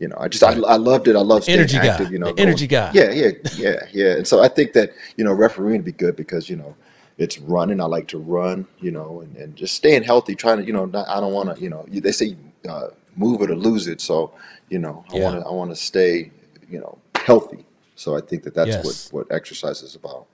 You 0.00 0.08
know, 0.08 0.16
I 0.18 0.28
just 0.28 0.42
I, 0.42 0.52
I 0.52 0.76
loved 0.76 1.08
it. 1.08 1.14
I 1.14 1.20
love 1.20 1.44
staying 1.44 1.58
Energy 1.60 1.76
guy. 1.76 1.86
active. 1.88 2.10
You 2.10 2.18
know, 2.18 2.32
energy 2.38 2.66
guy. 2.66 2.90
Yeah, 2.92 3.10
yeah, 3.10 3.30
yeah, 3.54 3.86
yeah. 3.92 4.12
And 4.16 4.26
so 4.26 4.42
I 4.42 4.48
think 4.48 4.72
that 4.72 4.92
you 5.16 5.24
know 5.24 5.32
refereeing 5.32 5.76
would 5.80 5.84
be 5.84 5.92
good 5.92 6.16
because 6.16 6.48
you 6.48 6.56
know 6.56 6.74
it's 7.18 7.38
running. 7.38 7.80
I 7.82 7.84
like 7.84 8.08
to 8.08 8.18
run. 8.18 8.66
You 8.80 8.92
know, 8.92 9.20
and, 9.20 9.36
and 9.36 9.54
just 9.54 9.74
staying 9.74 10.02
healthy. 10.02 10.34
Trying 10.34 10.56
to 10.58 10.64
you 10.64 10.72
know 10.72 10.86
not, 10.86 11.06
I 11.06 11.20
don't 11.20 11.34
want 11.34 11.54
to 11.54 11.62
you 11.62 11.68
know 11.68 11.84
they 11.88 12.12
say 12.12 12.34
uh, 12.66 12.88
move 13.14 13.42
it 13.42 13.50
or 13.50 13.56
lose 13.56 13.88
it. 13.88 14.00
So 14.00 14.32
you 14.70 14.78
know 14.78 15.04
I 15.12 15.16
Yeah. 15.16 15.24
want 15.24 15.40
to 15.42 15.46
I 15.46 15.52
want 15.52 15.70
to 15.70 15.76
stay 15.76 16.32
you 16.70 16.80
know 16.80 16.96
healthy. 17.16 17.66
So 17.94 18.16
I 18.16 18.22
think 18.22 18.42
that 18.44 18.54
that's 18.54 18.68
Yes. 18.68 19.12
what 19.12 19.26
what 19.28 19.36
exercise 19.36 19.82
is 19.82 19.94
about. 19.96 20.24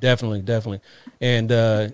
Definitely, 0.00 0.40
definitely. 0.40 0.80
And 1.20 1.52
uh, 1.52 1.88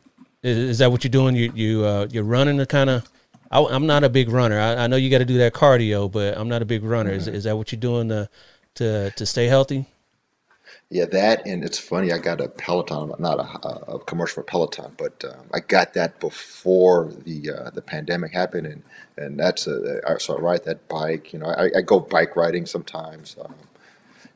is, 0.44 0.58
is 0.58 0.78
that 0.78 0.92
what 0.92 1.02
you're 1.02 1.10
doing? 1.10 1.34
You 1.34 1.50
you 1.52 1.84
uh, 1.84 2.06
you're 2.08 2.22
running 2.22 2.56
the 2.56 2.66
kind 2.66 2.88
of. 2.88 3.10
I'm 3.54 3.86
not 3.86 4.04
a 4.04 4.08
big 4.08 4.28
runner. 4.30 4.58
I, 4.60 4.84
I 4.84 4.86
know 4.88 4.96
you 4.96 5.10
got 5.10 5.18
to 5.18 5.24
do 5.24 5.38
that 5.38 5.54
cardio, 5.54 6.10
but 6.10 6.36
I'm 6.38 6.48
not 6.48 6.62
a 6.62 6.66
big 6.66 6.84
runner. 6.84 7.12
Is, 7.12 7.26
Mm-hmm. 7.26 7.28
is 7.28 7.44
that 7.44 7.56
what 7.56 7.72
you're 7.72 7.80
doing 7.80 8.08
to 8.08 8.28
to 8.76 9.10
to 9.12 9.26
stay 9.26 9.46
healthy? 9.46 9.88
Yeah, 10.90 11.06
that 11.06 11.46
and 11.46 11.64
it's 11.64 11.78
funny. 11.78 12.12
I 12.12 12.18
got 12.18 12.40
a 12.40 12.48
Peloton, 12.48 13.12
not 13.18 13.38
a, 13.40 13.92
a 13.94 13.98
commercial 14.00 14.36
for 14.36 14.42
Peloton, 14.44 14.92
but 14.96 15.24
um, 15.24 15.46
I 15.52 15.60
got 15.60 15.94
that 15.94 16.20
before 16.20 17.12
the 17.24 17.50
uh, 17.50 17.70
the 17.70 17.82
pandemic 17.82 18.32
happened, 18.32 18.66
and 18.66 18.82
and 19.16 19.38
that's 19.38 19.66
a 19.66 20.00
I- 20.08 20.18
so 20.18 20.36
I 20.36 20.40
ride 20.40 20.64
that 20.64 20.86
bike. 20.88 21.32
You 21.32 21.40
know, 21.40 21.46
I, 21.46 21.70
I 21.78 21.80
go 21.82 22.00
bike 22.00 22.36
riding 22.36 22.66
sometimes. 22.66 23.36
Um, 23.44 23.54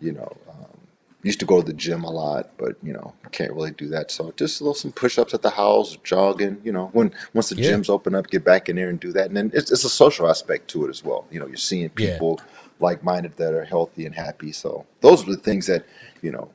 you 0.01 0.13
know, 0.13 0.37
um, 0.51 0.78
used 1.23 1.41
to 1.41 1.47
go 1.47 1.61
to 1.61 1.67
the 1.67 1.73
gym 1.73 2.05
a 2.05 2.11
lot, 2.11 2.51
but 2.59 2.77
you 2.83 2.93
know, 2.93 3.13
can't 3.33 3.53
really 3.53 3.73
do 3.73 3.89
that. 3.89 4.11
So 4.11 4.33
just 4.37 4.61
a 4.61 4.65
little 4.65 4.75
some 4.75 4.93
push 4.93 5.19
ups 5.19 5.35
at 5.35 5.43
the 5.43 5.51
house, 5.51 5.97
jogging. 6.05 6.61
You 6.65 6.73
know, 6.73 6.91
when 6.93 7.13
once 7.35 7.49
the 7.49 7.57
Yeah. 7.57 7.73
gyms 7.73 7.91
open 7.91 8.15
up, 8.15 8.29
get 8.29 8.45
back 8.45 8.69
in 8.69 8.77
there 8.77 8.89
and 8.89 9.01
do 9.01 9.13
that. 9.13 9.27
And 9.27 9.37
then 9.37 9.51
it's, 9.55 9.71
it's 9.73 9.85
a 9.85 9.89
social 9.91 10.29
aspect 10.31 10.69
to 10.69 10.87
it 10.87 10.91
as 10.91 11.05
well. 11.05 11.27
You 11.31 11.41
know, 11.41 11.47
you're 11.47 11.57
seeing 11.57 11.91
Yeah. 11.97 12.13
people 12.15 12.41
like 12.81 13.03
minded 13.03 13.37
that 13.39 13.53
are 13.53 13.65
healthy 13.65 14.07
and 14.07 14.15
happy. 14.15 14.53
So 14.53 14.87
those 15.01 15.27
are 15.27 15.31
the 15.33 15.37
things 15.37 15.67
that 15.67 15.85
you 16.23 16.31
know 16.31 16.51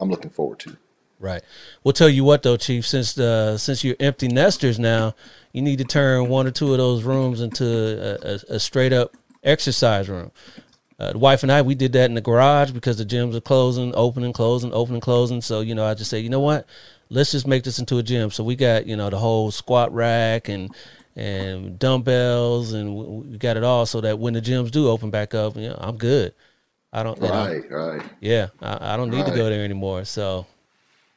I'm 0.00 0.08
looking 0.08 0.30
forward 0.30 0.60
to. 0.60 0.76
Right. 1.20 1.42
We'll 1.82 1.92
tell 1.94 2.08
you 2.08 2.22
what 2.22 2.44
though, 2.44 2.56
Chief. 2.56 2.86
Since 2.86 3.14
the 3.14 3.58
since 3.58 3.82
you're 3.82 3.96
empty 3.98 4.28
nesters 4.28 4.78
now, 4.78 5.16
you 5.52 5.60
need 5.62 5.78
to 5.78 5.84
turn 5.84 6.28
one 6.28 6.46
or 6.46 6.52
two 6.52 6.70
of 6.70 6.78
those 6.78 7.02
rooms 7.02 7.40
into 7.40 7.66
a, 7.66 8.34
a, 8.52 8.54
a 8.54 8.60
straight 8.60 8.92
up 8.92 9.16
exercise 9.42 10.08
room. 10.08 10.30
Uh, 10.98 11.12
the 11.12 11.18
wife 11.18 11.42
and 11.44 11.52
I, 11.52 11.62
we 11.62 11.74
did 11.76 11.92
that 11.92 12.06
in 12.06 12.14
the 12.14 12.20
garage 12.20 12.72
because 12.72 12.98
the 12.98 13.04
gyms 13.04 13.34
are 13.36 13.40
closing, 13.40 13.94
opening, 13.94 14.32
closing, 14.32 14.72
opening, 14.72 15.00
closing. 15.00 15.40
So 15.40 15.60
you 15.60 15.74
know, 15.74 15.84
I 15.84 15.94
just 15.94 16.10
say, 16.10 16.18
you 16.18 16.28
know 16.28 16.40
what? 16.40 16.66
Let's 17.10 17.30
just 17.30 17.46
make 17.46 17.62
this 17.64 17.78
into 17.78 17.98
a 17.98 18.02
gym. 18.02 18.30
So 18.30 18.42
we 18.42 18.56
got 18.56 18.86
you 18.86 18.96
know 18.96 19.08
the 19.08 19.18
whole 19.18 19.50
squat 19.50 19.92
rack 19.94 20.48
and 20.48 20.74
and 21.16 21.78
dumbbells 21.78 22.72
and 22.72 22.94
we 22.94 23.38
got 23.38 23.56
it 23.56 23.64
all 23.64 23.86
so 23.86 24.00
that 24.00 24.18
when 24.18 24.34
the 24.34 24.40
gyms 24.40 24.70
do 24.70 24.88
open 24.88 25.10
back 25.10 25.34
up, 25.34 25.56
you 25.56 25.68
know, 25.68 25.78
I'm 25.78 25.96
good. 25.96 26.32
I 26.92 27.02
don't, 27.02 27.20
you 27.20 27.28
know, 27.28 27.44
Right, 27.44 27.70
right. 27.70 28.02
yeah, 28.20 28.48
I, 28.62 28.94
I 28.94 28.96
don't 28.96 29.10
need 29.10 29.26
to 29.26 29.32
go 29.32 29.50
there 29.50 29.64
anymore. 29.64 30.04
So, 30.04 30.46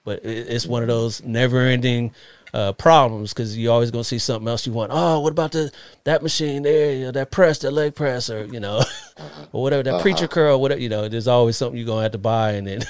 but 0.04 0.26
it, 0.26 0.48
it's 0.50 0.65
one 0.65 0.82
of 0.82 0.88
those 0.88 1.24
never-ending 1.24 2.12
uh, 2.53 2.73
problems 2.73 3.33
because 3.33 3.57
you're 3.57 3.73
always 3.73 3.91
gonna 3.91 4.03
see 4.03 4.19
something 4.19 4.47
else 4.47 4.65
you 4.67 4.73
want. 4.73 4.91
Oh, 4.93 5.19
what 5.19 5.31
about 5.31 5.51
the 5.53 5.71
that 6.03 6.23
machine 6.23 6.63
there? 6.63 6.93
You 6.93 7.05
know, 7.05 7.11
that 7.11 7.31
press, 7.31 7.59
that 7.59 7.71
leg 7.71 7.95
press, 7.95 8.29
or 8.29 8.45
you 8.45 8.59
know, 8.59 8.83
or 9.51 9.63
whatever 9.63 9.83
that 9.83 10.01
preacher 10.01 10.27
curl, 10.27 10.59
whatever. 10.61 10.81
You 10.81 10.89
know, 10.89 11.07
there's 11.07 11.27
always 11.27 11.57
something 11.57 11.77
you're 11.77 11.87
gonna 11.87 12.03
have 12.03 12.11
to 12.13 12.17
buy, 12.17 12.51
and 12.53 12.67
then 12.67 12.81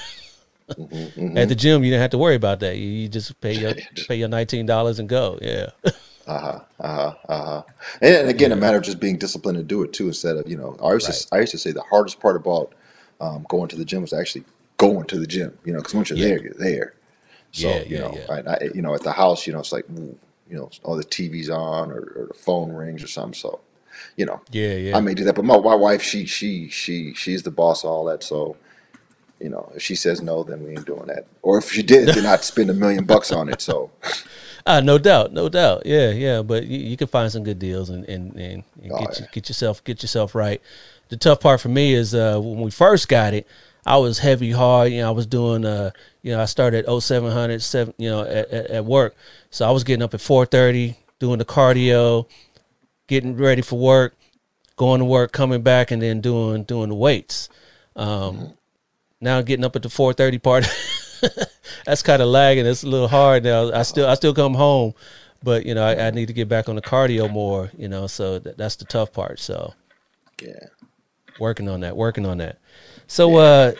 at 1.35 1.49
the 1.49 1.55
gym 1.55 1.83
you 1.83 1.91
don't 1.91 1.99
have 1.99 2.11
to 2.11 2.17
worry 2.17 2.35
about 2.35 2.59
that. 2.61 2.77
You, 2.77 2.87
you 2.87 3.09
just 3.09 3.39
pay 3.41 3.53
your 3.53 3.73
pay 4.07 4.15
your 4.15 4.29
nineteen 4.29 4.65
dollars 4.65 4.99
and 4.99 5.07
go. 5.09 5.37
Yeah, 5.41 5.67
Uh-huh, 6.27 6.59
uh-huh, 6.79 7.15
uh-huh. 7.27 7.63
And, 8.01 8.15
and 8.15 8.29
again, 8.29 8.51
a 8.51 8.55
matter 8.55 8.77
of 8.77 8.83
just 8.83 8.99
being 8.99 9.17
disciplined 9.17 9.57
to 9.57 9.63
do 9.63 9.81
it 9.83 9.91
too, 9.91 10.07
instead 10.07 10.37
of, 10.37 10.47
you 10.47 10.55
know, 10.55 10.77
I 10.81 10.93
used 10.93 11.07
to, 11.11 11.35
I 11.35 11.39
used 11.39 11.51
to 11.51 11.57
say 11.57 11.71
the 11.71 11.81
hardest 11.81 12.19
part 12.19 12.35
about 12.35 12.73
um, 13.19 13.45
going 13.49 13.69
to 13.69 13.75
the 13.75 13.83
gym 13.85 14.01
was 14.01 14.13
actually 14.13 14.45
going 14.77 15.05
to 15.07 15.19
the 15.19 15.27
gym, 15.27 15.57
you 15.65 15.73
know, 15.73 15.79
because 15.79 15.95
once 15.95 16.09
you're 16.09 16.19
Yeah. 16.19 16.27
there, 16.29 16.43
you're 16.43 16.53
there. 16.53 16.93
So, 17.51 17.69
Yeah, 17.69 17.83
you 17.89 17.97
yeah, 17.97 17.99
know, 17.99 18.13
yeah. 18.13 18.27
I, 18.29 18.39
I, 18.39 18.57
you 18.73 18.81
know, 18.81 18.95
at 18.95 19.01
the 19.03 19.11
house, 19.11 19.45
you 19.47 19.53
know, 19.53 19.59
it's 19.59 19.71
like, 19.71 19.85
you 19.89 20.17
know, 20.49 20.69
all 20.83 20.95
the 20.95 21.03
TV's 21.03 21.49
on 21.49 21.91
or, 21.91 21.99
or 22.15 22.25
the 22.27 22.33
phone 22.33 22.71
rings 22.71 23.03
or 23.03 23.07
something. 23.07 23.33
So, 23.33 23.59
you 24.17 24.25
know, 24.25 24.41
yeah, 24.51 24.75
yeah. 24.75 24.97
I 24.97 25.01
may 25.01 25.13
do 25.13 25.23
that, 25.25 25.35
but 25.35 25.45
my, 25.45 25.57
my 25.59 25.75
wife, 25.75 26.01
she, 26.01 26.25
she, 26.25 26.69
she, 26.69 27.13
she's 27.13 27.43
the 27.43 27.51
boss 27.51 27.83
of 27.83 27.89
all 27.91 28.05
that. 28.05 28.23
So, 28.23 28.57
you 29.39 29.49
know, 29.49 29.71
if 29.75 29.81
she 29.81 29.95
says 29.95 30.21
no, 30.21 30.43
then 30.43 30.63
we 30.63 30.71
ain't 30.73 30.85
doing 30.85 31.07
that. 31.07 31.27
Or 31.41 31.57
if 31.59 31.71
she 31.71 31.83
did, 31.83 32.13
then 32.13 32.25
I'd 32.25 32.43
spend 32.43 32.69
a 32.69 32.73
million 32.73 33.05
bucks 33.05 33.31
on 33.31 33.49
it. 33.49 33.61
So, 33.61 33.91
Ah, 34.65 34.79
no 34.79 34.97
doubt, 34.97 35.33
no 35.33 35.49
doubt. 35.49 35.83
Yeah, 35.85 36.11
yeah. 36.11 36.41
But 36.41 36.65
you, 36.65 36.79
you 36.79 36.97
can 36.97 37.07
find 37.07 37.31
some 37.31 37.43
good 37.43 37.59
deals 37.59 37.89
and 37.89 38.05
and, 38.05 38.35
and, 38.35 38.63
and 38.81 38.91
Oh, 38.91 38.95
get 38.95 39.19
yeah. 39.19 39.19
you, 39.19 39.25
get 39.31 39.49
yourself 39.49 39.83
get 39.83 40.01
yourself 40.03 40.35
right. 40.35 40.61
The 41.09 41.17
tough 41.17 41.39
part 41.41 41.59
for 41.61 41.69
me 41.69 41.93
is 41.93 42.13
uh, 42.15 42.39
when 42.39 42.61
we 42.61 42.71
first 42.71 43.09
got 43.09 43.33
it, 43.33 43.47
I 43.85 43.97
was 43.97 44.19
heavy 44.19 44.51
hard. 44.51 44.91
You 44.91 44.99
know, 44.99 45.07
I 45.07 45.11
was 45.11 45.25
doing 45.25 45.65
uh, 45.65 45.91
you 46.21 46.31
know, 46.31 46.41
I 46.41 46.45
started 46.45 46.85
at 46.85 47.01
0700, 47.01 47.61
seven, 47.61 47.93
you 47.97 48.09
know, 48.09 48.21
at, 48.21 48.49
at, 48.49 48.67
at 48.67 48.85
work. 48.85 49.15
So 49.49 49.67
I 49.67 49.71
was 49.71 49.83
getting 49.83 50.03
up 50.03 50.13
at 50.13 50.21
four 50.21 50.45
thirty, 50.45 50.97
doing 51.19 51.39
the 51.39 51.45
cardio, 51.45 52.27
getting 53.07 53.35
ready 53.35 53.61
for 53.61 53.79
work, 53.79 54.15
going 54.75 54.99
to 54.99 55.05
work, 55.05 55.31
coming 55.31 55.61
back, 55.61 55.91
and 55.91 56.01
then 56.01 56.21
doing 56.21 56.63
doing 56.63 56.89
the 56.89 56.95
weights. 56.95 57.49
Um, 57.95 58.53
Now 59.19 59.41
getting 59.41 59.65
up 59.65 59.75
at 59.75 59.81
the 59.83 59.89
four 59.89 60.13
thirty 60.13 60.37
part, 60.37 60.67
that's 61.85 62.03
kind 62.03 62.21
of 62.21 62.27
lagging. 62.27 62.65
It's 62.65 62.83
a 62.83 62.87
little 62.87 63.07
hard 63.07 63.43
now. 63.43 63.71
I 63.71 63.81
still 63.83 64.07
I 64.07 64.13
still 64.13 64.33
come 64.33 64.53
home, 64.53 64.93
but 65.43 65.65
you 65.65 65.73
know 65.73 65.83
I, 65.83 66.07
I 66.07 66.11
need 66.11 66.27
to 66.27 66.33
get 66.33 66.47
back 66.47 66.69
on 66.69 66.75
the 66.75 66.81
cardio 66.81 67.31
more. 67.31 67.71
You 67.75 67.87
know, 67.87 68.05
so 68.07 68.37
that, 68.39 68.57
that's 68.57 68.75
the 68.75 68.85
tough 68.85 69.11
part. 69.11 69.39
So 69.39 69.73
yeah. 70.41 70.67
working 71.39 71.67
on 71.67 71.81
that, 71.81 71.97
working 71.97 72.27
on 72.27 72.37
that. 72.37 72.59
So 73.11 73.35
uh, 73.35 73.73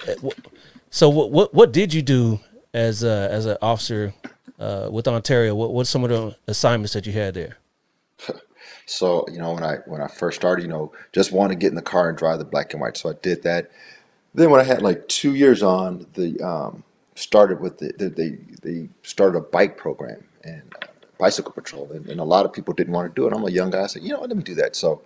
so 0.90 1.08
what 1.08 1.32
what 1.32 1.54
what 1.54 1.72
did 1.72 1.94
you 1.94 2.02
do 2.02 2.42
as 2.74 3.02
a, 3.02 3.30
as 3.32 3.46
an 3.46 3.56
officer 3.62 4.14
uh, 4.60 4.90
with 4.92 5.08
Ontario? 5.08 5.56
What 5.56 5.72
what's 5.72 5.90
some 5.90 6.04
of 6.04 6.10
the 6.10 6.36
assignments 6.48 6.92
that 6.92 7.08
you 7.08 7.14
had 7.14 7.34
there? 7.34 7.58
So, 8.88 9.26
you 9.32 9.38
know, 9.38 9.54
when 9.54 9.64
I 9.64 9.76
when 9.86 10.02
I 10.02 10.08
first 10.08 10.36
started, 10.36 10.64
you 10.64 10.68
know, 10.68 10.92
just 11.14 11.32
want 11.32 11.52
to 11.52 11.56
get 11.56 11.70
in 11.70 11.76
the 11.76 11.82
car 11.82 12.10
and 12.10 12.18
drive 12.18 12.40
the 12.40 12.46
black 12.46 12.74
and 12.74 12.82
white. 12.82 12.98
So 12.98 13.10
I 13.10 13.14
did 13.22 13.44
that. 13.44 13.72
Then 14.34 14.50
when 14.50 14.60
I 14.60 14.66
had 14.66 14.82
like 14.82 15.08
two 15.08 15.34
years 15.34 15.64
on, 15.64 16.06
the 16.16 16.38
um, 16.42 16.84
started 17.16 17.62
with 17.62 17.78
the, 17.78 17.94
the 17.98 18.10
they 18.10 18.32
they 18.62 18.90
started 19.04 19.38
a 19.38 19.42
bike 19.42 19.78
program 19.78 20.26
and 20.44 20.64
uh, 20.82 20.88
bicycle 21.18 21.54
patrol, 21.54 21.90
and, 21.94 22.06
and 22.08 22.20
a 22.20 22.26
lot 22.26 22.46
of 22.46 22.52
people 22.52 22.74
didn't 22.74 22.92
want 22.92 23.08
to 23.08 23.22
do 23.22 23.28
it. 23.28 23.34
I'm 23.34 23.46
a 23.46 23.52
young 23.52 23.70
guy. 23.70 23.84
I 23.84 23.88
said, 23.88 24.04
you 24.04 24.10
know, 24.10 24.20
let 24.20 24.36
me 24.36 24.44
do 24.44 24.56
that. 24.56 24.76
So 24.76 25.04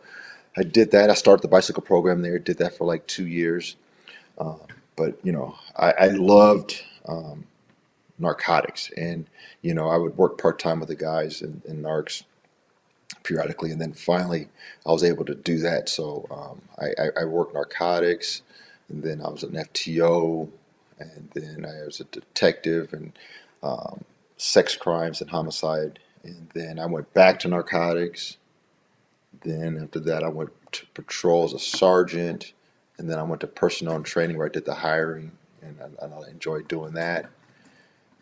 I 0.58 0.64
did 0.64 0.90
that. 0.92 1.12
I 1.12 1.14
started 1.14 1.44
the 1.44 1.48
bicycle 1.48 1.84
program 1.84 2.24
there. 2.24 2.40
Did 2.40 2.58
that 2.58 2.76
for 2.76 2.88
like 2.88 3.06
two 3.06 3.28
years. 3.28 3.76
But 4.98 5.20
you 5.24 5.32
know, 5.34 5.56
I, 5.78 5.92
I 5.94 6.08
loved 6.10 6.84
um, 7.08 7.46
narcotics, 8.20 8.92
and 8.98 9.28
you 9.62 9.74
know, 9.74 9.90
I 9.90 9.98
would 9.98 10.18
work 10.18 10.38
part 10.40 10.60
time 10.60 10.80
with 10.82 10.90
the 10.90 10.96
guys 10.96 11.42
in, 11.42 11.62
in 11.68 11.84
narcs 11.84 12.24
periodically, 13.24 13.72
and 13.72 13.82
then 13.82 13.94
finally 13.94 14.50
I 14.88 14.92
was 14.92 15.04
able 15.04 15.26
to 15.26 15.36
do 15.36 15.60
that. 15.60 15.90
So 15.90 16.28
um, 16.32 16.62
I, 16.80 17.04
I, 17.04 17.22
I 17.22 17.26
worked 17.26 17.56
narcotics, 17.56 18.44
and 18.90 19.04
then 19.04 19.22
I 19.22 19.30
was 19.30 19.44
an 19.44 19.54
FTO, 19.54 20.50
and 21.00 21.30
then 21.36 21.66
I 21.66 21.86
was 21.86 22.02
a 22.02 22.06
detective, 22.06 22.94
and 22.94 23.14
um, 23.64 24.04
sex 24.38 24.76
crimes 24.76 25.22
and 25.22 25.32
homicide, 25.32 26.00
and 26.24 26.50
then 26.56 26.80
I 26.80 26.88
went 26.88 27.14
back 27.14 27.40
to 27.42 27.50
narcotics. 27.50 28.38
Then 29.44 29.80
after 29.84 30.00
that, 30.02 30.24
I 30.24 30.30
went 30.30 30.52
to 30.74 30.86
patrol 30.96 31.46
as 31.46 31.54
a 31.54 31.60
sergeant, 31.60 32.54
and 32.98 33.10
then 33.10 33.20
I 33.20 33.24
went 33.24 33.42
to 33.42 33.48
personnel 33.48 33.96
and 33.96 34.06
training 34.06 34.38
where 34.38 34.48
I 34.48 34.50
did 34.50 34.66
the 34.66 34.74
hiring, 34.74 35.32
and 35.62 35.78
I, 35.82 36.06
and 36.06 36.14
I 36.14 36.30
enjoyed 36.30 36.68
doing 36.68 36.94
that. 36.94 37.30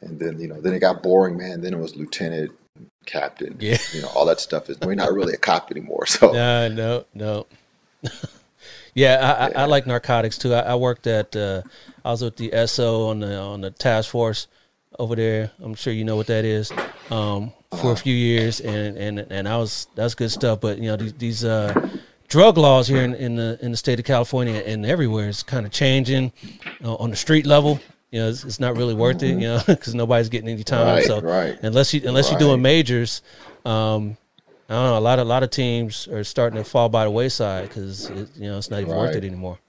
And 0.02 0.20
then 0.20 0.40
you 0.40 0.48
know, 0.48 0.60
then 0.60 0.74
it 0.74 0.80
got 0.80 1.04
boring, 1.04 1.38
man. 1.38 1.62
Then 1.62 1.74
it 1.74 1.80
was 1.80 1.96
lieutenant, 1.96 2.52
captain, 3.06 3.56
Yeah. 3.60 3.78
you 3.94 4.02
know, 4.02 4.10
all 4.10 4.26
that 4.26 4.40
stuff 4.40 4.70
is. 4.70 4.80
We're 4.80 4.96
not 4.96 5.14
really 5.14 5.34
a 5.34 5.38
cop 5.38 5.72
anymore, 5.72 6.06
so 6.06 6.32
No, 6.34 6.68
no, 6.68 7.06
no. 7.14 7.48
yeah, 8.94 9.48
I, 9.56 9.62
I, 9.62 9.64
I 9.64 9.66
like 9.66 9.88
narcotics 9.88 10.38
too. 10.38 10.54
I, 10.54 10.62
I 10.62 10.76
worked 10.76 11.08
at 11.08 11.36
uh, 11.36 11.62
I 12.04 12.12
was 12.12 12.22
with 12.22 12.38
the 12.38 12.52
SO 12.68 13.08
on 13.08 13.20
the 13.20 13.38
on 13.38 13.62
the 13.62 13.72
task 13.72 14.10
force 14.10 14.48
over 15.00 15.16
there. 15.16 15.52
I'm 15.62 15.76
sure 15.76 15.94
you 15.94 16.04
know 16.04 16.16
what 16.16 16.28
that 16.28 16.46
is. 16.46 16.72
Um, 17.10 17.54
for 17.80 17.90
a 17.90 17.94
uh, 17.94 17.96
few 17.96 18.14
years, 18.14 18.60
and 18.60 18.98
and 18.98 19.20
and 19.20 19.48
I 19.48 19.58
was 19.58 19.88
that's 19.96 20.16
good 20.16 20.32
stuff. 20.32 20.62
But 20.62 20.78
you 20.78 20.88
know 20.88 20.96
these 20.96 21.14
these 21.14 21.46
uh, 21.46 21.90
drug 22.34 22.58
laws 22.58 22.88
here 22.88 23.04
in, 23.04 23.14
in 23.14 23.36
the 23.36 23.60
in 23.62 23.70
the 23.70 23.78
state 23.78 24.00
of 24.00 24.06
California 24.06 24.56
and 24.66 24.88
everywhere 24.88 25.30
is 25.30 25.44
kind 25.44 25.68
of 25.68 25.72
changing 25.72 26.34
uh, 26.84 26.96
on 26.96 27.12
the 27.12 27.16
street 27.16 27.46
level. 27.46 27.80
You 28.10 28.22
know, 28.22 28.30
it's, 28.30 28.44
it's 28.44 28.60
not 28.60 28.76
really 28.76 28.96
worth 28.96 29.22
it. 29.22 29.40
You 29.40 29.50
know, 29.50 29.62
because 29.68 29.94
nobody's 29.94 30.30
getting 30.30 30.50
any 30.50 30.64
time. 30.64 30.88
right, 30.88 31.06
So 31.06 31.22
right, 31.22 31.60
unless 31.62 31.94
you 31.94 32.02
unless 32.06 32.32
you're 32.32 32.40
doing 32.40 32.60
majors, 32.60 33.22
um, 33.66 34.18
I 34.68 34.74
don't 34.74 34.86
know. 34.86 34.98
A 34.98 35.00
lot 35.00 35.20
of 35.20 35.28
a 35.28 35.30
lot 35.30 35.44
of 35.44 35.52
teams 35.52 36.08
are 36.08 36.24
starting 36.24 36.58
to 36.58 36.68
fall 36.68 36.90
by 36.90 37.04
the 37.04 37.12
wayside 37.12 37.70
because 37.70 38.10
you 38.10 38.50
know 38.50 38.58
it's 38.58 38.72
not 38.72 38.82
even 38.82 38.96
worth 38.96 39.16
it 39.16 39.24
anymore. 39.24 39.60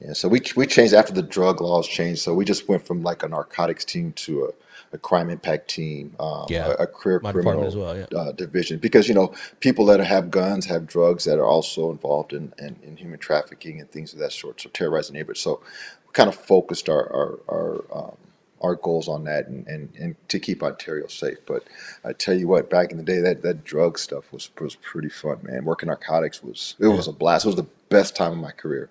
Yeah, 0.00 0.14
so 0.14 0.26
we 0.26 0.40
we 0.56 0.66
changed 0.66 0.94
after 0.94 1.12
the 1.12 1.22
drug 1.22 1.60
laws 1.60 1.86
changed. 1.86 2.22
So 2.22 2.32
we 2.32 2.46
just 2.46 2.66
went 2.66 2.86
from 2.86 3.02
like 3.02 3.22
a 3.22 3.28
narcotics 3.28 3.84
team 3.84 4.12
to 4.24 4.46
a, 4.46 4.48
a 4.92 4.98
crime 4.98 5.30
impact 5.30 5.68
team, 5.68 6.14
um, 6.18 6.46
Yeah, 6.48 6.68
a, 6.78 6.84
a 6.84 6.86
career 6.86 7.20
my 7.22 7.32
department 7.32 7.66
as 7.66 7.74
criminal 7.74 7.94
well. 7.94 8.06
Yeah, 8.10 8.18
uh, 8.18 8.32
division, 8.32 8.78
because 8.78 9.08
you 9.08 9.14
know 9.14 9.34
people 9.60 9.84
that 9.86 10.00
have 10.00 10.30
guns 10.30 10.66
have 10.66 10.86
drugs 10.86 11.24
that 11.24 11.38
are 11.38 11.46
also 11.46 11.90
involved 11.90 12.32
in, 12.32 12.52
in, 12.58 12.76
in 12.82 12.96
human 12.96 13.18
trafficking 13.18 13.80
and 13.80 13.90
things 13.90 14.12
of 14.12 14.18
that 14.20 14.32
sort. 14.32 14.60
So 14.60 14.70
terrorizing 14.70 15.14
neighborhoods. 15.14 15.40
So 15.40 15.60
we 16.06 16.12
kind 16.12 16.28
of 16.28 16.34
focused 16.34 16.88
our 16.88 17.12
our 17.12 17.38
our, 17.48 17.84
um, 17.92 18.16
our 18.60 18.74
goals 18.74 19.08
on 19.08 19.24
that 19.24 19.46
and, 19.46 19.66
and, 19.66 19.88
and 19.98 20.16
to 20.28 20.38
keep 20.38 20.62
Ontario 20.62 21.06
safe. 21.06 21.38
But 21.46 21.64
I 22.04 22.12
tell 22.12 22.34
you 22.34 22.48
what, 22.48 22.68
back 22.68 22.90
in 22.90 22.96
the 22.96 23.04
day, 23.04 23.20
that, 23.20 23.42
that 23.42 23.64
drug 23.64 23.98
stuff 23.98 24.32
was 24.32 24.50
was 24.60 24.76
pretty 24.76 25.08
fun, 25.08 25.38
man. 25.42 25.64
Working 25.64 25.88
narcotics 25.88 26.42
was 26.42 26.74
it 26.78 26.86
yeah, 26.86 26.94
was 26.94 27.08
a 27.08 27.12
blast. 27.12 27.44
It 27.44 27.48
was 27.48 27.56
the 27.56 27.66
best 27.88 28.16
time 28.16 28.32
of 28.32 28.38
my 28.38 28.52
career. 28.52 28.90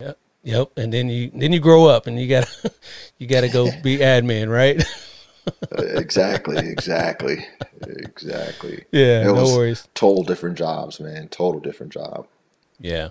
yep, 0.00 0.18
yep. 0.42 0.70
And 0.76 0.92
then 0.92 1.08
you 1.08 1.30
then 1.34 1.52
you 1.52 1.60
grow 1.60 1.86
up 1.86 2.06
and 2.06 2.18
you 2.18 2.28
got 2.28 2.46
to 2.46 2.72
you 3.18 3.26
got 3.26 3.42
to 3.42 3.48
go 3.48 3.70
be 3.82 3.98
admin, 3.98 4.50
right? 4.50 4.82
Exactly, 5.76 6.58
exactly, 6.58 7.44
exactly. 7.86 8.84
yeah, 8.92 9.22
It 9.22 9.24
no 9.24 9.34
was 9.34 9.52
worries. 9.52 9.88
total 9.94 10.22
different 10.22 10.56
jobs, 10.56 11.00
man. 11.00 11.28
Total 11.28 11.60
different 11.60 11.92
job. 11.92 12.26
Yeah. 12.78 13.10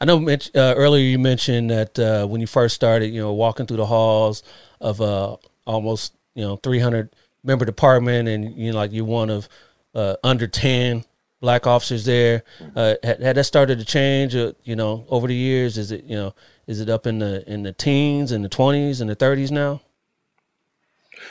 I 0.00 0.04
know 0.04 0.18
Mitch, 0.18 0.50
uh, 0.54 0.74
earlier 0.76 1.04
you 1.04 1.18
mentioned 1.18 1.70
that 1.70 1.98
uh, 1.98 2.26
when 2.26 2.40
you 2.40 2.46
first 2.46 2.74
started, 2.74 3.08
you 3.08 3.20
know, 3.20 3.32
walking 3.32 3.66
through 3.66 3.76
the 3.76 3.86
halls 3.86 4.42
of 4.80 5.00
uh, 5.00 5.36
almost, 5.66 6.14
you 6.34 6.42
know, 6.42 6.56
300 6.56 7.14
member 7.44 7.64
department 7.64 8.28
and, 8.28 8.54
you 8.56 8.72
know, 8.72 8.78
like 8.78 8.92
you're 8.92 9.04
one 9.04 9.30
of 9.30 9.48
uh, 9.94 10.16
under 10.24 10.46
10 10.46 11.04
black 11.40 11.66
officers 11.66 12.04
there. 12.04 12.42
Uh, 12.74 12.94
had, 13.02 13.22
had 13.22 13.36
that 13.36 13.44
started 13.44 13.78
to 13.78 13.84
change, 13.84 14.34
uh, 14.34 14.52
you 14.64 14.74
know, 14.74 15.04
over 15.08 15.28
the 15.28 15.34
years? 15.34 15.78
Is 15.78 15.92
it, 15.92 16.04
you 16.04 16.16
know, 16.16 16.34
is 16.66 16.80
it 16.80 16.88
up 16.88 17.06
in 17.06 17.18
the 17.18 17.48
in 17.52 17.62
the 17.62 17.72
teens 17.72 18.32
and 18.32 18.44
the 18.44 18.48
20s 18.48 19.00
and 19.00 19.10
the 19.10 19.16
30s 19.16 19.50
now 19.50 19.82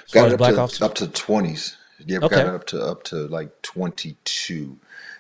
as 0.06 0.12
Got 0.12 0.28
it 0.28 0.34
up 0.34 0.38
black 0.40 0.54
to 0.54 0.62
officers? 0.62 0.82
up 0.82 0.96
to 0.96 1.08
twenties. 1.08 1.78
Yeah, 2.06 2.20
we 2.20 2.28
got 2.30 2.40
Okay. 2.40 2.50
it 2.50 2.56
up 2.56 2.66
to 2.68 2.82
up 2.82 3.04
to 3.06 3.16
like 3.28 3.62
twenty 3.62 4.16
two. 4.24 4.78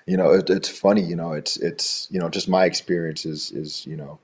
You 0.07 0.17
know, 0.17 0.31
it, 0.31 0.49
it's 0.49 0.69
funny. 0.69 1.01
You 1.01 1.15
know, 1.15 1.33
it's 1.33 1.57
it's 1.57 2.07
you 2.11 2.19
know 2.19 2.29
just 2.29 2.49
my 2.49 2.65
experience 2.65 3.25
is 3.25 3.51
is 3.51 3.85
you 3.85 3.95
know 3.95 4.19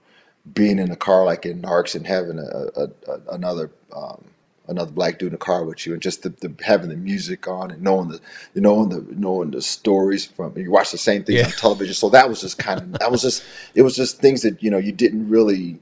being 0.53 0.79
in 0.79 0.91
a 0.91 0.95
car 0.95 1.25
like 1.25 1.45
in 1.45 1.61
Narcs 1.61 1.95
and 1.95 2.07
having 2.07 2.39
a, 2.39 2.69
a, 2.75 2.89
a 3.11 3.19
another 3.33 3.71
um, 3.95 4.23
another 4.67 4.91
black 4.91 5.19
dude 5.19 5.29
in 5.29 5.35
a 5.35 5.37
car 5.37 5.65
with 5.65 5.85
you 5.85 5.93
and 5.93 6.01
just 6.01 6.23
the, 6.23 6.29
the 6.29 6.53
having 6.63 6.89
the 6.89 6.95
music 6.95 7.47
on 7.47 7.71
and 7.71 7.81
knowing 7.81 8.09
the 8.09 8.19
you 8.53 8.61
knowing 8.61 8.89
the 8.89 9.05
knowing 9.15 9.51
the 9.51 9.61
stories 9.61 10.25
from 10.25 10.57
you 10.57 10.71
watch 10.71 10.91
the 10.91 10.97
same 10.97 11.23
things 11.23 11.39
Yeah. 11.39 11.45
on 11.45 11.51
television. 11.51 11.93
So 11.93 12.09
that 12.09 12.29
was 12.29 12.41
just 12.41 12.57
kind 12.57 12.81
of 12.81 12.91
that 12.99 13.11
was 13.11 13.21
just 13.21 13.43
it 13.75 13.81
was 13.83 13.95
just 13.95 14.19
things 14.19 14.41
that 14.43 14.61
you 14.63 14.71
know 14.71 14.77
you 14.77 14.91
didn't 14.91 15.29
really 15.29 15.79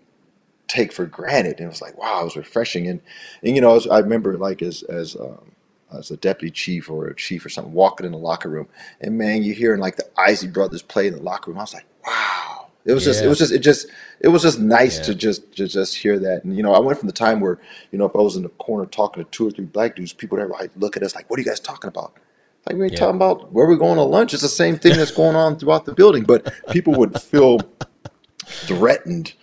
take 0.67 0.91
for 0.93 1.05
granted. 1.05 1.57
And 1.59 1.67
it 1.67 1.69
was 1.69 1.81
like, 1.81 1.97
wow, 1.97 2.21
it 2.21 2.25
was 2.25 2.35
refreshing. 2.37 2.87
And, 2.87 3.01
and 3.43 3.55
you 3.55 3.61
know, 3.61 3.75
as, 3.75 3.87
I 3.87 3.99
remember 3.99 4.37
like 4.37 4.61
as, 4.61 4.83
as, 4.83 5.15
um, 5.15 5.51
as 5.93 6.11
a 6.11 6.17
deputy 6.17 6.51
chief 6.51 6.89
or 6.89 7.07
a 7.07 7.15
chief 7.15 7.45
or 7.45 7.49
something 7.49 7.73
walking 7.73 8.05
in 8.05 8.11
the 8.11 8.17
locker 8.17 8.49
room 8.49 8.67
and 9.01 9.17
man, 9.17 9.43
you 9.43 9.53
hearing 9.53 9.79
like 9.79 9.97
the 9.97 10.07
Isley 10.17 10.49
brothers 10.49 10.81
play 10.81 11.07
in 11.07 11.13
the 11.15 11.21
locker 11.23 11.51
room. 11.51 11.59
I 11.59 11.63
was 11.63 11.73
like, 11.73 11.85
wow. 12.05 12.67
It 12.85 12.93
was 12.93 13.03
just, 13.03 13.23
it 13.23 13.27
was 13.27 13.39
just, 13.39 13.51
it 13.51 13.59
just, 13.59 13.87
it 14.19 14.27
was 14.27 14.43
just 14.43 14.59
nice 14.59 14.97
Yeah. 14.97 15.05
to 15.05 15.15
just, 15.15 15.55
to 15.57 15.67
just 15.67 15.95
hear 15.95 16.19
that. 16.19 16.43
And, 16.43 16.55
you 16.55 16.63
know, 16.63 16.73
I 16.73 16.79
went 16.79 16.99
from 16.99 17.07
the 17.07 17.13
time 17.13 17.39
where, 17.39 17.59
you 17.91 17.97
know, 17.97 18.05
if 18.05 18.15
I 18.15 18.19
was 18.19 18.35
in 18.35 18.43
the 18.43 18.49
corner 18.49 18.85
talking 18.85 19.23
to 19.23 19.29
two 19.31 19.47
or 19.47 19.51
three 19.51 19.65
black 19.65 19.95
dudes, 19.95 20.13
people 20.13 20.37
would 20.37 20.49
like 20.49 20.71
look 20.75 20.95
at 20.97 21.03
us 21.03 21.15
like, 21.15 21.29
what 21.29 21.37
are 21.39 21.41
you 21.41 21.47
guys 21.49 21.59
talking 21.59 21.87
about? 21.87 22.13
Like 22.67 22.77
we 22.77 22.85
ain't 22.85 22.93
Yeah. 22.93 22.99
talking 22.99 23.15
about 23.15 23.51
where 23.53 23.67
we're 23.67 23.75
going 23.75 23.97
to 23.97 24.03
lunch. 24.03 24.33
It's 24.33 24.43
the 24.43 24.49
same 24.49 24.77
thing 24.77 24.97
that's 24.97 25.11
going 25.11 25.35
on 25.35 25.57
throughout 25.57 25.85
the 25.85 25.93
building, 25.93 26.23
but 26.23 26.53
people 26.69 26.93
would 26.95 27.19
feel 27.19 27.59
threatened 28.67 29.33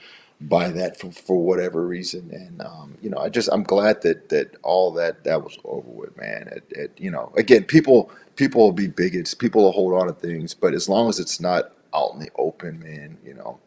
by 0.49 0.70
that 0.70 0.99
for, 1.01 1.12
for 1.12 1.38
whatever 1.43 1.86
reason. 1.86 2.30
And 2.32 2.62
um, 2.62 2.99
you 3.03 3.11
know, 3.11 3.18
I 3.18 3.28
just 3.30 3.49
I'm 3.53 3.62
glad 3.64 4.03
that 4.03 4.28
that 4.30 4.57
all 4.62 4.93
that 4.95 5.24
that 5.24 5.43
was 5.43 5.59
over 5.64 5.88
with, 5.90 6.16
man. 6.16 6.49
It, 6.53 6.64
it 6.70 6.93
you 6.99 7.11
know, 7.11 7.32
again, 7.36 7.64
people 7.64 8.11
people 8.36 8.62
will 8.62 8.72
be 8.72 8.88
bigots, 8.88 9.34
people 9.34 9.64
will 9.64 9.72
hold 9.72 9.95
on 9.95 10.07
to 10.09 10.14
things, 10.14 10.55
but 10.55 10.74
as 10.74 10.88
long 10.88 11.09
as 11.09 11.20
it's 11.20 11.40
not 11.40 11.72
out 11.95 12.12
in 12.14 12.20
the 12.20 12.30
open, 12.36 12.80
man, 12.80 13.18
you 13.24 13.34
know. 13.34 13.61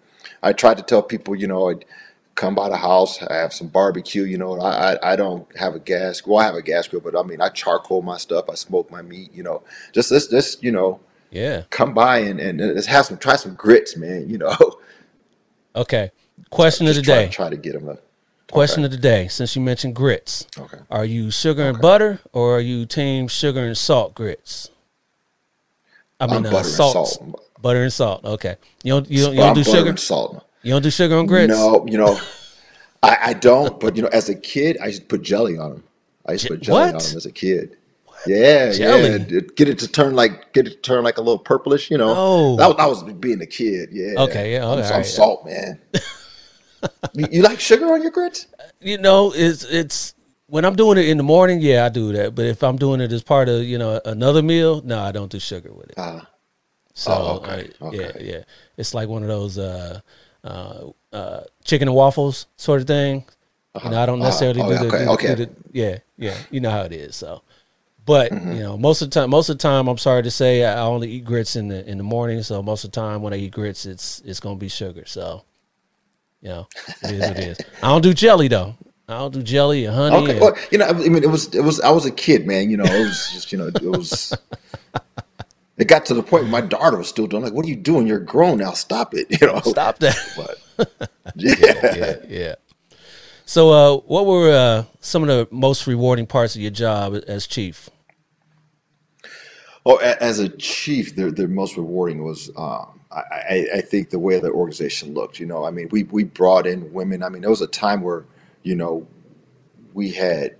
I 0.43 0.53
tried 0.53 0.77
to 0.77 0.83
tell 0.83 1.03
people, 1.03 1.35
you 1.35 1.47
know, 1.47 1.69
I'd 1.69 1.85
come 2.35 2.55
by 2.55 2.69
the 2.69 2.77
house, 2.77 3.21
I 3.23 3.35
have 3.35 3.53
some 3.53 3.67
barbecue, 3.67 4.23
you 4.23 4.37
know, 4.37 4.59
I, 4.59 4.93
I 4.95 5.13
I 5.13 5.15
don't 5.17 5.47
have 5.57 5.75
a 5.75 5.79
gas 5.79 6.25
well, 6.25 6.39
I 6.39 6.45
have 6.45 6.55
a 6.55 6.61
gas 6.63 6.87
grill, 6.87 7.01
but 7.01 7.17
I 7.17 7.23
mean 7.23 7.41
I 7.41 7.49
charcoal 7.49 8.01
my 8.01 8.17
stuff, 8.17 8.45
I 8.49 8.55
smoke 8.55 8.91
my 8.91 9.01
meat, 9.01 9.33
you 9.33 9.43
know. 9.43 9.63
Just 9.93 10.09
this 10.09 10.27
this, 10.27 10.57
you 10.61 10.71
know, 10.71 10.99
Yeah. 11.31 11.63
come 11.71 11.93
by 11.93 12.19
and, 12.19 12.39
and 12.39 12.59
let's 12.75 12.87
have 12.87 13.05
some 13.05 13.17
try 13.17 13.37
some 13.37 13.55
grits, 13.55 13.97
man, 13.97 14.29
you 14.29 14.37
know. 14.39 14.55
Okay. 15.75 16.11
Question 16.49 16.87
of 16.87 16.95
the 16.95 17.01
try 17.01 17.25
day. 17.25 17.29
try 17.29 17.49
to 17.49 17.57
get 17.57 17.73
them 17.73 17.85
to 17.87 17.97
Question 18.51 18.81
okay. 18.81 18.85
of 18.85 18.91
the 18.91 18.97
day. 18.97 19.27
Since 19.27 19.55
you 19.55 19.61
mentioned 19.61 19.95
grits, 19.95 20.45
Okay. 20.57 20.77
are 20.89 21.03
you 21.05 21.31
sugar 21.31 21.63
and 21.63 21.81
butter 21.81 22.19
or 22.31 22.57
are 22.57 22.61
you 22.61 22.85
team 22.85 23.27
sugar 23.27 23.65
and 23.65 23.77
salt 23.77 24.13
grits? 24.13 24.69
I 26.19 26.27
mean, 26.27 26.37
I'm 26.37 26.45
uh, 26.45 26.51
butter 26.51 26.57
and 26.59 26.65
salt, 26.67 27.07
salt. 27.09 27.41
butter 27.61 27.83
and 27.83 27.91
salt. 27.91 28.23
Okay. 28.23 28.55
You 28.83 28.93
don't 28.93 29.09
you 29.11 29.23
don't 29.25 29.33
you 29.33 29.39
don't 29.39 29.49
I'm 29.49 29.55
do 29.55 29.63
sugar. 29.63 29.89
and 29.89 29.99
salt. 29.99 30.45
You 30.61 30.71
don't 30.71 30.81
do 30.83 30.89
sugar 30.91 31.17
on 31.17 31.25
grits. 31.25 31.49
No, 31.53 31.85
you 31.87 31.97
know, 31.97 32.19
I, 33.03 33.17
I 33.23 33.33
don't. 33.33 33.79
But 33.79 33.95
you 33.95 34.03
know, 34.03 34.09
as 34.09 34.29
a 34.29 34.35
kid, 34.35 34.77
I 34.81 34.87
used 34.87 35.01
to 35.01 35.07
put 35.07 35.21
jelly 35.23 35.57
on 35.57 35.71
them. 35.71 35.83
I 36.25 36.33
used 36.33 36.45
to 36.45 36.53
put 36.53 36.61
jelly 36.61 36.83
on 36.83 36.87
them 36.91 37.17
as 37.17 37.25
a 37.25 37.31
kid. 37.31 37.75
Yeah, 38.27 38.67
yeah. 38.67 38.71
Jelly? 38.71 39.19
d- 39.19 39.41
Get 39.55 39.69
it 39.69 39.77
to 39.79 39.87
turn 39.87 40.15
like 40.15 40.53
get 40.53 40.67
it 40.67 40.71
to 40.71 40.75
turn 40.77 41.03
like 41.03 41.17
a 41.17 41.21
little 41.21 41.37
purplish. 41.37 41.91
You 41.91 41.97
know, 41.97 42.13
oh. 42.15 42.55
that, 42.57 42.67
was- 42.67 42.77
that 42.77 42.89
was 43.07 43.13
being 43.15 43.41
a 43.41 43.45
kid. 43.45 43.89
Yeah. 43.91 44.13
Okay, 44.23 44.53
yeah, 44.53 44.65
I'm, 44.65 44.79
okay, 44.79 44.87
I'm 44.87 44.93
right. 44.97 45.05
salt, 45.05 45.45
man. 45.45 45.79
you, 47.13 47.27
you 47.31 47.41
like 47.41 47.59
sugar 47.59 47.91
on 47.93 48.01
your 48.01 48.11
grits? 48.11 48.47
You 48.81 48.97
know, 48.97 49.31
it's 49.35 49.63
it's 49.63 50.13
when 50.47 50.65
I'm 50.65 50.75
doing 50.75 50.97
it 50.97 51.07
in 51.09 51.17
the 51.17 51.23
morning. 51.23 51.59
Yeah, 51.61 51.85
I 51.85 51.89
do 51.89 52.11
that. 52.13 52.35
But 52.35 52.45
if 52.45 52.63
I'm 52.63 52.77
doing 52.77 53.01
it 53.01 53.11
as 53.11 53.23
part 53.23 53.49
of 53.49 53.63
you 53.63 53.77
know 53.77 53.99
another 54.05 54.41
meal, 54.43 54.81
no, 54.83 54.99
I 55.01 55.11
don't 55.11 55.31
do 55.31 55.39
sugar 55.39 55.73
with 55.73 55.89
it. 55.91 55.97
Ah, 55.97 56.29
So 56.93 57.11
oh, 57.11 57.35
okay, 57.37 57.69
uh, 57.81 57.87
yeah, 57.89 58.11
okay. 58.11 58.19
yeah, 58.19 58.43
it's 58.77 58.93
like 58.93 59.09
one 59.09 59.23
of 59.23 59.29
those 59.29 59.57
uh, 59.57 60.01
uh, 60.43 60.87
uh, 61.13 61.41
chicken 61.63 61.87
and 61.89 61.95
waffles 61.95 62.47
sort 62.57 62.81
of 62.81 62.87
thing. 62.87 63.25
You 63.81 63.89
know, 63.89 64.01
I 64.01 64.05
don't 64.05 64.21
Uh, 64.21 64.25
necessarily 64.25 64.61
oh, 64.61 64.69
do, 64.69 64.77
the, 64.77 64.91
okay, 64.93 65.05
do, 65.05 65.09
okay. 65.13 65.35
do 65.35 65.35
the 65.35 65.49
yeah, 65.71 65.99
yeah. 66.17 66.43
You 66.49 66.61
know 66.61 66.71
how 66.71 66.83
it 66.83 66.93
is. 66.93 67.15
So, 67.15 67.41
but 68.05 68.31
Mm-hmm. 68.31 68.51
you 68.51 68.61
know, 68.61 68.77
most 68.77 69.01
of 69.01 69.09
the 69.11 69.19
time, 69.21 69.29
most 69.31 69.49
of 69.49 69.57
the 69.57 69.61
time, 69.63 69.87
I'm 69.87 69.97
sorry 69.97 70.23
to 70.23 70.31
say, 70.31 70.63
I 70.65 70.81
only 70.81 71.11
eat 71.11 71.25
grits 71.25 71.55
in 71.55 71.69
the 71.69 71.87
in 71.89 71.97
the 71.97 72.03
morning. 72.03 72.43
So 72.43 72.61
most 72.63 72.83
of 72.85 72.91
the 72.91 73.01
time, 73.01 73.21
when 73.21 73.33
I 73.33 73.37
eat 73.37 73.51
grits, 73.51 73.85
it's 73.85 74.21
it's 74.25 74.39
gonna 74.39 74.57
be 74.57 74.69
sugar. 74.69 75.03
So, 75.05 75.43
you 76.45 76.51
know, 76.51 76.67
it 77.03 77.11
is 77.11 77.19
what 77.21 77.37
it 77.39 77.47
is. 77.47 77.57
I 77.81 77.87
don't 77.89 78.01
do 78.03 78.13
jelly 78.13 78.47
though. 78.47 78.75
I 79.07 79.17
don't 79.17 79.33
do 79.33 79.41
jelly 79.41 79.85
and 79.85 79.95
honey. 79.95 80.15
Okay. 80.17 80.31
and- 80.33 80.41
Well, 80.41 80.55
you 80.71 80.77
know, 80.77 80.85
I 80.85 80.93
mean, 80.93 81.23
it 81.23 81.29
was 81.29 81.53
it 81.55 81.61
was 81.61 81.81
I 81.81 81.89
was 81.89 82.05
a 82.05 82.11
kid, 82.11 82.45
man. 82.45 82.69
You 82.69 82.77
know, 82.77 82.85
it 82.85 82.99
was 82.99 83.31
just 83.33 83.51
you 83.51 83.57
know, 83.57 83.67
it 83.67 83.81
was. 83.83 84.33
It 85.77 85.89
got 85.89 86.05
to 86.05 86.13
the 86.13 86.23
point 86.23 86.43
where 86.43 86.51
my 86.53 86.61
daughter 86.61 86.97
was 86.97 87.09
still 87.09 87.27
doing 87.27 87.43
like, 87.43 87.51
"What 87.51 87.65
are 87.65 87.67
you 87.69 87.75
doing? 87.75 88.07
You're 88.07 88.19
grown 88.19 88.59
now. 88.59 88.71
Stop 88.71 89.13
it!" 89.13 89.27
You 89.41 89.47
know. 89.47 89.59
Stop 89.59 89.99
that. 89.99 90.15
But 90.37 91.11
yeah. 91.35 91.55
yeah, 91.97 92.15
yeah. 92.29 92.55
So, 93.45 93.71
uh, 93.71 93.97
what 94.07 94.25
were 94.25 94.51
uh, 94.51 94.83
some 95.01 95.21
of 95.21 95.27
the 95.27 95.49
most 95.53 95.85
rewarding 95.85 96.27
parts 96.27 96.55
of 96.55 96.61
your 96.61 96.71
job 96.71 97.21
as 97.27 97.45
chief? 97.45 97.89
Oh, 99.85 99.99
a- 99.99 100.23
as 100.23 100.39
a 100.39 100.47
chief, 100.47 101.15
the 101.17 101.29
the 101.29 101.49
most 101.49 101.75
rewarding 101.75 102.23
was 102.23 102.49
um, 102.55 103.01
I, 103.21 103.67
I 103.77 103.81
think 103.81 104.11
the 104.11 104.19
way 104.19 104.39
the 104.39 104.51
organization 104.51 105.13
looked. 105.13 105.39
You 105.39 105.47
know, 105.47 105.65
I 105.65 105.71
mean, 105.71 105.89
we 105.91 106.03
we 106.05 106.25
brought 106.25 106.67
in 106.67 106.93
women. 106.93 107.23
I 107.23 107.29
mean, 107.29 107.41
there 107.41 107.51
was 107.51 107.61
a 107.61 107.67
time 107.67 108.01
where 108.01 108.25
you 108.63 108.75
know 108.75 109.07
we 109.93 110.11
had 110.11 110.55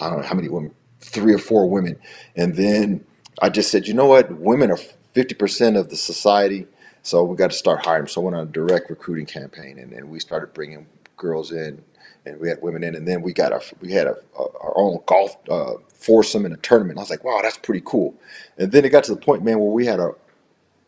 I 0.00 0.10
don't 0.10 0.20
know 0.22 0.26
how 0.26 0.34
many 0.34 0.48
women, 0.48 0.74
three 1.00 1.34
or 1.34 1.38
four 1.38 1.68
women, 1.70 1.98
and 2.36 2.56
then 2.56 3.04
I 3.42 3.50
just 3.50 3.70
said, 3.70 3.88
you 3.88 3.94
know 3.94 4.06
what, 4.06 4.32
women 4.38 4.70
are 4.70 4.78
fifty 5.14 5.34
percent 5.34 5.76
of 5.76 5.90
the 5.90 5.96
society, 5.96 6.66
so 7.02 7.24
we 7.24 7.36
got 7.36 7.50
to 7.52 7.56
start 7.56 7.86
hiring. 7.86 8.06
So 8.08 8.22
I 8.22 8.24
went 8.24 8.36
on 8.36 8.42
a 8.44 8.50
direct 8.50 8.90
recruiting 8.90 9.26
campaign, 9.26 9.78
and, 9.78 9.92
and 9.92 10.10
we 10.10 10.20
started 10.20 10.54
bringing 10.54 10.86
girls 11.16 11.52
in, 11.52 11.82
and 12.26 12.40
we 12.40 12.48
had 12.48 12.62
women 12.62 12.84
in, 12.84 12.94
and 12.94 13.06
then 13.06 13.22
we 13.22 13.32
got 13.32 13.52
our 13.52 13.62
we 13.80 13.92
had 13.92 14.06
a, 14.06 14.16
a, 14.38 14.42
our 14.60 14.72
own 14.76 15.00
golf 15.06 15.36
uh, 15.50 15.74
foursome 15.94 16.46
in 16.46 16.52
a 16.52 16.56
tournament. 16.58 16.98
I 16.98 17.02
was 17.02 17.10
like, 17.10 17.24
wow, 17.24 17.40
that's 17.42 17.58
pretty 17.58 17.82
cool. 17.84 18.14
And 18.58 18.72
then 18.72 18.84
it 18.84 18.90
got 18.90 19.04
to 19.04 19.14
the 19.14 19.20
point, 19.20 19.44
man, 19.44 19.58
where 19.58 19.70
we 19.70 19.86
had 19.86 20.00
a, 20.00 20.12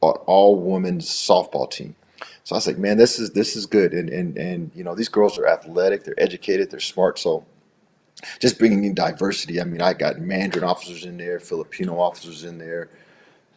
a 0.02 0.06
all 0.06 0.56
women's 0.60 1.08
softball 1.08 1.70
team. 1.70 1.96
So 2.44 2.54
I 2.54 2.58
was 2.58 2.66
like, 2.66 2.78
man, 2.78 2.98
this 2.98 3.18
is 3.18 3.30
this 3.30 3.56
is 3.56 3.66
good, 3.66 3.94
and 3.94 4.10
and 4.10 4.36
and 4.38 4.70
you 4.74 4.84
know 4.84 4.94
these 4.94 5.08
girls 5.08 5.38
are 5.38 5.46
athletic, 5.46 6.04
they're 6.04 6.20
educated, 6.20 6.70
they're 6.70 6.80
smart. 6.80 7.18
So 7.18 7.44
just 8.40 8.58
bringing 8.58 8.84
in 8.84 8.94
diversity. 8.94 9.60
I 9.60 9.64
mean, 9.64 9.80
I 9.82 9.94
got 9.94 10.18
Mandarin 10.20 10.64
officers 10.64 11.04
in 11.04 11.18
there, 11.18 11.40
Filipino 11.40 11.98
officers 11.98 12.44
in 12.44 12.58
there, 12.58 12.90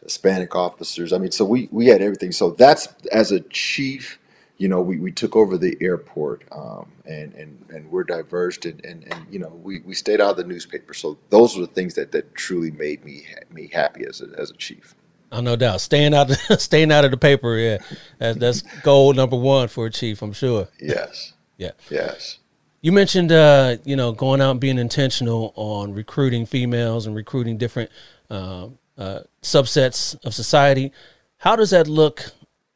Hispanic 0.02 0.54
officers. 0.56 1.12
I 1.12 1.18
mean, 1.18 1.32
so 1.32 1.44
we 1.44 1.68
we 1.72 1.86
had 1.86 2.02
everything. 2.02 2.32
So 2.32 2.50
that's 2.50 2.88
as 3.12 3.32
a 3.32 3.40
chief, 3.40 4.18
you 4.58 4.68
know, 4.68 4.80
we, 4.80 4.98
we 4.98 5.12
took 5.12 5.36
over 5.36 5.56
the 5.56 5.76
airport, 5.80 6.42
um, 6.52 6.90
and 7.06 7.32
and 7.34 7.64
and 7.70 7.90
we're 7.90 8.04
diverse, 8.04 8.58
and, 8.64 8.84
and 8.84 9.04
and 9.04 9.26
you 9.30 9.38
know, 9.38 9.58
we 9.62 9.80
we 9.80 9.94
stayed 9.94 10.20
out 10.20 10.32
of 10.32 10.36
the 10.36 10.44
newspaper. 10.44 10.94
So 10.94 11.16
those 11.30 11.56
are 11.56 11.60
the 11.60 11.68
things 11.68 11.94
that 11.94 12.12
that 12.12 12.34
truly 12.34 12.72
made 12.72 13.04
me 13.04 13.24
me 13.50 13.70
happy 13.72 14.04
as 14.04 14.20
a 14.20 14.28
as 14.38 14.50
a 14.50 14.54
chief. 14.54 14.94
Oh, 15.30 15.40
no 15.40 15.56
doubt. 15.56 15.80
Staying 15.80 16.14
out, 16.14 16.30
staying 16.58 16.90
out 16.90 17.04
of 17.04 17.10
the 17.10 17.16
paper. 17.16 17.56
Yeah, 17.56 17.78
that's, 18.18 18.38
that's 18.38 18.62
goal 18.80 19.12
number 19.12 19.36
one 19.36 19.68
for 19.68 19.86
a 19.86 19.90
chief. 19.90 20.22
I'm 20.22 20.32
sure. 20.32 20.68
Yes. 20.80 21.32
Yeah. 21.58 21.72
Yes. 21.90 22.38
You 22.82 22.92
mentioned, 22.92 23.32
uh, 23.32 23.78
you 23.82 23.96
know, 23.96 24.12
going 24.12 24.40
out 24.40 24.52
and 24.52 24.60
being 24.60 24.78
intentional 24.78 25.52
on 25.56 25.92
recruiting 25.92 26.46
females 26.46 27.04
and 27.04 27.16
recruiting 27.16 27.58
different 27.58 27.90
uh, 28.30 28.68
uh, 28.96 29.22
subsets 29.42 30.24
of 30.24 30.34
society. 30.34 30.92
How 31.38 31.56
does 31.56 31.70
that 31.70 31.88
look 31.88 32.30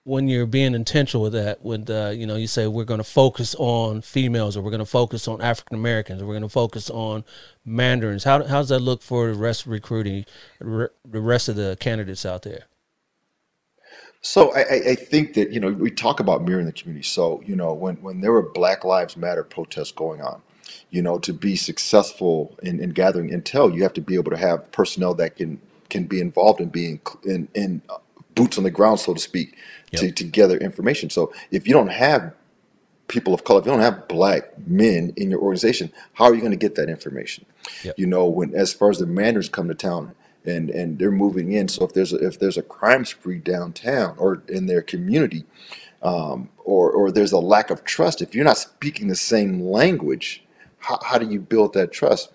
when 0.04 0.26
you're 0.28 0.46
being 0.46 0.74
intentional 0.74 1.22
with 1.22 1.32
that? 1.32 1.62
When 1.62 1.88
uh, 1.90 2.10
you 2.10 2.26
know 2.26 2.36
you 2.36 2.46
say 2.46 2.66
we're 2.66 2.84
going 2.84 2.98
to 2.98 3.04
focus 3.04 3.54
on 3.58 4.02
females, 4.02 4.56
or 4.56 4.62
we're 4.62 4.70
going 4.70 4.80
to 4.80 4.86
focus 4.86 5.28
on 5.28 5.40
African 5.40 5.76
Americans, 5.76 6.22
or 6.22 6.26
we're 6.26 6.34
going 6.34 6.42
to 6.42 6.48
focus 6.48 6.90
on 6.90 7.24
Mandarins. 7.64 8.24
How 8.24 8.44
how 8.44 8.58
does 8.58 8.68
that 8.70 8.80
look 8.80 9.02
for 9.02 9.28
the 9.28 9.34
rest 9.34 9.66
recruiting, 9.66 10.24
the 10.60 10.90
rest 11.04 11.48
of 11.48 11.56
the 11.56 11.76
candidates 11.80 12.26
out 12.26 12.42
there? 12.42 12.64
So 14.24 14.54
I, 14.54 14.90
I 14.90 14.94
think 14.94 15.34
that 15.34 15.50
you 15.50 15.60
know 15.60 15.70
we 15.70 15.90
talk 15.90 16.20
about 16.20 16.42
mirroring 16.42 16.66
the 16.66 16.72
community. 16.72 17.04
So 17.04 17.42
you 17.44 17.56
know 17.56 17.72
when 17.72 17.96
when 17.96 18.20
there 18.20 18.32
were 18.32 18.42
Black 18.42 18.84
Lives 18.84 19.16
Matter 19.16 19.44
protests 19.44 19.92
going 19.92 20.20
on, 20.20 20.42
you 20.90 21.02
know 21.02 21.18
to 21.20 21.32
be 21.32 21.56
successful 21.56 22.56
in, 22.62 22.80
in 22.80 22.90
gathering 22.90 23.30
intel, 23.30 23.74
you 23.74 23.82
have 23.82 23.92
to 23.94 24.00
be 24.00 24.14
able 24.14 24.30
to 24.30 24.36
have 24.36 24.70
personnel 24.72 25.14
that 25.14 25.36
can 25.36 25.60
can 25.90 26.04
be 26.04 26.20
involved 26.20 26.60
in 26.60 26.68
being 26.68 27.00
in, 27.24 27.48
in 27.54 27.82
uh, 27.88 27.98
boots 28.34 28.58
on 28.58 28.64
the 28.64 28.70
ground, 28.70 29.00
so 29.00 29.14
to 29.14 29.20
speak, 29.20 29.56
to, 29.96 30.06
Yep. 30.06 30.16
to 30.16 30.24
gather 30.24 30.58
information. 30.58 31.10
So 31.10 31.32
if 31.50 31.66
you 31.68 31.74
don't 31.74 31.88
have 31.92 32.34
people 33.08 33.34
of 33.34 33.44
color, 33.44 33.60
if 33.60 33.66
you 33.66 33.72
don't 33.72 33.80
have 33.80 34.08
black 34.08 34.44
men 34.66 35.12
in 35.16 35.30
your 35.30 35.40
organization, 35.40 35.92
how 36.14 36.26
are 36.26 36.34
you 36.34 36.40
going 36.40 36.52
to 36.52 36.58
get 36.58 36.76
that 36.76 36.90
information? 36.90 37.46
Yep. 37.84 37.96
You 37.98 38.06
know, 38.06 38.26
when 38.26 38.54
as 38.54 38.72
far 38.74 38.90
as 38.90 38.98
the 38.98 39.06
Manders 39.06 39.48
come 39.48 39.68
to 39.68 39.74
town 39.74 40.14
and 40.46 40.70
and 40.70 40.98
they're 40.98 41.12
moving 41.12 41.52
in, 41.52 41.68
so 41.68 41.84
if 41.84 41.94
there's 41.94 42.12
a, 42.12 42.16
if 42.26 42.38
there's 42.38 42.58
a 42.58 42.62
crime 42.62 43.04
spree 43.04 43.38
downtown 43.38 44.16
or 44.18 44.42
in 44.48 44.66
their 44.66 44.82
community, 44.82 45.44
um, 46.02 46.50
or 46.64 46.90
or 46.92 47.12
there's 47.12 47.32
a 47.32 47.38
lack 47.38 47.70
of 47.70 47.84
trust, 47.84 48.22
if 48.22 48.34
you're 48.34 48.44
not 48.44 48.58
speaking 48.58 49.08
the 49.08 49.16
same 49.16 49.60
language, 49.62 50.44
how, 50.78 50.98
how 51.04 51.18
do 51.18 51.28
you 51.28 51.40
build 51.40 51.74
that 51.74 51.92
trust? 51.92 52.30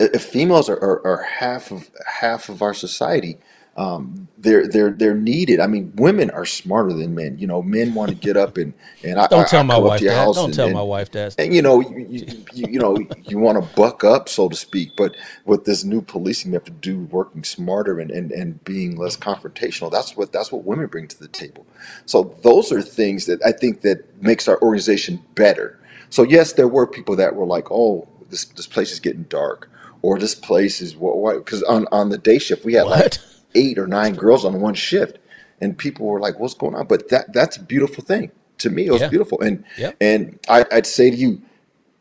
if 0.00 0.24
females 0.24 0.68
are, 0.68 0.76
are, 0.78 1.06
are 1.06 1.22
half 1.24 1.70
of 1.72 1.90
half 2.06 2.48
of 2.48 2.62
our 2.62 2.74
society, 2.74 3.38
um, 3.80 4.28
they're 4.36 4.68
they're 4.68 4.90
they're 4.90 5.14
needed. 5.14 5.58
I 5.58 5.66
mean, 5.66 5.92
women 5.96 6.30
are 6.30 6.44
smarter 6.44 6.92
than 6.92 7.14
men. 7.14 7.38
You 7.38 7.46
know, 7.46 7.62
men 7.62 7.94
want 7.94 8.10
to 8.10 8.14
get 8.14 8.36
up 8.36 8.58
and 8.58 8.74
and 9.02 9.18
I, 9.18 9.26
Don't 9.26 9.44
I, 9.44 9.48
tell 9.48 9.60
I 9.60 9.64
my 9.64 9.78
wife 9.78 10.00
that. 10.00 10.34
Don't 10.34 10.46
and, 10.46 10.54
tell 10.54 10.66
and, 10.66 10.74
my 10.74 10.82
wife 10.82 11.10
that. 11.12 11.34
and 11.38 11.54
you 11.54 11.62
know 11.62 11.80
you, 11.80 12.06
you, 12.10 12.44
you 12.52 12.78
know 12.78 12.98
you 13.24 13.38
want 13.38 13.62
to 13.62 13.74
buck 13.76 14.04
up, 14.04 14.28
so 14.28 14.50
to 14.50 14.56
speak. 14.56 14.96
But 14.96 15.16
with 15.46 15.64
this 15.64 15.82
new 15.82 16.02
policing, 16.02 16.52
you 16.52 16.54
have 16.54 16.64
to 16.64 16.70
do 16.72 17.00
working 17.04 17.42
smarter 17.42 18.00
and, 18.00 18.10
and 18.10 18.32
and 18.32 18.62
being 18.64 18.96
less 18.96 19.16
confrontational. 19.16 19.90
That's 19.90 20.14
what 20.14 20.30
that's 20.30 20.52
what 20.52 20.64
women 20.64 20.86
bring 20.86 21.08
to 21.08 21.18
the 21.18 21.28
table. 21.28 21.66
So 22.04 22.36
those 22.42 22.72
are 22.72 22.82
things 22.82 23.24
that 23.26 23.42
I 23.44 23.52
think 23.52 23.80
that 23.82 24.22
makes 24.22 24.46
our 24.46 24.60
organization 24.60 25.22
better. 25.34 25.80
So 26.10 26.22
yes, 26.22 26.52
there 26.52 26.68
were 26.68 26.86
people 26.86 27.16
that 27.16 27.34
were 27.34 27.46
like, 27.46 27.70
oh, 27.70 28.06
this 28.28 28.44
this 28.44 28.66
place 28.66 28.92
is 28.92 29.00
getting 29.00 29.24
dark, 29.24 29.70
or 30.02 30.18
this 30.18 30.34
place 30.34 30.82
is 30.82 30.96
what 30.96 31.44
because 31.44 31.62
on 31.62 31.86
on 31.92 32.10
the 32.10 32.18
day 32.18 32.38
shift 32.38 32.64
we 32.64 32.74
had 32.74 32.86
like 32.86 33.04
What? 33.04 33.29
Eight 33.54 33.78
or 33.78 33.86
nine 33.86 34.14
girls 34.14 34.44
on 34.44 34.60
one 34.60 34.74
shift, 34.74 35.18
and 35.60 35.76
people 35.76 36.06
were 36.06 36.20
like, 36.20 36.38
what's 36.38 36.54
going 36.54 36.74
on? 36.74 36.86
But 36.86 37.08
that 37.10 37.32
that's 37.32 37.56
a 37.56 37.62
beautiful 37.62 38.04
thing. 38.04 38.30
To 38.58 38.70
me, 38.70 38.86
it 38.86 38.92
was 38.92 39.00
Yeah. 39.00 39.08
beautiful, 39.08 39.40
and 39.40 39.64
Yep. 39.78 39.96
and 40.00 40.38
I, 40.48 40.66
I'd 40.70 40.86
say 40.86 41.10
to 41.10 41.16
you, 41.16 41.40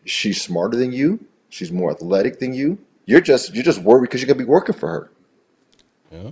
she's 0.06 0.42
smarter 0.42 0.78
than 0.78 0.92
you. 0.92 1.20
She's 1.50 1.72
more 1.72 1.92
athletic 1.92 2.40
than 2.40 2.54
you. 2.54 2.78
You're 3.06 3.22
just 3.22 3.54
you're 3.56 3.64
just 3.64 3.82
worried 3.82 4.02
because 4.02 4.22
you're 4.22 4.28
gonna 4.28 4.38
be 4.46 4.46
working 4.46 4.76
for 4.76 4.88
her. 4.90 5.12
Yeah. 6.12 6.32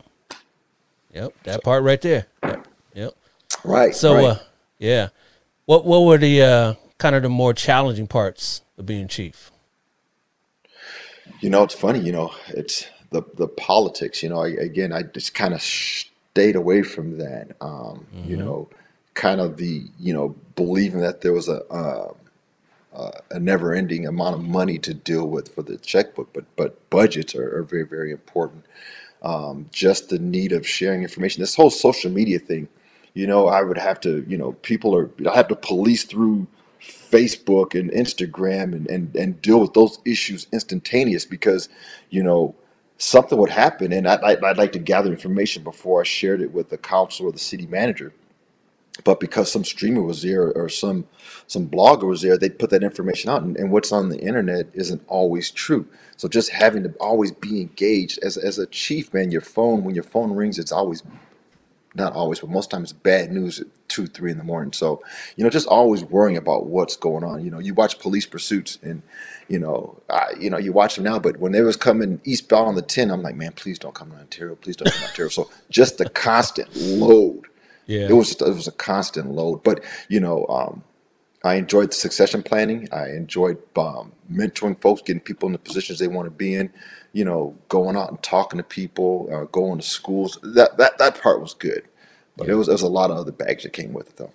Yep, 1.14 1.34
that 1.44 1.64
part 1.64 1.84
right 1.84 2.02
there. 2.02 2.28
Yep, 2.44 2.68
yep. 2.94 3.14
Right. 3.64 3.96
So, 3.96 4.16
right. 4.16 4.26
uh, 4.26 4.40
yeah, 4.78 5.10
what 5.66 5.86
what 5.86 6.02
were 6.02 6.18
the 6.18 6.42
uh, 6.44 6.74
kind 6.98 7.16
of 7.16 7.24
the 7.24 7.30
more 7.30 7.54
challenging 7.54 8.06
parts 8.08 8.62
of 8.78 8.86
being 8.86 9.08
chief? 9.08 9.52
you 11.42 11.50
know, 11.50 11.64
it's 11.64 11.74
funny. 11.74 12.00
You 12.00 12.12
know, 12.12 12.32
it's 12.50 12.88
the 13.12 13.24
the 13.36 13.48
politics. 13.48 14.24
You 14.24 14.30
know, 14.30 14.42
I, 14.44 14.50
again, 14.50 14.94
I 14.94 15.04
just 15.04 15.34
kind 15.36 15.54
of 15.54 15.62
stayed 15.62 16.56
away 16.56 16.84
from 16.84 17.18
that. 17.20 17.56
Um, 17.62 18.06
You 18.26 18.38
know, 18.38 18.70
kind 19.14 19.42
of 19.42 19.58
the 19.58 19.86
you 20.00 20.14
know 20.14 20.36
believing 20.56 21.02
that 21.02 21.22
there 21.22 21.34
was 21.34 21.50
a. 21.50 21.64
Uh, 21.66 22.14
a 23.32 23.40
never-ending 23.40 24.08
amount 24.08 24.36
of 24.36 24.42
money 24.42 24.78
to 24.80 24.94
deal 24.94 25.28
with 25.28 25.54
for 25.54 25.62
the 25.64 25.78
checkbook, 25.78 26.32
but 26.34 26.46
but 26.56 26.90
budgets 26.90 27.36
are, 27.36 27.58
are 27.60 27.64
very 27.64 27.84
very 27.84 28.12
important. 28.12 28.66
Um, 29.24 29.68
just 29.72 30.10
the 30.10 30.20
need 30.20 30.52
of 30.52 30.68
sharing 30.68 31.04
information. 31.04 31.42
This 31.42 31.56
whole 31.56 31.70
social 31.70 32.12
media 32.12 32.40
thing, 32.40 32.68
you 33.14 33.28
know, 33.28 33.48
I 33.48 33.62
would 33.64 33.78
have 33.78 34.00
to, 34.02 34.26
you 34.28 34.38
know, 34.38 34.54
people 34.64 34.96
are 34.96 35.10
I 35.30 35.36
have 35.36 35.48
to 35.50 35.56
police 35.56 36.04
through 36.06 36.48
Facebook 36.82 37.80
and 37.80 37.92
Instagram 37.92 38.74
and 38.74 38.88
and 38.90 39.16
and 39.16 39.42
deal 39.42 39.60
with 39.62 39.74
those 39.74 40.00
issues 40.06 40.48
instantaneous 40.54 41.26
because, 41.26 41.70
you 42.10 42.24
know, 42.24 42.56
something 42.98 43.38
would 43.38 43.50
happen 43.50 43.94
and 43.94 44.08
I, 44.08 44.16
I, 44.16 44.50
I'd 44.50 44.58
like 44.58 44.74
to 44.74 44.80
gather 44.80 45.12
information 45.12 45.64
before 45.64 46.02
I 46.02 46.04
shared 46.04 46.42
it 46.42 46.52
with 46.52 46.70
the 46.70 46.78
council 46.78 47.28
or 47.28 47.32
the 47.32 47.40
city 47.40 47.68
manager 47.68 48.14
but 49.04 49.20
because 49.20 49.52
some 49.52 49.64
streamer 49.64 50.02
was 50.02 50.22
there 50.22 50.52
or 50.54 50.70
some 50.70 51.06
some 51.48 51.68
blogger 51.68 52.08
was 52.08 52.22
there, 52.22 52.38
they 52.38 52.50
put 52.50 52.70
that 52.72 52.84
information 52.84 53.30
out, 53.30 53.44
and, 53.44 53.56
and 53.58 53.72
what's 53.72 53.92
on 53.92 54.10
the 54.10 54.20
internet 54.20 54.68
isn't 54.74 55.04
always 55.08 55.52
true. 55.52 55.88
So 56.18 56.28
just 56.28 56.50
having 56.50 56.84
to 56.84 56.90
always 57.00 57.32
be 57.32 57.62
engaged 57.62 58.20
as 58.24 58.38
as 58.38 58.60
a 58.60 58.68
chief, 58.68 59.14
man, 59.14 59.32
your 59.32 59.42
phone 59.42 59.84
when 59.84 59.96
your 59.96 60.04
phone 60.04 60.32
rings, 60.34 60.60
it's 60.60 60.72
always 60.72 61.04
not 61.96 62.14
always, 62.14 62.40
but 62.40 62.50
most 62.50 62.70
times 62.70 62.94
bad 62.94 63.32
news 63.32 63.60
at 63.60 63.68
two, 63.88 64.08
three 64.08 64.32
in 64.32 64.38
the 64.38 64.44
morning. 64.44 64.72
So, 64.72 65.02
you 65.36 65.44
know, 65.44 65.50
just 65.50 65.68
always 65.68 66.04
worrying 66.04 66.38
about 66.38 66.68
what's 66.68 66.96
going 66.96 67.24
on. 67.24 67.44
You 67.44 67.50
know, 67.50 67.60
you 67.60 67.74
watch 67.74 68.00
police 68.00 68.26
pursuits 68.26 68.78
and, 68.84 69.02
you 69.48 69.60
know, 69.60 69.98
I, 70.10 70.34
you 70.40 70.50
know, 70.50 70.58
you 70.58 70.74
watch 70.74 70.96
them 70.96 71.06
now, 71.06 71.20
but 71.20 71.38
when 71.38 71.52
they 71.52 71.62
was 71.62 71.78
coming 71.78 72.20
eastbound 72.26 72.68
on 72.68 72.76
the 72.76 72.82
10, 72.82 73.12
I'm 73.12 73.22
like, 73.22 73.36
man, 73.36 73.54
please 73.54 73.80
don't 73.80 73.96
come 73.96 74.12
to 74.12 74.18
Ontario. 74.18 74.56
Please 74.56 74.76
don't 74.76 74.92
come 74.92 75.02
to 75.02 75.08
Ontario. 75.08 75.30
So 75.30 75.50
just 75.70 75.98
the 75.98 76.10
constant 76.10 76.76
load. 76.76 77.44
Yeah, 77.86 78.08
It 78.10 78.14
was 78.14 78.34
it 78.34 78.42
was 78.42 78.68
a 78.68 78.74
constant 78.74 79.32
load. 79.32 79.64
But, 79.64 79.84
you 80.10 80.20
know, 80.20 80.46
um, 80.48 80.84
I 81.44 81.56
enjoyed 81.56 81.92
the 81.92 81.96
succession 81.96 82.44
planning. 82.44 82.90
I 82.92 83.10
enjoyed 83.12 83.58
um, 83.78 84.12
mentoring 84.32 84.80
folks, 84.82 85.02
getting 85.02 85.22
people 85.22 85.48
in 85.48 85.54
the 85.54 85.60
positions 85.60 86.00
they 86.00 86.08
want 86.08 86.26
to 86.26 86.32
be 86.32 86.56
in. 86.56 86.70
You 87.14 87.24
know, 87.24 87.56
going 87.70 87.96
out 87.96 88.10
and 88.10 88.22
talking 88.22 88.58
to 88.58 88.64
people, 88.64 89.30
uh, 89.32 89.46
going 89.46 89.80
to 89.80 89.86
schools. 89.86 90.38
That 90.44 90.78
that 90.78 90.98
that 90.98 91.22
part 91.22 91.42
was 91.42 91.54
good, 91.54 91.84
but 92.36 92.50
it 92.50 92.56
was 92.56 92.68
there 92.68 92.74
was 92.74 92.82
a 92.82 92.88
lot 92.88 93.12
of 93.12 93.18
other 93.18 93.32
bags 93.32 93.64
that 93.64 93.72
came 93.72 93.94
with 93.94 94.10
it 94.10 94.18
though. 94.18 94.34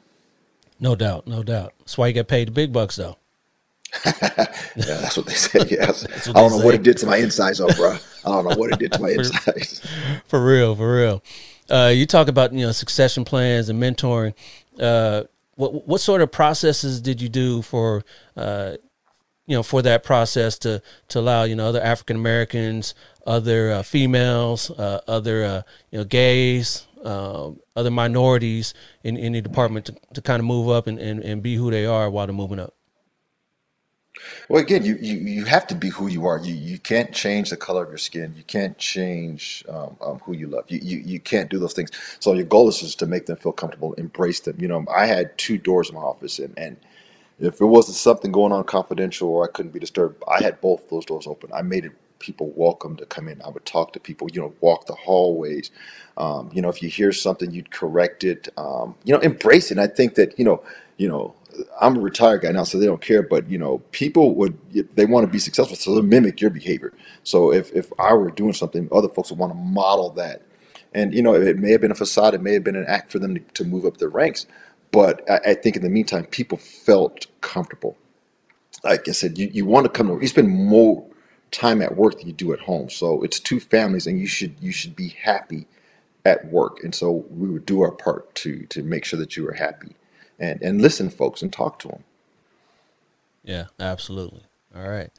no 0.80 0.96
doubt, 0.96 1.26
no 1.26 1.42
doubt. 1.42 1.74
That's 1.80 1.98
why 1.98 2.08
you 2.08 2.12
get 2.14 2.28
paid 2.28 2.48
the 2.48 2.52
big 2.52 2.72
bucks, 2.72 2.96
though. 2.96 3.18
Yeah, 4.74 4.98
that's 5.00 5.16
what 5.16 5.26
they 5.26 5.34
said. 5.34 5.70
Yes, 5.70 6.06
I 6.28 6.32
don't 6.32 6.50
know 6.50 6.64
what 6.64 6.74
it 6.74 6.82
did 6.82 6.96
to 6.98 7.06
my 7.06 7.16
insides, 7.26 7.58
though, 7.58 7.68
bro. 7.68 7.96
I 8.24 8.28
don't 8.28 8.48
know 8.48 8.56
what 8.56 8.72
it 8.72 8.78
did 8.78 8.92
to 8.92 9.00
my 9.00 9.10
insides. 9.10 9.80
For 10.26 10.44
real, 10.44 10.74
for 10.74 10.94
real. 10.94 11.22
Uh, 11.70 11.92
you 11.94 12.06
talk 12.06 12.28
about 12.28 12.52
you 12.52 12.64
know 12.66 12.72
succession 12.72 13.24
plans 13.24 13.68
and 13.68 13.82
mentoring. 13.82 14.34
Uh, 14.78 15.24
what 15.56 15.86
what 15.86 16.00
sort 16.00 16.22
of 16.22 16.32
processes 16.32 17.00
did 17.00 17.20
you 17.20 17.28
do 17.28 17.62
for 17.62 18.04
uh, 18.36 18.76
you 19.46 19.56
know 19.56 19.62
for 19.62 19.82
that 19.82 20.04
process 20.04 20.58
to 20.58 20.82
to 21.08 21.18
allow 21.20 21.44
you 21.44 21.54
know 21.54 21.66
other 21.66 21.80
African 21.80 22.16
Americans, 22.16 22.94
other 23.26 23.70
uh, 23.72 23.82
females, 23.82 24.70
uh, 24.70 25.00
other 25.06 25.44
uh, 25.44 25.62
you 25.90 25.98
know 25.98 26.04
gays, 26.04 26.86
um, 27.04 27.60
other 27.76 27.90
minorities 27.90 28.74
in 29.04 29.16
in 29.16 29.32
the 29.32 29.40
department 29.40 29.86
to, 29.86 29.96
to 30.14 30.22
kind 30.22 30.40
of 30.40 30.46
move 30.46 30.68
up 30.68 30.86
and, 30.86 30.98
and, 30.98 31.20
and 31.20 31.42
be 31.42 31.56
who 31.56 31.70
they 31.70 31.86
are 31.86 32.10
while 32.10 32.26
they're 32.26 32.34
moving 32.34 32.58
up. 32.58 32.74
Well, 34.48 34.62
again, 34.62 34.84
you, 34.84 34.96
you, 35.00 35.16
you 35.18 35.44
have 35.46 35.66
to 35.68 35.74
be 35.74 35.88
who 35.90 36.08
you 36.08 36.26
are. 36.26 36.38
You 36.38 36.54
you 36.54 36.78
can't 36.78 37.12
change 37.12 37.50
the 37.50 37.56
color 37.58 37.84
of 37.84 37.90
your 37.90 37.98
skin. 37.98 38.34
You 38.36 38.44
can't 38.44 38.78
change 38.78 39.64
um, 39.68 39.96
um, 40.00 40.20
who 40.20 40.34
you 40.34 40.48
love. 40.48 40.66
You, 40.68 40.78
you 40.82 40.98
you 40.98 41.20
can't 41.20 41.50
do 41.50 41.58
those 41.58 41.74
things. 41.74 41.90
So 42.20 42.32
your 42.34 42.46
goal 42.46 42.68
is 42.68 42.80
just 42.80 43.00
to 43.00 43.06
make 43.06 43.26
them 43.26 43.36
feel 43.38 43.52
comfortable, 43.52 43.94
embrace 43.94 44.40
them. 44.40 44.56
You 44.60 44.68
know, 44.68 44.84
I 44.94 45.06
had 45.06 45.36
two 45.38 45.58
doors 45.58 45.88
in 45.90 45.96
my 45.96 46.02
office, 46.02 46.38
and 46.38 46.54
and 46.58 46.76
if 47.40 47.60
it 47.60 47.66
wasn't 47.66 47.96
something 47.96 48.32
going 48.32 48.52
on 48.52 48.64
confidential 48.64 49.28
or 49.30 49.44
I 49.44 49.52
couldn't 49.52 49.72
be 49.72 49.80
disturbed, 49.80 50.22
I 50.28 50.42
had 50.42 50.60
both 50.60 50.88
those 50.90 51.04
doors 51.06 51.26
open. 51.26 51.50
I 51.54 51.62
made 51.62 51.84
it 51.86 51.92
people 52.18 52.52
welcome 52.56 52.96
to 52.96 53.06
come 53.06 53.28
in. 53.28 53.42
I 53.42 53.50
would 53.50 53.66
talk 53.66 53.92
to 53.94 54.00
people, 54.00 54.28
you 54.32 54.40
know, 54.40 54.54
walk 54.60 54.86
the 54.86 54.94
hallways. 54.94 55.70
Um, 56.16 56.50
you 56.52 56.62
know, 56.62 56.70
if 56.70 56.82
you 56.82 56.88
hear 56.88 57.12
something, 57.12 57.50
you'd 57.52 57.70
correct 57.72 58.24
it. 58.24 58.48
Um, 58.56 58.94
you 59.04 59.14
know, 59.14 59.20
embrace 59.20 59.66
it. 59.70 59.72
And 59.78 59.82
I 59.82 59.86
think 59.88 60.16
that, 60.16 60.38
you 60.38 60.44
know, 60.46 60.62
you 60.96 61.08
know, 61.08 61.34
I'm 61.80 61.96
a 61.96 62.00
retired 62.00 62.42
guy 62.42 62.52
now, 62.52 62.64
so 62.64 62.78
they 62.78 62.86
don't 62.86 63.00
care. 63.00 63.22
But 63.22 63.48
you 63.50 63.58
know, 63.58 63.78
people 63.92 64.34
would 64.36 64.58
they 64.96 65.06
want 65.06 65.26
to 65.26 65.32
be 65.32 65.38
successful, 65.38 65.76
so 65.76 65.94
they 65.94 66.02
mimic 66.02 66.40
your 66.40 66.50
behavior. 66.50 66.92
So 67.24 67.52
if 67.52 67.72
if 67.72 67.92
I 67.98 68.14
were 68.14 68.30
doing 68.30 68.52
something, 68.52 68.88
other 68.92 69.08
folks 69.08 69.30
would 69.30 69.38
want 69.38 69.52
to 69.52 69.58
model 69.58 70.10
that. 70.12 70.42
And 70.94 71.14
you 71.14 71.22
know, 71.22 71.34
it 71.34 71.58
may 71.58 71.72
have 71.72 71.80
been 71.80 71.90
a 71.92 71.96
facade, 71.96 72.34
it 72.34 72.42
may 72.42 72.54
have 72.54 72.64
been 72.64 72.76
an 72.76 72.86
act 72.88 73.12
for 73.12 73.18
them 73.18 73.34
to, 73.36 73.40
to 73.40 73.64
move 73.64 73.86
up 73.86 73.98
their 73.98 74.08
ranks. 74.10 74.46
But 74.92 75.28
I, 75.30 75.52
I 75.52 75.54
think 75.54 75.76
in 75.76 75.82
the 75.82 75.90
meantime, 75.90 76.26
people 76.26 76.58
felt 76.58 77.26
comfortable. 77.40 77.96
Like 78.84 79.08
I 79.08 79.12
said, 79.12 79.38
you, 79.38 79.50
you 79.52 79.66
want 79.66 79.86
to 79.86 79.90
come 79.90 80.08
to 80.08 80.14
work. 80.14 80.22
You 80.22 80.28
spend 80.28 80.50
more 80.50 81.06
time 81.52 81.82
at 81.82 81.96
work 81.96 82.18
than 82.18 82.28
you 82.28 82.32
do 82.32 82.52
at 82.52 82.60
home. 82.60 82.90
So 82.90 83.22
it's 83.22 83.40
two 83.40 83.60
families, 83.60 84.06
and 84.06 84.20
you 84.20 84.26
should 84.26 84.56
you 84.60 84.72
should 84.72 84.96
be 84.96 85.08
happy 85.08 85.66
at 86.24 86.46
work. 86.46 86.84
And 86.84 86.94
so 86.94 87.26
we 87.30 87.48
would 87.48 87.66
do 87.66 87.82
our 87.82 87.92
part 87.92 88.34
to 88.36 88.66
to 88.66 88.82
make 88.82 89.04
sure 89.04 89.18
that 89.20 89.36
you 89.36 89.44
were 89.44 89.54
happy 89.54 89.96
and 90.42 90.62
and 90.62 90.82
listen 90.82 91.10
to 91.10 91.16
folks 91.16 91.42
and 91.42 91.52
talk 91.54 91.80
to 91.80 91.88
them. 91.88 92.04
Yeah, 93.44 93.66
absolutely. 93.80 94.42
All 94.76 94.88
right. 94.88 95.10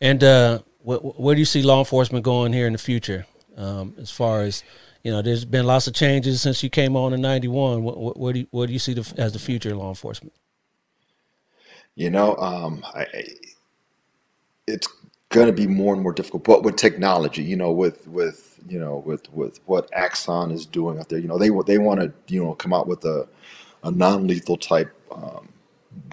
And 0.00 0.24
uh, 0.24 0.60
wh- 0.84 1.18
where 1.20 1.34
do 1.34 1.40
you 1.40 1.46
see 1.46 1.62
law 1.62 1.80
enforcement 1.80 2.24
going 2.24 2.52
here 2.54 2.66
in 2.66 2.74
the 2.74 2.78
future? 2.80 3.26
Um, 3.56 3.94
as 3.98 4.10
far 4.10 4.42
as 4.42 4.64
you 5.04 5.12
know, 5.12 5.22
there's 5.22 5.44
been 5.46 5.66
lots 5.66 5.86
of 5.88 5.94
changes 5.94 6.42
since 6.42 6.62
you 6.62 6.70
came 6.70 6.96
on 6.96 7.14
in 7.14 7.22
'91. 7.22 7.82
What, 7.84 8.18
what, 8.18 8.34
do 8.34 8.40
you, 8.40 8.48
what 8.52 8.66
do 8.68 8.74
you 8.74 8.80
see 8.80 8.94
the, 8.94 9.14
as 9.18 9.34
the 9.34 9.40
future 9.40 9.72
of 9.72 9.78
law 9.78 9.90
enforcement? 9.90 10.34
You 11.96 12.10
know, 12.10 12.36
um, 12.36 12.84
I, 12.94 13.02
I- 13.02 13.24
it's 14.66 14.88
going 15.30 15.46
to 15.46 15.52
be 15.52 15.66
more 15.66 15.94
and 15.94 16.02
more 16.02 16.12
difficult. 16.12 16.44
But 16.44 16.62
with 16.62 16.76
technology, 16.76 17.42
you 17.42 17.56
know, 17.56 17.72
with 17.72 18.06
with 18.08 18.60
you 18.68 18.78
know 18.80 19.02
with 19.06 19.32
with 19.32 19.60
what 19.66 19.90
Axon 19.94 20.50
is 20.50 20.66
doing 20.66 20.98
out 20.98 21.08
there, 21.08 21.18
you 21.18 21.28
know, 21.28 21.38
they 21.38 21.50
they 21.66 21.78
want 21.78 22.00
to 22.00 22.12
you 22.28 22.44
know 22.44 22.54
come 22.54 22.72
out 22.74 22.86
with 22.88 23.04
a 23.04 23.28
a 23.84 23.90
non-lethal 23.90 24.56
type 24.58 24.92
um, 25.12 25.48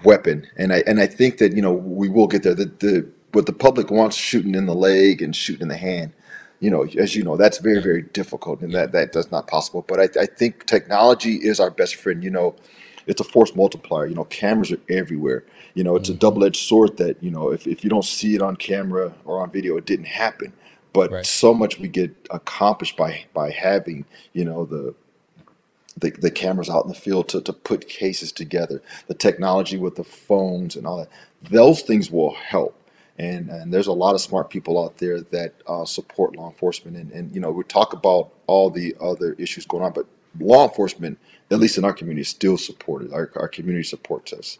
weapon, 0.04 0.46
and 0.56 0.72
I 0.72 0.82
and 0.86 1.00
I 1.00 1.06
think 1.06 1.38
that 1.38 1.54
you 1.54 1.62
know 1.62 1.72
we 1.72 2.08
will 2.08 2.26
get 2.26 2.42
there. 2.42 2.54
The 2.54 2.66
the 2.66 3.08
what 3.32 3.46
the 3.46 3.52
public 3.52 3.90
wants 3.90 4.16
shooting 4.16 4.54
in 4.54 4.66
the 4.66 4.74
leg 4.74 5.22
and 5.22 5.34
shooting 5.36 5.62
in 5.62 5.68
the 5.68 5.76
hand, 5.76 6.12
you 6.60 6.70
know, 6.70 6.84
as 6.98 7.16
you 7.16 7.22
know, 7.24 7.36
that's 7.36 7.58
very 7.58 7.82
very 7.82 8.02
difficult, 8.02 8.60
and 8.62 8.74
that 8.74 8.92
that 8.92 9.12
that's 9.12 9.30
not 9.30 9.48
possible. 9.48 9.84
But 9.86 10.00
I, 10.00 10.22
I 10.22 10.26
think 10.26 10.66
technology 10.66 11.36
is 11.36 11.60
our 11.60 11.70
best 11.70 11.96
friend. 11.96 12.24
You 12.24 12.30
know, 12.30 12.56
it's 13.06 13.20
a 13.20 13.24
force 13.24 13.54
multiplier. 13.54 14.06
You 14.06 14.14
know, 14.16 14.24
cameras 14.24 14.72
are 14.72 14.80
everywhere. 14.88 15.44
You 15.74 15.84
know, 15.84 15.96
it's 15.96 16.08
a 16.08 16.14
double-edged 16.14 16.68
sword 16.68 16.96
that 16.98 17.22
you 17.22 17.30
know 17.30 17.50
if 17.52 17.66
if 17.66 17.84
you 17.84 17.90
don't 17.90 18.04
see 18.04 18.34
it 18.34 18.42
on 18.42 18.56
camera 18.56 19.14
or 19.24 19.40
on 19.42 19.50
video, 19.50 19.76
it 19.76 19.86
didn't 19.86 20.06
happen. 20.06 20.52
But 20.92 21.12
Right. 21.12 21.26
so 21.26 21.54
much 21.54 21.78
we 21.78 21.88
get 21.88 22.12
accomplished 22.30 22.96
by 22.96 23.26
by 23.34 23.50
having 23.50 24.06
you 24.32 24.44
know 24.44 24.64
the 24.64 24.94
the, 25.96 26.10
the 26.10 26.30
cameras 26.30 26.68
out 26.70 26.84
in 26.84 26.88
the 26.88 26.94
field 26.94 27.28
to, 27.28 27.40
to 27.40 27.52
put 27.52 27.88
cases 27.88 28.32
together, 28.32 28.82
the 29.06 29.14
technology 29.14 29.76
with 29.76 29.96
the 29.96 30.04
phones 30.04 30.76
and 30.76 30.86
all 30.86 30.98
that, 30.98 31.08
those 31.42 31.82
things 31.82 32.10
will 32.10 32.34
help. 32.34 32.80
And, 33.16 33.48
and 33.48 33.72
there's 33.72 33.86
a 33.86 33.92
lot 33.92 34.14
of 34.14 34.20
smart 34.20 34.50
people 34.50 34.82
out 34.82 34.98
there 34.98 35.20
that 35.20 35.54
uh, 35.68 35.84
support 35.84 36.34
law 36.34 36.48
enforcement. 36.48 36.96
And, 36.96 37.12
and, 37.12 37.34
you 37.34 37.40
know, 37.40 37.52
we 37.52 37.62
talk 37.64 37.92
about 37.92 38.32
all 38.48 38.70
the 38.70 38.96
other 39.00 39.34
issues 39.34 39.66
going 39.66 39.84
on, 39.84 39.92
but 39.92 40.06
law 40.40 40.66
enforcement, 40.66 41.18
at 41.50 41.60
least 41.60 41.78
in 41.78 41.84
our 41.84 41.92
community, 41.92 42.22
is 42.22 42.28
still 42.28 42.58
supported. 42.58 43.12
Our, 43.12 43.30
our 43.36 43.46
community 43.46 43.84
supports 43.84 44.32
us. 44.32 44.58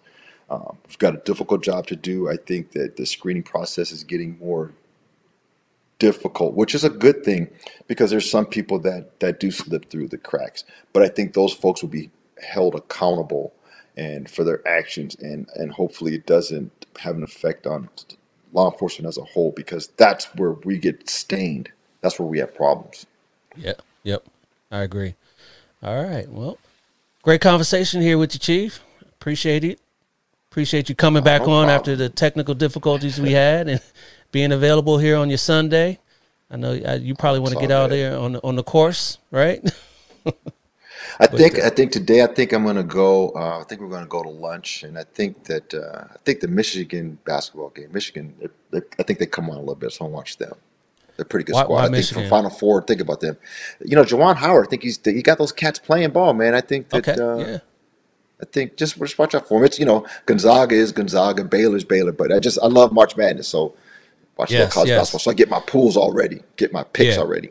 Um, 0.49 0.77
we've 0.87 0.99
got 0.99 1.15
a 1.15 1.19
difficult 1.19 1.65
job 1.65 1.87
to 1.89 1.97
do. 1.97 2.29
I 2.29 2.37
think 2.37 2.73
that 2.73 2.97
the 2.97 3.07
screening 3.07 3.43
process 3.43 3.91
is 3.91 4.05
getting 4.05 4.39
more 4.39 4.73
difficult, 5.99 6.55
which 6.55 6.75
is 6.75 6.85
a 6.85 6.91
good 6.91 7.25
thing 7.25 7.49
because 7.87 8.11
there's 8.11 8.31
some 8.31 8.47
people 8.47 8.79
that 8.81 9.21
that 9.21 9.41
do 9.41 9.51
slip 9.51 9.91
through 9.91 10.09
the 10.09 10.19
cracks. 10.19 10.65
But 10.93 11.03
I 11.03 11.09
think 11.09 11.33
those 11.33 11.53
folks 11.53 11.83
will 11.83 11.91
be 11.91 12.11
held 12.43 12.75
accountable 12.75 13.53
and 13.97 14.29
for 14.31 14.45
their 14.45 14.67
actions, 14.67 15.17
and 15.17 15.49
and 15.55 15.73
hopefully 15.73 16.15
it 16.15 16.27
doesn't 16.27 16.87
have 16.99 17.17
an 17.17 17.23
effect 17.23 17.67
on 17.67 17.89
law 18.53 18.71
enforcement 18.71 19.09
as 19.09 19.19
a 19.19 19.25
whole 19.25 19.53
because 19.53 19.89
that's 19.97 20.27
where 20.37 20.53
we 20.53 20.79
get 20.79 21.09
stained. 21.09 21.71
That's 22.01 22.19
where 22.19 22.29
we 22.29 22.39
have 22.39 22.55
problems. 22.55 23.07
Yep. 23.57 23.83
Yep. 24.03 24.25
I 24.71 24.83
agree. 24.83 25.15
All 25.83 26.03
right. 26.03 26.29
Well, 26.29 26.59
great 27.23 27.41
conversation 27.41 28.01
here 28.01 28.19
with 28.19 28.35
you, 28.35 28.41
Chief. 28.41 28.81
Appreciate 29.03 29.65
it. 29.65 29.81
Appreciate 30.51 30.89
you 30.89 30.95
coming 30.95 31.23
uh, 31.23 31.25
back 31.25 31.43
no 31.43 31.53
on 31.53 31.67
problem. 31.67 31.71
after 31.71 31.97
the 31.97 32.09
technical 32.09 32.55
difficulties 32.55 33.21
we 33.21 33.33
had 33.33 33.69
and 33.69 33.81
being 34.35 34.51
available 34.51 34.99
here 34.99 35.17
on 35.17 35.31
your 35.31 35.39
Sunday. 35.39 35.97
I 36.51 36.57
know 36.57 36.73
uh, 36.73 36.99
you 37.01 37.15
probably 37.15 37.39
want 37.39 37.55
to 37.55 37.61
get 37.61 37.71
out 37.71 37.91
there 37.91 38.19
on 38.19 38.35
on 38.37 38.57
the 38.57 38.65
course, 38.65 39.19
right? 39.31 39.63
I 41.21 41.29
think 41.29 41.61
I 41.61 41.71
think 41.71 41.93
today 41.93 42.21
I 42.23 42.27
think 42.27 42.53
I'm 42.53 42.65
gonna 42.65 42.83
go. 42.83 43.31
Uh, 43.31 43.61
I 43.61 43.65
think 43.65 43.81
we're 43.81 43.89
gonna 43.89 44.07
go 44.07 44.25
to 44.25 44.29
lunch, 44.29 44.83
and 44.83 44.99
I 44.99 45.05
think 45.05 45.45
that 45.45 45.73
uh, 45.73 46.13
I 46.13 46.17
think 46.25 46.41
the 46.41 46.49
Michigan 46.49 47.17
basketball 47.25 47.71
game, 47.71 47.93
Michigan, 47.93 48.35
they, 48.41 48.49
they, 48.73 48.87
I 48.99 49.05
think 49.05 49.21
they 49.21 49.27
come 49.27 49.49
on 49.51 49.57
a 49.57 49.61
little 49.61 49.77
bit, 49.77 49.93
so 49.93 50.05
I'll 50.05 50.11
watch 50.11 50.37
them. 50.37 50.55
They're 51.17 51.25
pretty 51.25 51.45
good 51.45 51.55
Why- 51.55 51.63
squad. 51.63 51.75
why 51.75 51.81
I 51.83 51.85
think 51.85 51.97
Michigan? 51.99 52.23
from 52.25 52.31
Final 52.31 52.51
Four. 52.51 52.83
Think 52.83 53.01
about 53.01 53.21
them. 53.21 53.37
You 53.85 53.95
know, 53.95 54.03
Juwan 54.03 54.35
Howard. 54.35 54.67
I 54.67 54.69
think 54.69 54.83
he's 54.83 54.99
he 55.05 55.23
got 55.23 55.39
those 55.39 55.53
cats 55.53 55.79
playing 55.79 56.11
ball, 56.11 56.35
man. 56.35 56.57
I 56.57 56.61
think 56.61 56.89
that. 56.89 57.09
okay. 57.09 57.23
Uh, 57.23 57.37
yeah. 57.37 57.59
I 58.43 58.47
think 58.47 58.77
just 58.77 58.99
just 58.99 59.17
watch 59.17 59.37
out 59.37 59.47
for 59.47 59.61
him. 59.61 59.65
It's 59.65 59.79
you 59.79 59.87
know 59.87 60.05
Gonzaga 60.27 60.75
is 60.75 60.91
Gonzaga, 60.91 61.45
Baylor's 61.45 61.85
Baylor, 61.85 62.11
but 62.11 62.33
I 62.33 62.41
just 62.41 62.59
I 62.61 62.67
love 62.67 62.93
March 62.93 63.17
Madness, 63.17 63.47
so 63.47 63.75
watch 64.37 64.51
Yes, 64.51 64.73
college 64.73 64.89
yes. 64.89 64.99
basketball. 65.01 65.21
So 65.21 65.31
I 65.31 65.35
get 65.35 65.49
my 65.49 65.61
pools 65.61 65.97
already, 65.97 66.41
get 66.57 66.73
my 66.73 66.83
picks 66.85 67.17
Yeah. 67.17 67.23
already. 67.23 67.51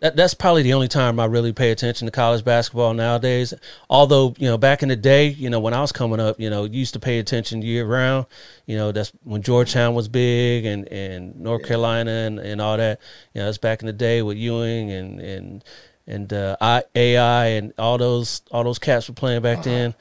That, 0.00 0.14
that's 0.14 0.34
probably 0.34 0.62
the 0.62 0.74
only 0.74 0.88
time 0.88 1.18
I 1.18 1.24
really 1.24 1.54
pay 1.54 1.70
attention 1.70 2.04
to 2.06 2.10
college 2.12 2.44
basketball 2.44 2.92
nowadays. 2.92 3.54
Although, 3.88 4.34
you 4.36 4.46
know, 4.46 4.58
back 4.58 4.82
in 4.82 4.90
the 4.90 4.96
day, 4.96 5.28
you 5.28 5.48
know, 5.48 5.58
when 5.58 5.72
I 5.72 5.80
was 5.80 5.90
coming 5.90 6.20
up, 6.20 6.38
you 6.38 6.50
know, 6.50 6.64
you 6.64 6.78
used 6.80 6.92
to 6.94 7.00
pay 7.00 7.18
attention 7.18 7.62
year 7.62 7.86
round. 7.86 8.26
You 8.66 8.76
know, 8.76 8.92
that's 8.92 9.10
when 9.24 9.40
Georgetown 9.40 9.94
was 9.94 10.06
big 10.08 10.66
and, 10.66 10.86
and 10.88 11.40
North 11.40 11.64
Carolina 11.64 12.10
and, 12.10 12.38
and 12.38 12.60
all 12.60 12.76
that. 12.76 13.00
You 13.32 13.40
know, 13.40 13.46
that's 13.46 13.56
back 13.56 13.80
in 13.80 13.86
the 13.86 13.92
day 13.94 14.20
with 14.20 14.36
Ewing 14.36 14.90
and 14.90 15.18
and 15.18 15.64
and 16.06 16.30
uh, 16.32 16.82
AI 16.94 17.46
and 17.46 17.72
all 17.78 17.96
those 17.96 18.42
all 18.50 18.64
those 18.64 18.78
cats 18.78 19.08
were 19.08 19.14
playing 19.14 19.40
back 19.40 19.60
Uh-huh. 19.60 19.70
then. 19.70 19.94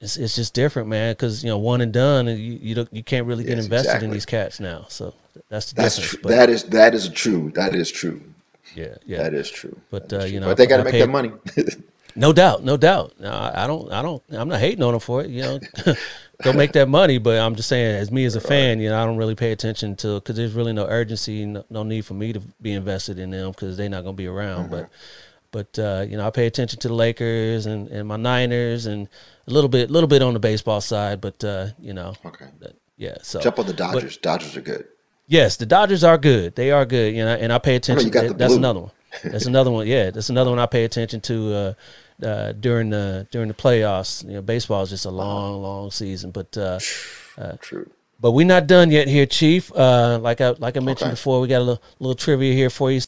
It's, 0.00 0.16
it's 0.16 0.34
just 0.34 0.54
different, 0.54 0.88
man, 0.88 1.12
because 1.12 1.42
you 1.42 1.48
know 1.50 1.58
one 1.58 1.80
and 1.80 1.92
done, 1.92 2.28
and 2.28 2.38
you 2.38 2.58
you, 2.60 2.86
you 2.92 3.02
can't 3.02 3.26
really 3.26 3.44
get 3.44 3.56
Yes, 3.56 3.64
invested 3.64 4.02
in 4.02 4.10
these 4.10 4.26
cats 4.26 4.60
now. 4.60 4.86
So 4.88 5.14
that's 5.48 5.72
the 5.72 5.82
That's 5.82 5.96
difference. 5.96 6.26
That 6.26 6.50
is 6.50 6.62
that 6.64 6.94
is 6.94 7.08
true. 7.08 7.50
That 7.54 7.74
is 7.74 7.90
true. 7.90 8.20
yeah, 8.74 8.96
yeah. 9.06 9.22
That 9.22 9.34
is 9.34 9.50
true. 9.50 9.76
But, 9.90 10.08
That 10.08 10.16
is 10.16 10.22
uh, 10.22 10.26
you 10.26 10.30
true. 10.32 10.40
know, 10.40 10.46
but 10.48 10.56
they 10.58 10.66
got 10.66 10.78
to 10.78 10.84
make 10.84 10.92
paid- 10.92 11.02
that 11.02 11.08
money. 11.10 11.32
No 12.16 12.32
doubt, 12.32 12.62
no 12.62 12.76
doubt. 12.76 13.18
No, 13.18 13.28
I 13.28 13.64
I 13.64 13.66
don't, 13.66 13.90
I 13.90 14.00
don't, 14.00 14.22
I'm 14.30 14.48
not 14.48 14.60
hating 14.60 14.84
on 14.84 14.92
them 14.92 15.00
for 15.00 15.22
it. 15.22 15.30
You 15.30 15.42
know, 15.42 15.60
go 16.44 16.52
make 16.52 16.70
that 16.74 16.88
money. 16.88 17.18
But 17.18 17.40
I'm 17.40 17.56
just 17.56 17.68
saying, 17.68 17.96
as 17.96 18.12
me 18.12 18.24
as 18.24 18.36
a 18.36 18.40
fan, 18.40 18.78
you 18.78 18.88
know, 18.88 19.02
I 19.02 19.04
don't 19.04 19.16
really 19.16 19.34
pay 19.34 19.50
attention 19.50 19.96
to 19.96 20.20
because 20.20 20.36
there's 20.36 20.52
really 20.52 20.72
no 20.72 20.86
urgency, 20.86 21.44
no, 21.44 21.64
no 21.70 21.82
need 21.82 22.06
for 22.06 22.14
me 22.14 22.32
to 22.32 22.38
be 22.62 22.72
invested 22.72 23.18
in 23.18 23.32
them 23.32 23.50
because 23.50 23.76
they're 23.76 23.88
not 23.88 24.04
going 24.04 24.14
to 24.14 24.16
be 24.16 24.28
around. 24.28 24.70
But, 24.70 24.90
but 25.54 25.78
uh, 25.78 26.04
you 26.08 26.16
know, 26.18 26.26
I 26.26 26.30
pay 26.30 26.46
attention 26.46 26.78
to 26.80 26.88
the 26.88 26.94
Lakers 26.94 27.64
and, 27.66 27.88
and 27.88 28.08
my 28.08 28.16
Niners 28.16 28.86
and 28.86 29.08
a 29.46 29.50
little 29.52 29.68
bit, 29.70 29.90
little 29.90 30.08
bit 30.08 30.20
on 30.20 30.34
the 30.34 30.40
baseball 30.40 30.80
side. 30.80 31.20
But 31.20 31.42
uh, 31.44 31.68
you 31.78 31.94
know, 31.94 32.12
okay. 32.26 32.46
that- 32.60 32.76
yeah. 32.96 33.16
So 33.22 33.40
Jump 33.40 33.58
on 33.58 33.66
the 33.66 33.72
Dodgers. 33.72 34.16
Dodgers 34.18 34.56
are 34.56 34.60
good. 34.72 34.84
Yes, 35.26 35.56
the 35.56 35.66
Dodgers 35.66 36.02
are 36.04 36.18
good. 36.18 36.54
They 36.56 36.70
are 36.70 36.84
good. 36.84 37.14
You 37.14 37.24
know, 37.24 37.34
and 37.34 37.52
I 37.52 37.58
pay 37.58 37.76
attention. 37.76 38.10
got 38.10 38.22
that- 38.28 38.38
that's 38.38 38.52
blue. 38.52 38.58
another 38.58 38.80
one. 38.80 38.90
That's 39.22 39.46
another 39.46 39.70
one. 39.70 39.86
Yeah, 39.86 40.10
that's 40.10 40.28
another 40.30 40.50
one 40.50 40.58
I 40.58 40.66
pay 40.66 40.84
attention 40.84 41.20
to 41.22 41.36
uh, 41.54 42.26
uh, 42.26 42.52
during 42.52 42.90
the 42.90 43.26
during 43.30 43.48
the 43.48 43.54
playoffs. 43.54 44.24
You 44.26 44.34
know, 44.34 44.42
baseball 44.42 44.82
is 44.82 44.90
just 44.90 45.06
a 45.06 45.10
long, 45.10 45.62
long 45.62 45.90
season. 45.92 46.30
But 46.32 46.56
uh, 46.58 46.78
True. 47.60 47.88
but 48.20 48.32
we're 48.32 48.46
not 48.46 48.66
done 48.66 48.90
yet 48.90 49.06
here, 49.08 49.26
Chief. 49.26 49.70
Uh, 49.72 50.18
like 50.20 50.40
I 50.40 50.50
like 50.58 50.76
I 50.76 50.80
mentioned 50.80 51.08
Okay. 51.08 51.14
before, 51.20 51.40
we 51.40 51.46
got 51.48 51.58
a 51.62 51.66
little, 51.70 51.82
little 52.00 52.14
trivia 52.16 52.52
here 52.54 52.70
for 52.70 52.90
you. 52.90 53.00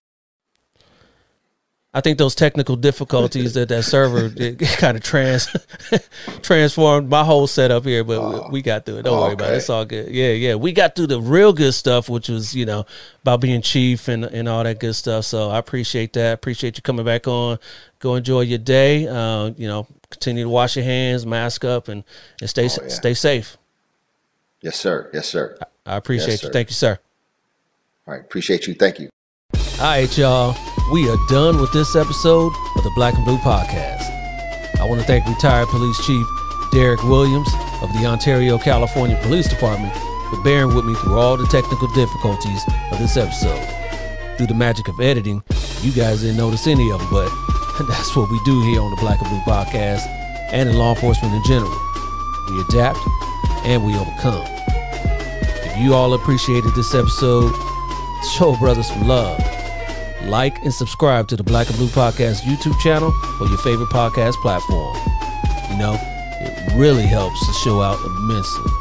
I 1.97 2.03
think 2.03 2.19
those 2.19 2.35
technical 2.35 2.77
difficulties 2.77 3.55
that 3.55 3.71
that 3.71 3.83
server 3.85 4.29
kind 4.77 4.99
of 4.99 5.03
trans 5.03 5.49
transformed 6.43 7.09
my 7.09 7.25
whole 7.25 7.47
setup 7.47 7.85
here, 7.87 8.05
but 8.05 8.21
we- 8.51 8.51
we 8.57 8.63
got 8.63 8.85
through 8.85 8.99
it. 8.99 9.03
Don't 9.05 9.19
worry 9.19 9.33
about 9.33 9.53
it. 9.55 9.57
It's 9.57 9.71
all 9.71 9.85
good. 9.87 10.11
Yeah, 10.13 10.33
yeah. 10.33 10.55
We 10.57 10.73
got 10.73 10.95
through 10.95 11.07
the 11.07 11.21
real 11.21 11.53
good 11.55 11.73
stuff, 11.73 12.09
which 12.11 12.29
was 12.29 12.55
you 12.55 12.67
know 12.67 12.85
about 13.23 13.41
being 13.41 13.63
chief 13.63 14.09
and 14.09 14.25
and 14.25 14.47
all 14.49 14.63
that 14.63 14.79
good 14.79 14.95
stuff. 14.95 15.25
So 15.25 15.49
I 15.51 15.57
appreciate 15.59 16.13
that. 16.13 16.35
Appreciate 16.35 16.77
you 16.77 16.83
coming 16.83 17.05
back 17.07 17.27
on. 17.27 17.59
Go 17.99 18.15
enjoy 18.17 18.43
your 18.43 18.59
day. 18.59 19.09
Uh, 19.09 19.53
you 19.57 19.67
know, 19.67 19.87
continue 20.11 20.45
to 20.45 20.51
wash 20.51 20.77
your 20.77 20.85
hands, 20.85 21.25
mask 21.25 21.65
up, 21.65 21.89
and 21.89 22.05
and 22.43 22.51
stay 22.51 22.67
Oh, 22.69 22.79
yeah. 22.83 22.89
stay 22.89 23.15
safe. 23.15 23.57
Yes, 24.61 24.77
sir. 24.79 25.09
Yes, 25.15 25.29
sir. 25.29 25.57
I 25.87 25.97
appreciate 25.97 26.29
Yes, 26.33 26.43
you. 26.43 26.47
sir. 26.49 26.53
Thank 26.53 26.69
you, 26.69 26.75
sir. 26.75 26.99
All 28.07 28.15
right. 28.15 28.21
Appreciate 28.21 28.67
you. 28.67 28.75
Thank 28.75 28.99
you. 29.01 29.09
All 29.79 29.85
right, 29.85 30.17
y'all. 30.17 30.57
We 30.91 31.11
are 31.11 31.19
done 31.29 31.61
with 31.61 31.71
this 31.71 31.97
episode 31.97 32.51
of 32.77 32.83
the 32.83 32.91
Black 32.95 33.13
and 33.13 33.27
Blue 33.27 33.37
Podcast. 33.37 34.09
I 34.81 34.85
want 34.85 35.03
to 35.03 35.07
thank 35.07 35.27
retired 35.27 35.69
police 35.69 36.03
chief 36.07 36.27
Derek 36.73 37.03
Williams 37.03 37.47
of 37.83 37.93
the 37.93 38.07
Ontario, 38.07 38.57
California 38.57 39.19
Police 39.21 39.51
Department 39.51 39.93
for 40.31 40.43
bearing 40.43 40.75
with 40.75 40.87
me 40.87 40.95
through 40.95 41.19
all 41.19 41.37
the 41.37 41.47
technical 41.49 41.89
difficulties 41.89 42.65
of 42.91 42.99
this 42.99 43.19
episode. 43.19 43.63
Through 44.39 44.47
the 44.47 44.55
magic 44.55 44.89
of 44.89 44.99
editing, 44.99 45.43
you 45.83 45.93
guys 45.93 46.23
didn't 46.23 46.39
notice 46.39 46.67
any 46.67 46.91
of 46.91 46.99
them, 46.99 47.11
but 47.11 47.29
that's 47.87 48.17
what 48.17 48.31
we 48.31 48.41
do 48.47 48.63
here 48.63 48.81
on 48.81 48.91
the 48.91 48.97
Black 48.97 49.21
and 49.21 49.29
Blue 49.29 49.41
Podcast 49.41 50.07
and 50.53 50.71
in 50.71 50.77
law 50.77 50.95
enforcement 50.95 51.35
in 51.35 51.45
general. 51.45 51.77
We 52.49 52.63
adapt 52.63 52.99
and 53.67 53.85
we 53.85 53.95
overcome. 53.95 54.47
If 55.69 55.77
you 55.77 55.93
all 55.93 56.15
appreciated 56.15 56.75
this 56.75 56.95
episode, 56.95 57.53
show 58.39 58.57
brothers 58.57 58.87
some 58.87 59.07
love. 59.07 59.39
Like 60.29 60.63
and 60.65 60.75
subscribe 60.75 61.29
to 61.29 61.37
the 61.37 61.45
Black 61.45 61.69
and 61.69 61.77
Blue 61.77 61.89
Podcast 61.89 62.41
YouTube 62.41 62.79
channel 62.81 63.13
or 63.41 63.47
your 63.47 63.59
favorite 63.59 63.91
podcast 63.91 64.35
platform. 64.43 64.97
You 65.71 65.79
know, 65.79 65.97
it 66.41 66.75
really 66.75 67.07
helps 67.07 67.47
the 67.47 67.53
show 67.53 67.81
out 67.81 67.99
immensely. 68.05 68.73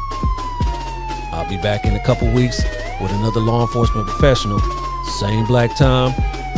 I'll 1.32 1.48
be 1.48 1.56
back 1.58 1.84
in 1.84 1.94
a 1.94 2.02
couple 2.04 2.30
weeks 2.32 2.62
with 3.00 3.12
another 3.12 3.40
law 3.40 3.62
enforcement 3.62 4.08
professional. 4.08 4.58
Same 5.18 5.46
black 5.46 5.76
time, 5.76 6.12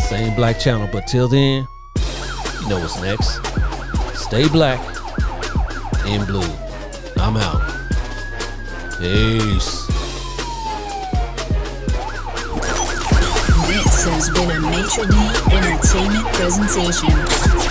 same 0.09 0.35
black 0.35 0.59
channel. 0.59 0.89
But 0.91 1.07
till 1.07 1.29
then, 1.29 1.69
you 2.63 2.69
know 2.69 2.81
what's 2.81 3.01
next. 3.01 3.41
Stay 4.19 4.49
black 4.49 4.81
and 6.07 6.27
blue. 6.27 6.49
I'm 7.17 7.37
out. 7.37 7.61
Peace. 8.99 9.88
This 13.99 14.07
has 14.07 14.31
been 14.31 14.49
a 14.49 14.61
Maitre 14.61 15.03
Entertainment 15.51 16.29
presentation. 16.35 17.68